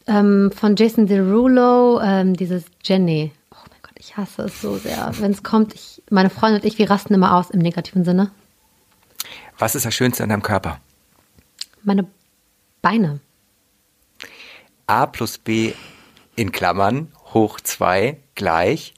Ähm, 0.08 0.52
von 0.52 0.76
Jason 0.76 1.06
Derulo, 1.06 2.02
ähm, 2.02 2.36
dieses 2.36 2.64
Jenny. 2.84 3.32
Oh 3.52 3.58
mein 3.70 3.80
Gott, 3.84 3.94
ich 4.00 4.18
hasse 4.18 4.46
es 4.46 4.60
so 4.60 4.78
sehr. 4.78 5.12
Wenn 5.20 5.30
es 5.30 5.44
kommt, 5.44 5.76
ich, 5.76 6.02
meine 6.10 6.32
Freundin 6.32 6.62
und 6.62 6.66
ich, 6.66 6.80
wir 6.80 6.90
rasten 6.90 7.14
immer 7.14 7.36
aus 7.38 7.52
im 7.52 7.60
negativen 7.60 8.04
Sinne. 8.04 8.32
Was 9.60 9.76
ist 9.76 9.86
das 9.86 9.94
Schönste 9.94 10.24
an 10.24 10.30
deinem 10.30 10.42
Körper? 10.42 10.80
Meine 11.84 12.08
Beine. 12.82 13.20
A 14.92 15.06
plus 15.06 15.38
B 15.38 15.74
in 16.36 16.52
Klammern 16.52 17.14
hoch 17.34 17.62
2 17.62 18.18
gleich. 18.36 18.94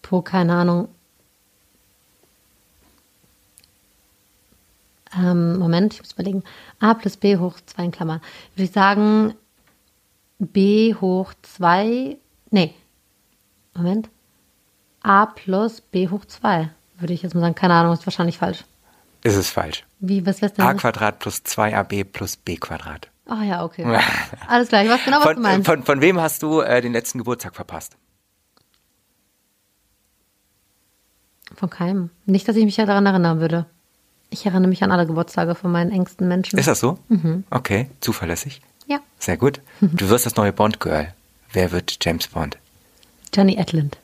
Puh, 0.00 0.22
keine 0.22 0.54
Ahnung. 0.54 0.88
Ähm, 5.12 5.58
Moment, 5.58 5.94
ich 5.94 6.02
muss 6.02 6.12
überlegen. 6.12 6.44
A 6.78 6.94
plus 6.94 7.16
B 7.16 7.36
hoch 7.36 7.58
2 7.66 7.86
in 7.86 7.90
Klammern. 7.90 8.20
Würde 8.54 8.62
ich 8.62 8.70
sagen, 8.70 9.34
B 10.38 10.94
hoch 10.94 11.34
2. 11.42 12.16
Nee. 12.52 12.74
Moment. 13.74 14.08
A 15.02 15.26
plus 15.26 15.80
B 15.80 16.08
hoch 16.08 16.24
2. 16.24 16.70
Würde 17.00 17.12
ich 17.12 17.22
jetzt 17.22 17.34
mal 17.34 17.40
sagen. 17.40 17.56
Keine 17.56 17.74
Ahnung, 17.74 17.94
ist 17.94 18.06
wahrscheinlich 18.06 18.38
falsch. 18.38 18.64
Ist 19.24 19.34
es 19.34 19.50
falsch. 19.50 19.84
Wie, 19.98 20.24
was 20.24 20.40
wär's 20.42 20.52
denn? 20.52 20.64
A 20.64 20.74
Quadrat 20.74 21.18
plus 21.18 21.38
2AB 21.38 22.04
plus 22.04 22.36
B 22.36 22.56
Quadrat. 22.56 23.09
Ah 23.30 23.44
ja, 23.44 23.64
okay. 23.64 23.84
Alles 24.48 24.68
klar, 24.68 24.82
ich 24.82 24.90
weiß 24.90 25.04
genau, 25.04 25.18
was 25.18 25.24
du 25.28 25.32
Von, 25.34 25.42
meinst. 25.42 25.66
von, 25.66 25.82
von 25.84 26.00
wem 26.00 26.20
hast 26.20 26.42
du 26.42 26.60
äh, 26.62 26.80
den 26.82 26.92
letzten 26.92 27.18
Geburtstag 27.18 27.54
verpasst? 27.54 27.96
Von 31.54 31.70
keinem. 31.70 32.10
Nicht, 32.26 32.48
dass 32.48 32.56
ich 32.56 32.64
mich 32.64 32.76
ja 32.76 32.86
daran 32.86 33.06
erinnern 33.06 33.40
würde. 33.40 33.66
Ich 34.30 34.46
erinnere 34.46 34.68
mich 34.68 34.82
an 34.82 34.92
alle 34.92 35.06
Geburtstage 35.06 35.54
von 35.54 35.70
meinen 35.72 35.90
engsten 35.90 36.28
Menschen. 36.28 36.58
Ist 36.58 36.68
das 36.68 36.80
so? 36.80 36.98
Okay, 37.50 37.88
zuverlässig. 38.00 38.62
ja. 38.86 38.98
Sehr 39.18 39.36
gut. 39.36 39.60
Du 39.80 40.08
wirst 40.08 40.26
das 40.26 40.36
neue 40.36 40.52
Bond-Girl. 40.52 41.12
Wer 41.52 41.72
wird 41.72 41.98
James 42.04 42.28
Bond? 42.28 42.58
Johnny 43.34 43.56
Edlund. 43.56 43.98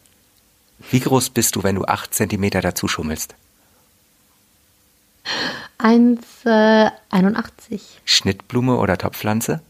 Wie 0.91 1.01
groß 1.01 1.31
bist 1.31 1.57
du, 1.57 1.63
wenn 1.63 1.77
du 1.77 1.85
acht 1.85 2.13
Zentimeter 2.15 2.61
dazu 2.61 2.87
schummelst? 2.87 3.35
1,81. 5.79 7.81
Schnittblume 8.05 8.77
oder 8.77 8.99
Topfpflanze? 8.99 9.61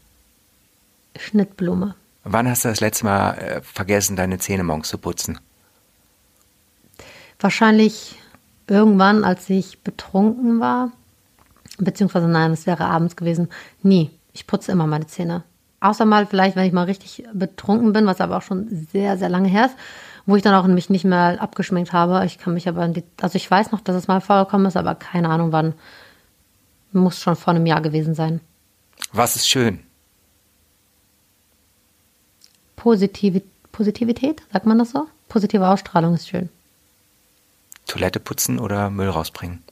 Schnittblume. 1.17 1.95
Wann 2.23 2.49
hast 2.49 2.65
du 2.65 2.69
das 2.69 2.79
letzte 2.79 3.05
Mal 3.05 3.37
äh, 3.37 3.61
vergessen, 3.61 4.15
deine 4.15 4.39
Zähne 4.39 4.63
morgens 4.63 4.89
zu 4.89 4.97
putzen? 4.97 5.39
Wahrscheinlich 7.39 8.15
irgendwann, 8.67 9.23
als 9.23 9.49
ich 9.49 9.79
betrunken 9.79 10.59
war. 10.59 10.91
Beziehungsweise 11.77 12.27
nein, 12.27 12.51
es 12.51 12.65
wäre 12.65 12.85
abends 12.85 13.15
gewesen. 13.15 13.49
Nie. 13.83 14.11
Ich 14.33 14.45
putze 14.45 14.71
immer 14.71 14.87
meine 14.87 15.07
Zähne. 15.07 15.43
Außer 15.79 16.05
mal 16.05 16.25
vielleicht, 16.25 16.55
wenn 16.55 16.65
ich 16.65 16.73
mal 16.73 16.83
richtig 16.83 17.23
betrunken 17.33 17.93
bin, 17.93 18.05
was 18.05 18.21
aber 18.21 18.37
auch 18.37 18.41
schon 18.41 18.67
sehr, 18.91 19.17
sehr 19.17 19.29
lange 19.29 19.47
her 19.47 19.67
ist, 19.67 19.75
wo 20.27 20.35
ich 20.35 20.43
dann 20.43 20.53
auch 20.53 20.67
mich 20.67 20.89
nicht 20.89 21.05
mehr 21.05 21.41
abgeschminkt 21.41 21.93
habe. 21.93 22.23
Ich 22.25 22.37
kann 22.37 22.53
mich 22.53 22.67
aber 22.67 22.81
an 22.81 22.93
die, 22.93 23.03
also 23.21 23.37
ich 23.37 23.49
weiß 23.49 23.71
noch, 23.71 23.81
dass 23.81 23.95
es 23.95 24.07
mal 24.07 24.21
vorgekommen 24.21 24.67
ist, 24.67 24.77
aber 24.77 24.93
keine 24.93 25.29
Ahnung 25.29 25.51
wann. 25.51 25.73
Muss 26.91 27.19
schon 27.19 27.35
vor 27.35 27.53
einem 27.53 27.65
Jahr 27.65 27.81
gewesen 27.81 28.13
sein. 28.13 28.41
Was 29.13 29.35
ist 29.35 29.47
schön? 29.47 29.79
Positive, 32.75 33.41
Positivität, 33.71 34.41
sagt 34.51 34.65
man 34.65 34.77
das 34.77 34.91
so? 34.91 35.07
Positive 35.29 35.67
Ausstrahlung 35.67 36.13
ist 36.13 36.27
schön. 36.27 36.49
Toilette 37.87 38.19
putzen 38.19 38.59
oder 38.59 38.89
Müll 38.89 39.09
rausbringen? 39.09 39.63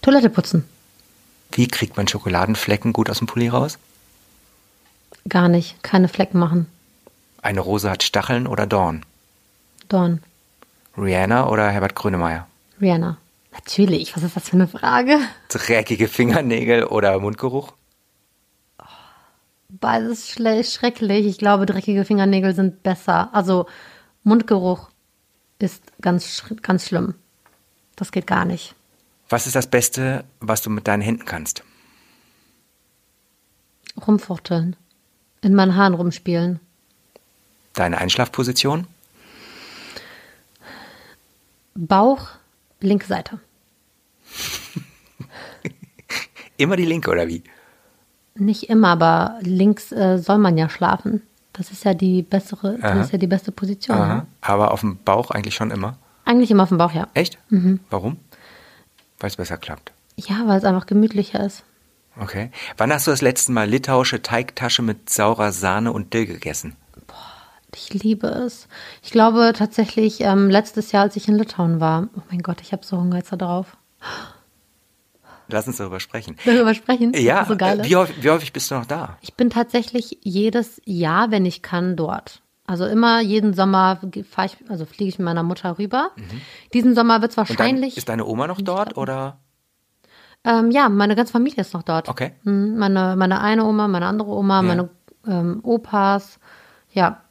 Toilette 0.00 0.30
putzen. 0.30 0.64
Wie 1.52 1.66
kriegt 1.66 1.96
man 1.96 2.06
Schokoladenflecken 2.06 2.92
gut 2.92 3.10
aus 3.10 3.18
dem 3.18 3.26
Pulli 3.26 3.48
raus? 3.48 3.78
Gar 5.28 5.48
nicht. 5.48 5.82
Keine 5.82 6.08
Flecken 6.08 6.38
machen. 6.38 6.66
Eine 7.48 7.60
Rose 7.60 7.88
hat 7.90 8.02
Stacheln 8.02 8.46
oder 8.46 8.66
Dorn? 8.66 9.06
Dorn. 9.88 10.22
Rihanna 10.98 11.48
oder 11.48 11.70
Herbert 11.70 11.94
Grönemeyer? 11.94 12.46
Rihanna. 12.78 13.16
Natürlich. 13.52 14.14
Was 14.14 14.22
ist 14.22 14.36
das 14.36 14.50
für 14.50 14.56
eine 14.56 14.68
Frage? 14.68 15.18
Dreckige 15.48 16.08
Fingernägel 16.08 16.84
oder 16.84 17.18
Mundgeruch? 17.18 17.72
Beides 19.70 20.28
schle- 20.28 20.62
schrecklich. 20.62 21.24
Ich 21.24 21.38
glaube, 21.38 21.64
dreckige 21.64 22.04
Fingernägel 22.04 22.54
sind 22.54 22.82
besser. 22.82 23.30
Also 23.32 23.64
Mundgeruch 24.24 24.90
ist 25.58 25.82
ganz, 26.02 26.42
ganz 26.60 26.84
schlimm. 26.86 27.14
Das 27.96 28.12
geht 28.12 28.26
gar 28.26 28.44
nicht. 28.44 28.74
Was 29.30 29.46
ist 29.46 29.56
das 29.56 29.68
Beste, 29.68 30.24
was 30.40 30.60
du 30.60 30.68
mit 30.68 30.86
deinen 30.86 31.00
Händen 31.00 31.24
kannst? 31.24 31.64
Rumfuchteln. 34.06 34.76
In 35.40 35.54
meinen 35.54 35.76
Haaren 35.76 35.94
rumspielen. 35.94 36.60
Deine 37.78 37.98
Einschlafposition? 37.98 38.88
Bauch, 41.76 42.30
linke 42.80 43.06
Seite. 43.06 43.38
Immer 46.56 46.74
die 46.74 46.84
linke 46.84 47.08
oder 47.08 47.28
wie? 47.28 47.44
Nicht 48.34 48.68
immer, 48.68 48.88
aber 48.88 49.38
links 49.42 49.92
äh, 49.92 50.18
soll 50.18 50.38
man 50.38 50.58
ja 50.58 50.68
schlafen. 50.68 51.22
Das 51.52 51.70
ist 51.70 51.84
ja 51.84 51.94
die 51.94 52.22
bessere, 52.22 52.78
Aha. 52.82 52.96
das 52.96 53.06
ist 53.06 53.12
ja 53.12 53.18
die 53.18 53.28
beste 53.28 53.52
Position. 53.52 53.96
Ne? 53.96 54.26
Aber 54.40 54.72
auf 54.72 54.80
dem 54.80 54.98
Bauch 55.04 55.30
eigentlich 55.30 55.54
schon 55.54 55.70
immer? 55.70 55.98
Eigentlich 56.24 56.50
immer 56.50 56.64
auf 56.64 56.70
dem 56.70 56.78
Bauch, 56.78 56.92
ja. 56.92 57.06
Echt? 57.14 57.38
Warum? 57.90 58.16
Weil 59.20 59.30
es 59.30 59.36
besser 59.36 59.56
klappt. 59.56 59.92
Ja, 60.16 60.48
weil 60.48 60.58
es 60.58 60.64
einfach 60.64 60.86
gemütlicher 60.86 61.44
ist. 61.44 61.62
Okay. 62.18 62.50
Wann 62.76 62.92
hast 62.92 63.06
du 63.06 63.12
das 63.12 63.22
letzte 63.22 63.52
Mal 63.52 63.68
litauische 63.68 64.20
Teigtasche 64.20 64.82
mit 64.82 65.10
saurer 65.10 65.52
Sahne 65.52 65.92
und 65.92 66.12
Dill 66.12 66.26
gegessen? 66.26 66.74
Ich 67.74 67.92
liebe 68.02 68.26
es. 68.28 68.66
Ich 69.02 69.10
glaube 69.10 69.52
tatsächlich 69.54 70.20
ähm, 70.22 70.48
letztes 70.50 70.92
Jahr, 70.92 71.02
als 71.02 71.16
ich 71.16 71.28
in 71.28 71.36
Litauen 71.36 71.80
war. 71.80 72.08
Oh 72.16 72.20
mein 72.30 72.40
Gott, 72.40 72.60
ich 72.62 72.72
habe 72.72 72.84
so 72.84 72.96
Hunger 72.98 73.16
jetzt 73.18 73.32
da 73.32 73.36
drauf. 73.36 73.76
Lass 75.48 75.66
uns 75.66 75.78
darüber 75.78 76.00
sprechen. 76.00 76.36
Darüber 76.44 76.74
sprechen. 76.74 77.12
Ja, 77.14 77.44
so 77.46 77.56
geil. 77.56 77.80
äh, 77.80 77.84
wie, 77.84 77.96
häufig, 77.96 78.22
wie 78.22 78.30
häufig 78.30 78.52
bist 78.52 78.70
du 78.70 78.74
noch 78.74 78.86
da? 78.86 79.16
Ich 79.22 79.34
bin 79.34 79.48
tatsächlich 79.50 80.18
jedes 80.22 80.80
Jahr, 80.84 81.30
wenn 81.30 81.46
ich 81.46 81.62
kann, 81.62 81.96
dort. 81.96 82.42
Also 82.66 82.84
immer 82.84 83.20
jeden 83.22 83.54
Sommer 83.54 83.98
ich, 84.14 84.26
also 84.68 84.84
fliege 84.84 85.08
ich 85.08 85.18
mit 85.18 85.24
meiner 85.24 85.42
Mutter 85.42 85.78
rüber. 85.78 86.10
Diesen 86.74 86.94
Sommer 86.94 87.22
wird 87.22 87.30
es 87.32 87.36
Mhm. 87.38 87.48
Wahrscheinlich. 87.48 87.96
ist 87.96 88.10
deine 88.10 88.26
Oma 88.26 88.46
noch 88.46 88.60
dort 88.60 88.98
oder? 88.98 89.38
ähm, 90.44 90.70
ja, 90.70 90.88
meine 90.90 91.16
ganze 91.16 91.32
Familie 91.32 91.62
ist 91.62 91.72
noch 91.72 91.82
dort. 91.82 92.08
Okay. 92.10 92.32
Mhm, 92.44 92.76
Meine, 92.78 93.16
meine 93.16 93.40
eine 93.40 93.64
Oma, 93.64 93.88
meine 93.88 94.06
andere 94.06 94.28
Oma, 94.28 94.60
meine 94.60 94.90
ähm, 95.26 95.60
Opas, 95.62 96.38
ja, 96.92 97.22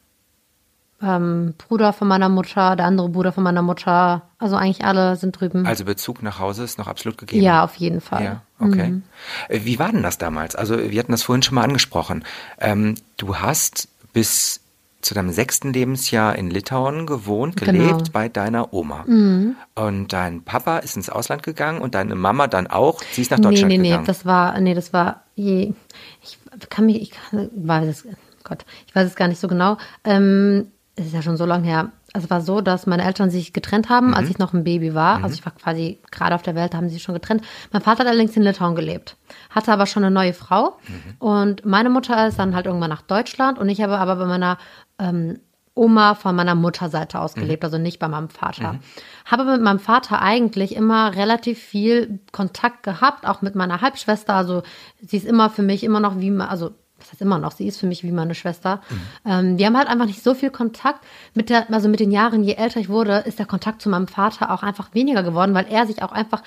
ähm, 1.02 1.54
Bruder 1.58 1.92
von 1.92 2.08
meiner 2.08 2.28
Mutter, 2.28 2.74
der 2.76 2.86
andere 2.86 3.08
Bruder 3.08 3.32
von 3.32 3.44
meiner 3.44 3.62
Mutter, 3.62 4.22
also 4.38 4.56
eigentlich 4.56 4.84
alle 4.84 5.16
sind 5.16 5.38
drüben. 5.40 5.66
Also 5.66 5.84
Bezug 5.84 6.22
nach 6.22 6.38
Hause 6.38 6.64
ist 6.64 6.78
noch 6.78 6.88
absolut 6.88 7.18
gegeben. 7.18 7.42
ja, 7.42 7.62
auf 7.64 7.76
jeden 7.76 8.00
Fall. 8.00 8.24
Ja, 8.24 8.42
okay. 8.58 8.88
Mhm. 8.88 9.02
Äh, 9.48 9.60
Wie 9.64 9.78
war 9.78 9.92
denn 9.92 10.02
das 10.02 10.18
damals? 10.18 10.56
Also 10.56 10.78
wir 10.90 10.98
hatten 10.98 11.12
das 11.12 11.22
vorhin 11.22 11.42
schon 11.42 11.54
mal 11.54 11.62
angesprochen. 11.64 12.24
Ähm, 12.60 12.96
du 13.16 13.36
hast 13.36 13.88
bis 14.12 14.60
zu 15.00 15.14
deinem 15.14 15.30
sechsten 15.30 15.72
Lebensjahr 15.72 16.34
in 16.34 16.50
Litauen 16.50 17.06
gewohnt, 17.06 17.56
Genau. 17.56 17.72
gelebt 17.72 18.12
bei 18.12 18.28
deiner 18.28 18.74
Oma. 18.74 19.04
Und 19.04 20.12
dein 20.12 20.42
Papa 20.42 20.78
ist 20.78 20.96
ins 20.96 21.08
Ausland 21.08 21.44
gegangen 21.44 21.80
und 21.80 21.94
deine 21.94 22.16
Mama 22.16 22.48
dann 22.48 22.66
auch. 22.66 23.00
Sie 23.12 23.22
ist 23.22 23.30
nach 23.30 23.38
Nee, 23.38 23.44
Deutschland 23.44 23.68
nee, 23.68 23.78
nee, 23.78 23.88
gegangen. 23.90 24.06
das 24.06 24.26
war, 24.26 24.58
nee, 24.60 24.74
das 24.74 24.92
war 24.92 25.22
je, 25.36 25.72
ich 26.20 26.38
kann 26.68 26.86
mich, 26.86 27.00
ich 27.00 27.10
kann, 27.12 27.48
weiß 27.54 27.86
es, 27.88 28.08
Gott, 28.42 28.64
ich 28.88 28.94
weiß 28.96 29.06
es 29.06 29.14
gar 29.14 29.28
nicht 29.28 29.38
so 29.40 29.46
genau. 29.46 29.76
Ähm, 30.02 30.72
es 30.98 31.06
ist 31.06 31.14
ja 31.14 31.22
schon 31.22 31.36
so 31.36 31.44
lange 31.46 31.66
her. 31.66 31.92
Also 32.12 32.24
es 32.24 32.30
war 32.30 32.40
so, 32.40 32.60
dass 32.60 32.86
meine 32.86 33.04
Eltern 33.04 33.30
sich 33.30 33.52
getrennt 33.52 33.88
haben, 33.88 34.08
Mhm. 34.08 34.14
als 34.14 34.28
ich 34.30 34.38
noch 34.38 34.52
ein 34.52 34.64
Baby 34.64 34.94
war. 34.94 35.22
Also 35.22 35.34
ich 35.34 35.44
war 35.44 35.52
quasi 35.52 35.98
gerade 36.10 36.34
auf 36.34 36.42
der 36.42 36.54
Welt, 36.54 36.74
haben 36.74 36.88
sie 36.88 36.94
sich 36.94 37.02
schon 37.02 37.14
getrennt. 37.14 37.42
Mein 37.72 37.82
Vater 37.82 38.00
hat 38.00 38.08
allerdings 38.08 38.36
in 38.36 38.42
Litauen 38.42 38.74
gelebt, 38.74 39.16
hatte 39.50 39.72
aber 39.72 39.86
schon 39.86 40.02
eine 40.04 40.12
neue 40.14 40.32
Frau. 40.32 40.78
Mhm. 40.88 41.14
Und 41.18 41.64
meine 41.64 41.90
Mutter 41.90 42.26
ist 42.26 42.38
dann 42.38 42.54
halt 42.54 42.66
irgendwann 42.66 42.90
nach 42.90 43.02
Deutschland 43.02 43.58
und 43.58 43.68
ich 43.68 43.80
habe 43.80 43.98
aber 43.98 44.16
bei 44.16 44.26
meiner 44.26 44.58
ähm, 44.98 45.38
Oma 45.74 46.16
von 46.16 46.34
meiner 46.34 46.56
Mutterseite 46.56 47.20
aus 47.20 47.34
gelebt, 47.34 47.62
also 47.62 47.78
nicht 47.78 48.00
bei 48.00 48.08
meinem 48.08 48.30
Vater. 48.30 48.80
Habe 49.24 49.44
mit 49.44 49.62
meinem 49.62 49.78
Vater 49.78 50.20
eigentlich 50.20 50.74
immer 50.74 51.14
relativ 51.14 51.60
viel 51.60 52.18
Kontakt 52.32 52.82
gehabt, 52.82 53.24
auch 53.24 53.42
mit 53.42 53.54
meiner 53.54 53.80
Halbschwester. 53.80 54.34
Also 54.34 54.64
sie 55.00 55.18
ist 55.18 55.26
immer 55.26 55.50
für 55.50 55.62
mich 55.62 55.84
immer 55.84 56.00
noch 56.00 56.18
wie, 56.18 56.36
also 56.40 56.72
was 57.08 57.14
heißt 57.14 57.22
immer 57.22 57.38
noch, 57.38 57.52
sie 57.52 57.66
ist 57.66 57.78
für 57.78 57.86
mich 57.86 58.04
wie 58.04 58.12
meine 58.12 58.34
Schwester. 58.34 58.82
Ähm, 59.24 59.56
wir 59.56 59.66
haben 59.66 59.76
halt 59.76 59.88
einfach 59.88 60.06
nicht 60.06 60.22
so 60.22 60.34
viel 60.34 60.50
Kontakt. 60.50 61.04
Mit 61.34 61.48
der, 61.48 61.72
also 61.72 61.88
mit 61.88 62.00
den 62.00 62.10
Jahren, 62.10 62.44
je 62.44 62.54
älter 62.54 62.80
ich 62.80 62.90
wurde, 62.90 63.18
ist 63.26 63.38
der 63.38 63.46
Kontakt 63.46 63.80
zu 63.80 63.88
meinem 63.88 64.08
Vater 64.08 64.50
auch 64.50 64.62
einfach 64.62 64.94
weniger 64.94 65.22
geworden, 65.22 65.54
weil 65.54 65.66
er 65.70 65.86
sich 65.86 66.02
auch 66.02 66.12
einfach 66.12 66.42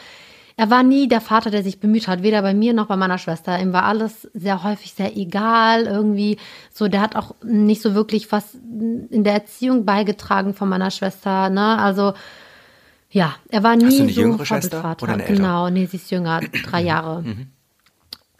er 0.58 0.70
war 0.70 0.84
nie 0.84 1.08
der 1.08 1.22
Vater, 1.22 1.50
der 1.50 1.64
sich 1.64 1.80
bemüht 1.80 2.08
hat, 2.08 2.22
weder 2.22 2.42
bei 2.42 2.54
mir 2.54 2.74
noch 2.74 2.88
bei 2.88 2.98
meiner 2.98 3.18
Schwester. 3.18 3.60
Ihm 3.60 3.74
war 3.74 3.86
alles 3.86 4.30
sehr 4.34 4.64
häufig 4.64 4.94
sehr 4.94 5.18
egal, 5.18 5.86
irgendwie 5.86 6.38
so. 6.72 6.88
Der 6.90 7.02
hat 7.02 7.16
auch 7.16 7.34
nicht 7.42 7.82
so 7.82 7.96
wirklich 7.96 8.32
was 8.32 8.54
in 8.54 9.24
der 9.24 9.34
Erziehung 9.34 9.86
beigetragen 9.86 10.54
von 10.54 10.70
meiner 10.70 10.92
Schwester, 10.92 11.50
ne? 11.50 11.80
Also 11.80 12.14
ja, 13.10 13.34
er 13.50 13.64
war 13.64 13.76
nie 13.76 13.86
Hast 13.86 14.00
du 14.00 14.04
eine 14.04 14.12
so 14.12 14.22
jüngere 14.22 14.46
Schwester 14.46 14.98
oder 15.02 15.14
eine 15.14 15.24
ältere? 15.24 15.38
genau, 15.38 15.70
nee, 15.70 15.86
sie 15.86 15.98
ist 15.98 16.12
jünger, 16.12 16.42
drei 16.64 16.82
Jahre. 16.82 17.24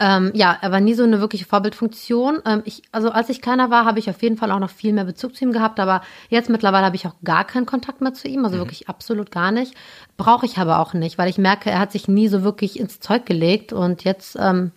Ähm, 0.04 0.32
ja, 0.34 0.58
er 0.60 0.72
war 0.72 0.80
nie 0.80 0.94
so 0.94 1.04
eine 1.04 1.20
wirkliche 1.20 1.44
Vorbildfunktion. 1.44 2.40
Ähm, 2.44 2.62
ich, 2.64 2.82
also 2.90 3.12
als 3.12 3.28
ich 3.28 3.40
kleiner 3.40 3.70
war, 3.70 3.84
habe 3.84 4.00
ich 4.00 4.10
auf 4.10 4.20
jeden 4.20 4.36
Fall 4.36 4.50
auch 4.50 4.58
noch 4.58 4.70
viel 4.70 4.92
mehr 4.92 5.04
Bezug 5.04 5.36
zu 5.36 5.44
ihm 5.44 5.52
gehabt, 5.52 5.78
aber 5.78 6.02
jetzt 6.28 6.50
mittlerweile 6.50 6.84
habe 6.84 6.96
ich 6.96 7.06
auch 7.06 7.14
gar 7.22 7.44
keinen 7.44 7.66
Kontakt 7.66 8.00
mehr 8.00 8.12
zu 8.12 8.26
ihm, 8.26 8.44
also 8.44 8.58
wirklich 8.58 8.88
absolut 8.88 9.30
gar 9.30 9.52
nicht. 9.52 9.74
Brauche 10.16 10.44
ich 10.44 10.58
aber 10.58 10.80
auch 10.80 10.92
nicht, 10.92 11.18
weil 11.18 11.30
ich 11.30 11.38
merke, 11.38 11.70
er 11.70 11.78
hat 11.78 11.92
sich 11.92 12.08
nie 12.08 12.26
so 12.26 12.42
wirklich 12.42 12.80
ins 12.80 12.98
Zeug 12.98 13.26
gelegt 13.26 13.72
und 13.72 14.02
jetzt 14.02 14.36
ähm, 14.40 14.72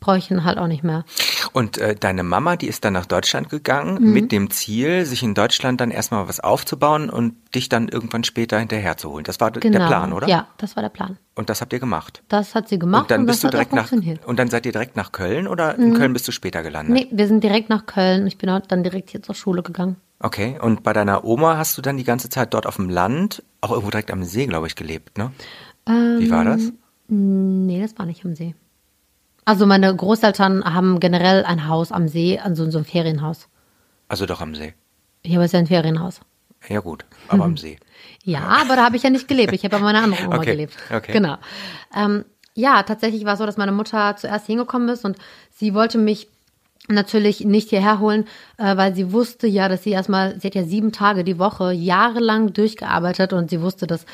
brauche 0.00 0.18
ich 0.18 0.30
ihn 0.30 0.44
halt 0.44 0.58
auch 0.58 0.66
nicht 0.66 0.82
mehr. 0.82 1.04
Und 1.52 1.78
äh, 1.78 1.94
deine 1.94 2.22
Mama, 2.22 2.56
die 2.56 2.66
ist 2.66 2.84
dann 2.84 2.92
nach 2.94 3.06
Deutschland 3.06 3.48
gegangen 3.48 4.02
Mhm. 4.02 4.12
mit 4.12 4.32
dem 4.32 4.50
Ziel, 4.50 5.04
sich 5.04 5.22
in 5.22 5.34
Deutschland 5.34 5.80
dann 5.80 5.90
erstmal 5.90 6.28
was 6.28 6.40
aufzubauen 6.40 7.10
und 7.10 7.34
dich 7.54 7.68
dann 7.68 7.88
irgendwann 7.88 8.24
später 8.24 8.58
hinterherzuholen. 8.58 9.24
Das 9.24 9.40
war 9.40 9.50
Genau. 9.50 9.78
der 9.78 9.86
Plan, 9.86 10.12
oder? 10.12 10.28
Ja, 10.28 10.48
das 10.58 10.76
war 10.76 10.82
der 10.82 10.90
Plan. 10.90 11.18
Und 11.34 11.48
das 11.50 11.60
habt 11.60 11.72
ihr 11.72 11.78
gemacht. 11.80 12.22
Das 12.28 12.54
hat 12.54 12.68
sie 12.68 12.78
gemacht 12.78 13.02
und 13.02 13.10
dann 13.10 13.26
das 13.26 13.36
bist 13.36 13.44
du 13.44 13.48
direkt 13.50 13.72
nach 13.72 13.90
und 14.26 14.38
dann 14.38 14.48
seid 14.48 14.66
ihr 14.66 14.72
direkt 14.72 14.96
nach 14.96 15.12
Köln 15.12 15.46
oder 15.48 15.76
in 15.76 15.94
Köln 15.94 16.12
bist 16.12 16.26
du 16.28 16.32
später 16.32 16.62
gelandet? 16.62 16.94
Nee, 16.94 17.08
wir 17.10 17.26
sind 17.26 17.42
direkt 17.44 17.68
nach 17.70 17.86
Köln. 17.86 18.26
Ich 18.26 18.36
bin 18.38 18.48
dann 18.68 18.82
direkt 18.82 19.10
hier 19.10 19.22
zur 19.22 19.34
Schule 19.34 19.62
gegangen. 19.62 19.96
Okay, 20.22 20.58
und 20.60 20.82
bei 20.82 20.92
deiner 20.92 21.24
Oma 21.24 21.56
hast 21.56 21.78
du 21.78 21.82
dann 21.82 21.96
die 21.96 22.04
ganze 22.04 22.28
Zeit 22.28 22.52
dort 22.52 22.66
auf 22.66 22.76
dem 22.76 22.90
Land, 22.90 23.42
auch 23.62 23.70
irgendwo 23.70 23.90
direkt 23.90 24.10
am 24.10 24.22
See, 24.22 24.46
glaube 24.46 24.66
ich, 24.66 24.76
gelebt, 24.76 25.16
ne? 25.16 25.32
Wie 25.86 26.30
war 26.30 26.44
das? 26.44 26.72
Nee, 27.08 27.80
das 27.80 27.98
war 27.98 28.06
nicht 28.06 28.24
am 28.24 28.36
See. 28.36 28.54
Also 29.50 29.66
meine 29.66 29.92
Großeltern 29.94 30.62
haben 30.64 31.00
generell 31.00 31.44
ein 31.44 31.66
Haus 31.66 31.90
am 31.90 32.06
See, 32.06 32.38
also 32.38 32.70
so 32.70 32.78
ein 32.78 32.84
Ferienhaus. 32.84 33.48
Also 34.06 34.24
doch 34.24 34.40
am 34.40 34.54
See. 34.54 34.74
Hier 35.24 35.40
ist 35.42 35.52
ja 35.52 35.58
ein 35.58 35.66
Ferienhaus. 35.66 36.20
Ja 36.68 36.78
gut, 36.78 37.04
aber 37.26 37.38
Mhm. 37.38 37.42
am 37.42 37.56
See. 37.56 37.76
Ja, 38.22 38.42
aber 38.62 38.76
da 38.76 38.84
habe 38.84 38.94
ich 38.96 39.02
ja 39.02 39.10
nicht 39.10 39.26
gelebt. 39.26 39.52
Ich 39.52 39.64
habe 39.64 39.76
bei 39.76 39.82
meiner 39.82 40.04
anderen 40.04 40.24
Oma 40.28 40.36
Okay, 40.36 40.52
gelebt. 40.52 40.76
okay. 40.94 41.10
Genau. 41.12 41.36
Ähm, 41.96 42.24
ja, 42.54 42.84
tatsächlich 42.84 43.24
war 43.24 43.32
es 43.32 43.40
so, 43.40 43.46
dass 43.46 43.56
meine 43.56 43.72
Mutter 43.72 44.14
zuerst 44.16 44.46
hingekommen 44.46 44.88
ist 44.88 45.04
und 45.04 45.16
sie 45.50 45.74
wollte 45.74 45.98
mich 45.98 46.28
natürlich 46.86 47.40
nicht 47.44 47.70
hierher 47.70 47.98
holen, 47.98 48.26
äh, 48.56 48.76
weil 48.76 48.94
sie 48.94 49.12
wusste 49.12 49.48
ja, 49.48 49.68
dass 49.68 49.82
sie 49.82 49.90
erstmal, 49.90 50.38
sie 50.40 50.46
hat 50.46 50.54
ja 50.54 50.62
sieben 50.62 50.92
Tage 50.92 51.24
die 51.24 51.40
Woche 51.40 51.72
jahrelang 51.72 52.52
durchgearbeitet 52.52 53.32
und 53.32 53.50
sie 53.50 53.60
wusste, 53.60 53.88
dass 53.88 54.06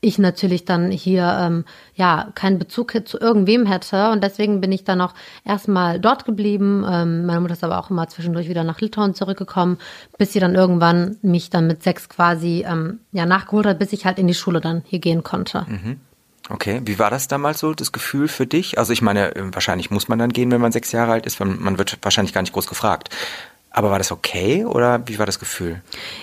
ich 0.00 0.18
natürlich 0.18 0.64
dann 0.64 0.90
hier 0.90 1.38
ähm, 1.40 1.64
ja 1.94 2.30
keinen 2.34 2.58
Bezug 2.58 2.94
zu 3.06 3.18
irgendwem 3.18 3.66
hätte 3.66 4.10
und 4.10 4.24
deswegen 4.24 4.60
bin 4.60 4.72
ich 4.72 4.84
dann 4.84 5.00
auch 5.00 5.14
erstmal 5.44 6.00
dort 6.00 6.24
geblieben. 6.24 6.84
Ähm, 6.88 7.26
meine 7.26 7.40
Mutter 7.40 7.52
ist 7.52 7.64
aber 7.64 7.78
auch 7.78 7.90
immer 7.90 8.08
zwischendurch 8.08 8.48
wieder 8.48 8.64
nach 8.64 8.80
Litauen 8.80 9.14
zurückgekommen, 9.14 9.78
bis 10.16 10.32
sie 10.32 10.40
dann 10.40 10.54
irgendwann 10.54 11.16
mich 11.22 11.50
dann 11.50 11.66
mit 11.66 11.82
sechs 11.82 12.08
quasi 12.08 12.64
ähm, 12.66 13.00
ja 13.12 13.26
nachgeholt 13.26 13.66
hat, 13.66 13.78
bis 13.78 13.92
ich 13.92 14.06
halt 14.06 14.18
in 14.18 14.26
die 14.26 14.34
Schule 14.34 14.60
dann 14.60 14.82
hier 14.86 15.00
gehen 15.00 15.22
konnte. 15.22 15.66
Okay, 16.48 16.80
wie 16.84 16.98
war 16.98 17.10
das 17.10 17.28
damals 17.28 17.60
so, 17.60 17.74
das 17.74 17.92
Gefühl 17.92 18.26
für 18.26 18.46
dich? 18.46 18.78
Also 18.78 18.92
ich 18.92 19.02
meine, 19.02 19.36
äh, 19.36 19.42
wahrscheinlich 19.52 19.90
muss 19.90 20.08
man 20.08 20.18
dann 20.18 20.32
gehen, 20.32 20.50
wenn 20.50 20.60
man 20.60 20.72
sechs 20.72 20.90
Jahre 20.92 21.12
alt 21.12 21.26
ist, 21.26 21.38
man 21.40 21.78
wird 21.78 21.98
wahrscheinlich 22.02 22.32
gar 22.32 22.40
nicht 22.40 22.52
groß 22.52 22.66
gefragt. 22.66 23.10
Aber 23.72 23.90
war 23.92 23.98
das 23.98 24.10
okay 24.10 24.64
oder 24.64 25.06
wie 25.06 25.18
war 25.20 25.26
das 25.26 25.38
Gefühl? 25.38 25.80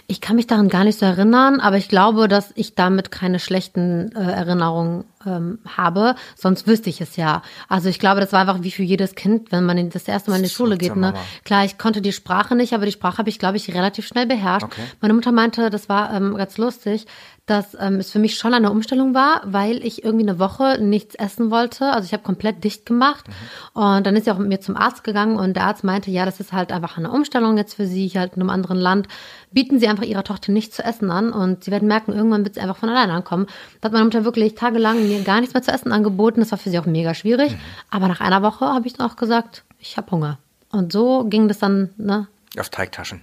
Ich 0.08 0.20
kann 0.20 0.36
mich 0.36 0.48
daran 0.48 0.68
gar 0.68 0.84
nicht 0.84 1.00
so 1.00 1.06
erinnern, 1.06 1.62
aber 1.62 1.78
ich 1.78 1.88
glaube, 1.88 2.28
dass 2.28 2.52
ich 2.56 2.76
damit 2.76 3.10
keine 3.10 3.40
schlechten 3.40 4.12
äh, 4.16 4.20
Erinnerungen 4.20 5.06
ähm, 5.26 5.60
habe. 5.66 6.16
Sonst 6.36 6.68
wüsste 6.68 6.90
ich 6.90 7.00
es 7.00 7.16
ja. 7.16 7.42
Also 7.70 7.88
ich 7.88 8.00
glaube, 8.00 8.20
das 8.20 8.34
war 8.34 8.42
einfach 8.42 8.64
wie 8.64 8.72
für 8.72 8.84
jedes 8.84 9.16
Kind, 9.16 9.52
wenn 9.54 9.66
man 9.66 9.90
das 9.90 10.10
erste 10.10 10.30
Mal 10.30 10.38
in 10.38 10.44
die 10.44 10.50
Schule 10.50 10.78
geht. 10.78 10.96
Ne? 10.96 11.14
Klar, 11.46 11.64
ich 11.64 11.78
konnte 11.78 12.02
die 12.02 12.12
Sprache 12.12 12.54
nicht, 12.56 12.74
aber 12.74 12.86
die 12.86 12.92
Sprache 12.92 13.20
habe 13.20 13.30
ich, 13.30 13.40
glaube 13.40 13.56
ich, 13.56 13.74
relativ 13.74 14.06
schnell 14.06 14.26
beherrscht. 14.26 14.66
Okay. 14.66 14.82
Meine 15.00 15.14
Mutter 15.14 15.32
meinte, 15.32 15.70
das 15.70 15.88
war 15.88 16.14
ähm, 16.14 16.36
ganz 16.36 16.58
lustig, 16.58 17.06
dass 17.48 17.76
ähm, 17.80 17.96
es 17.96 18.12
für 18.12 18.20
mich 18.20 18.36
schon 18.36 18.54
eine 18.54 18.70
Umstellung 18.70 19.14
war, 19.14 19.42
weil 19.46 19.84
ich 19.84 20.04
irgendwie 20.04 20.28
eine 20.28 20.38
Woche 20.38 20.80
nichts 20.82 21.16
essen 21.16 21.50
wollte. 21.50 21.86
Also 21.94 22.06
ich 22.06 22.12
habe 22.12 22.22
komplett 22.22 22.64
dicht 22.66 22.86
gemacht. 22.86 23.26
Und 23.74 24.06
dann 24.06 24.16
ist 24.18 24.26
sie 24.26 24.32
auch 24.32 24.38
mit 24.38 24.50
mir 24.50 24.60
zum 24.60 24.76
Arzt 24.76 25.06
gegangen 25.06 25.38
und 25.38 25.56
der 25.56 25.64
Arzt 25.64 25.86
meinte, 25.86 26.12
ja, 26.12 26.26
das 26.26 26.42
ist 26.42 26.52
halt 26.52 26.74
einfach 26.74 26.98
eine 26.98 27.10
Umstellung 27.10 27.58
jetzt 27.58 27.76
für 27.76 27.88
sie, 27.88 28.10
halt 28.10 28.36
in 28.36 28.42
einem 28.42 28.50
anderen 28.50 28.78
Land. 28.78 29.08
Bieten 29.52 29.80
sie 29.80 29.88
einfach 29.88 30.04
ihrer 30.04 30.26
Tochter 30.26 30.52
nichts 30.52 30.76
zu 30.76 30.84
essen 30.84 31.10
an 31.10 31.32
und 31.32 31.64
sie 31.64 31.72
werden 31.72 31.88
merken, 31.88 32.12
irgendwann 32.12 32.44
wird 32.44 32.56
sie 32.56 32.62
einfach 32.62 32.78
von 32.78 32.90
alleine 32.90 33.14
ankommen. 33.14 33.48
Da 33.80 33.86
hat 33.86 33.94
meine 33.94 34.04
Mutter 34.04 34.26
wirklich 34.26 34.56
tagelang 34.56 35.08
mir 35.08 35.24
gar 35.24 35.40
nichts 35.40 35.54
mehr 35.54 35.64
zu 35.64 35.72
essen 35.72 35.94
angeboten. 35.94 36.42
Das 36.42 36.52
war 36.52 36.58
für 36.58 36.70
sie 36.70 36.80
auch 36.80 36.86
mega 36.86 37.14
schwierig. 37.14 37.56
Aber 37.90 38.10
nach 38.10 38.20
einer 38.20 38.44
Woche 38.44 38.66
habe 38.66 38.88
ich 38.88 38.94
dann 38.94 39.10
auch 39.10 39.16
gesagt, 39.16 39.64
ich 39.80 39.96
habe 39.96 40.12
Hunger. 40.12 40.38
Und 40.70 40.92
so 40.92 41.24
ging 41.24 41.48
das 41.48 41.60
dann, 41.60 41.92
ne, 41.96 42.28
Auf 42.60 42.70
Teigtaschen. 42.70 43.22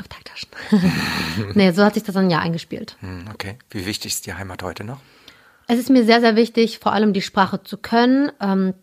Auf 0.00 0.08
Teigtaschen. 0.08 0.48
nee, 1.54 1.70
so 1.72 1.84
hat 1.84 1.94
sich 1.94 2.02
das 2.02 2.14
dann 2.14 2.30
ja 2.30 2.40
eingespielt. 2.40 2.96
Hm, 3.00 3.26
okay. 3.32 3.56
Wie 3.70 3.86
wichtig 3.86 4.12
ist 4.12 4.26
die 4.26 4.34
Heimat 4.34 4.62
heute 4.62 4.84
noch? 4.84 5.00
Es 5.68 5.78
ist 5.78 5.90
mir 5.90 6.04
sehr, 6.04 6.20
sehr 6.20 6.34
wichtig, 6.34 6.80
vor 6.80 6.92
allem 6.92 7.12
die 7.12 7.22
Sprache 7.22 7.62
zu 7.62 7.76
können, 7.78 8.32
ähm, 8.40 8.74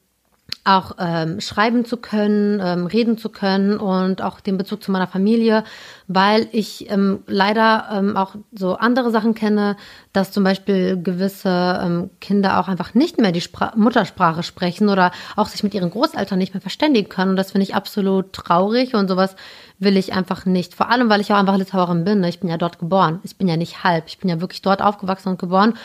auch 0.64 0.96
ähm, 1.00 1.40
schreiben 1.40 1.86
zu 1.86 1.98
können, 1.98 2.60
ähm, 2.62 2.86
reden 2.88 3.18
zu 3.18 3.30
können 3.30 3.78
und 3.78 4.22
auch 4.22 4.42
den 4.42 4.58
Bezug 4.58 4.84
zu 4.84 4.92
meiner 4.92 5.08
Familie, 5.08 5.64
weil 6.08 6.48
ich 6.52 6.90
ähm, 6.90 7.24
leider 7.26 7.90
ähm, 7.94 8.18
auch 8.18 8.36
so 8.52 8.76
andere 8.76 9.12
Sachen 9.12 9.34
kenne, 9.34 9.78
dass 10.12 10.32
zum 10.32 10.44
Beispiel 10.44 11.02
gewisse 11.02 11.80
ähm, 11.82 12.10
Kinder 12.20 12.60
auch 12.60 12.68
einfach 12.68 12.94
nicht 12.94 13.18
mehr 13.18 13.32
die 13.32 13.42
Spra 13.42 13.74
Muttersprache 13.76 14.44
sprechen 14.44 14.90
oder 14.90 15.12
auch 15.36 15.48
sich 15.48 15.64
mit 15.64 15.74
ihren 15.74 15.90
Großeltern 15.90 16.38
nicht 16.38 16.54
mehr 16.54 16.62
verständigen 16.62 17.10
können. 17.10 17.32
Und 17.32 17.38
das 17.38 17.52
finde 17.52 17.64
ich 17.64 17.76
absolut 17.76 18.34
traurig 18.34 18.94
und 18.94 19.08
sowas 19.08 19.36
will 19.80 19.98
ich 19.98 20.14
einfach 20.14 20.46
nicht. 20.46 20.74
Vor 20.76 20.90
allem, 20.90 21.10
weil 21.10 21.22
ich 21.22 21.32
auch 21.32 21.38
einfach 21.38 21.58
Litauerin 21.58 22.04
bin. 22.04 22.22
Ne? 22.22 22.30
Ich 22.30 22.40
bin 22.40 22.50
ja 22.50 22.58
dort 22.58 22.80
geboren. 22.80 23.20
Ich 23.24 23.36
bin 23.38 23.48
ja 23.48 23.58
nicht 23.58 23.84
halb. 23.84 24.06
Ich 24.08 24.18
bin 24.18 24.30
ja 24.30 24.42
wirklich 24.42 24.62
dort 24.62 24.82
aufgewachsen 24.82 25.30
und 25.30 25.40
geboren. 25.40 25.78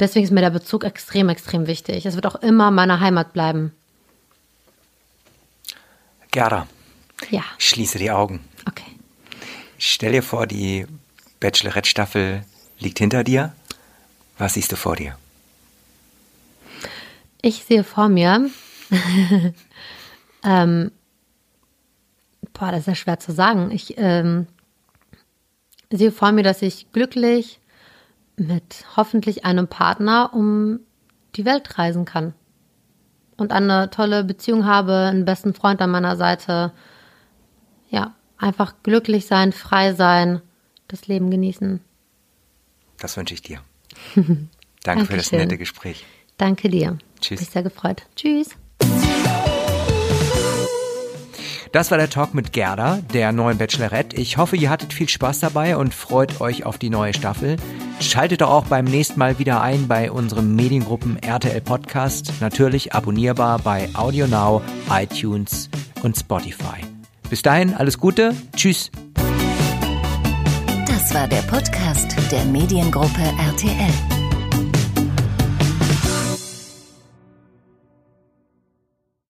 Deswegen 0.00 0.24
ist 0.24 0.30
mir 0.32 0.40
der 0.40 0.50
Bezug 0.50 0.84
extrem, 0.84 1.28
extrem 1.28 1.66
wichtig. 1.66 2.06
Es 2.06 2.14
wird 2.14 2.26
auch 2.26 2.36
immer 2.36 2.70
meine 2.70 3.00
Heimat 3.00 3.32
bleiben. 3.32 3.72
Gerda, 6.30 6.66
Ja, 7.30 7.42
schließe 7.58 7.98
die 7.98 8.10
Augen. 8.10 8.40
okay. 8.68 8.84
Stell 9.78 10.12
dir 10.12 10.22
vor, 10.22 10.46
die 10.46 10.86
Bachelorette-Staffel 11.40 12.44
liegt 12.78 12.98
hinter 12.98 13.24
dir. 13.24 13.52
Was 14.36 14.54
siehst 14.54 14.72
du 14.72 14.76
vor 14.76 14.96
dir? 14.96 15.16
Ich 17.40 17.64
sehe 17.64 17.84
vor 17.84 18.08
mir, 18.08 18.50
ähm, 20.44 20.90
boah, 22.58 22.70
das 22.70 22.80
ist 22.80 22.86
ja 22.86 22.94
schwer 22.94 23.18
zu 23.18 23.32
sagen. 23.32 23.70
Ich 23.70 23.94
ähm, 23.96 24.46
sehe 25.90 26.12
vor 26.12 26.32
mir, 26.32 26.42
dass 26.42 26.62
ich 26.62 26.90
glücklich 26.92 27.60
mit 28.36 28.84
hoffentlich 28.96 29.44
einem 29.44 29.68
Partner 29.68 30.30
um 30.32 30.80
die 31.36 31.44
Welt 31.44 31.78
reisen 31.78 32.04
kann. 32.04 32.34
Und 33.36 33.52
eine 33.52 33.90
tolle 33.90 34.24
Beziehung 34.24 34.66
habe, 34.66 34.94
einen 34.94 35.24
besten 35.24 35.54
Freund 35.54 35.80
an 35.80 35.90
meiner 35.90 36.16
Seite. 36.16 36.72
Ja, 37.88 38.14
einfach 38.36 38.74
glücklich 38.82 39.26
sein, 39.26 39.52
frei 39.52 39.94
sein, 39.94 40.42
das 40.88 41.06
Leben 41.06 41.30
genießen. 41.30 41.80
Das 42.98 43.16
wünsche 43.16 43.34
ich 43.34 43.42
dir. 43.42 43.60
Danke 44.14 44.48
Dankeschön. 44.82 45.06
für 45.06 45.16
das 45.16 45.32
nette 45.32 45.58
Gespräch. 45.58 46.04
Danke 46.36 46.68
dir. 46.68 46.98
Tschüss. 47.20 47.40
Mich 47.40 47.50
sehr 47.50 47.62
gefreut. 47.62 48.02
Tschüss. 48.16 48.56
Das 51.72 51.90
war 51.90 51.98
der 51.98 52.08
Talk 52.08 52.34
mit 52.34 52.52
Gerda, 52.52 53.00
der 53.12 53.32
neuen 53.32 53.58
Bachelorette. 53.58 54.16
Ich 54.16 54.38
hoffe, 54.38 54.56
ihr 54.56 54.70
hattet 54.70 54.92
viel 54.92 55.08
Spaß 55.08 55.40
dabei 55.40 55.76
und 55.76 55.94
freut 55.94 56.40
euch 56.40 56.64
auf 56.64 56.78
die 56.78 56.90
neue 56.90 57.12
Staffel. 57.14 57.56
Schaltet 58.00 58.40
doch 58.40 58.50
auch 58.50 58.66
beim 58.66 58.84
nächsten 58.84 59.18
Mal 59.18 59.38
wieder 59.38 59.60
ein 59.60 59.88
bei 59.88 60.10
unserem 60.10 60.54
Mediengruppen 60.54 61.22
RTL 61.22 61.60
Podcast. 61.60 62.32
Natürlich 62.40 62.94
abonnierbar 62.94 63.58
bei 63.58 63.88
AudioNow, 63.94 64.62
iTunes 64.90 65.68
und 66.02 66.16
Spotify. 66.16 66.84
Bis 67.28 67.42
dahin, 67.42 67.74
alles 67.74 67.98
Gute. 67.98 68.34
Tschüss. 68.56 68.90
Das 70.86 71.14
war 71.14 71.28
der 71.28 71.42
Podcast 71.42 72.16
der 72.30 72.44
Mediengruppe 72.46 73.22
RTL. 73.38 74.07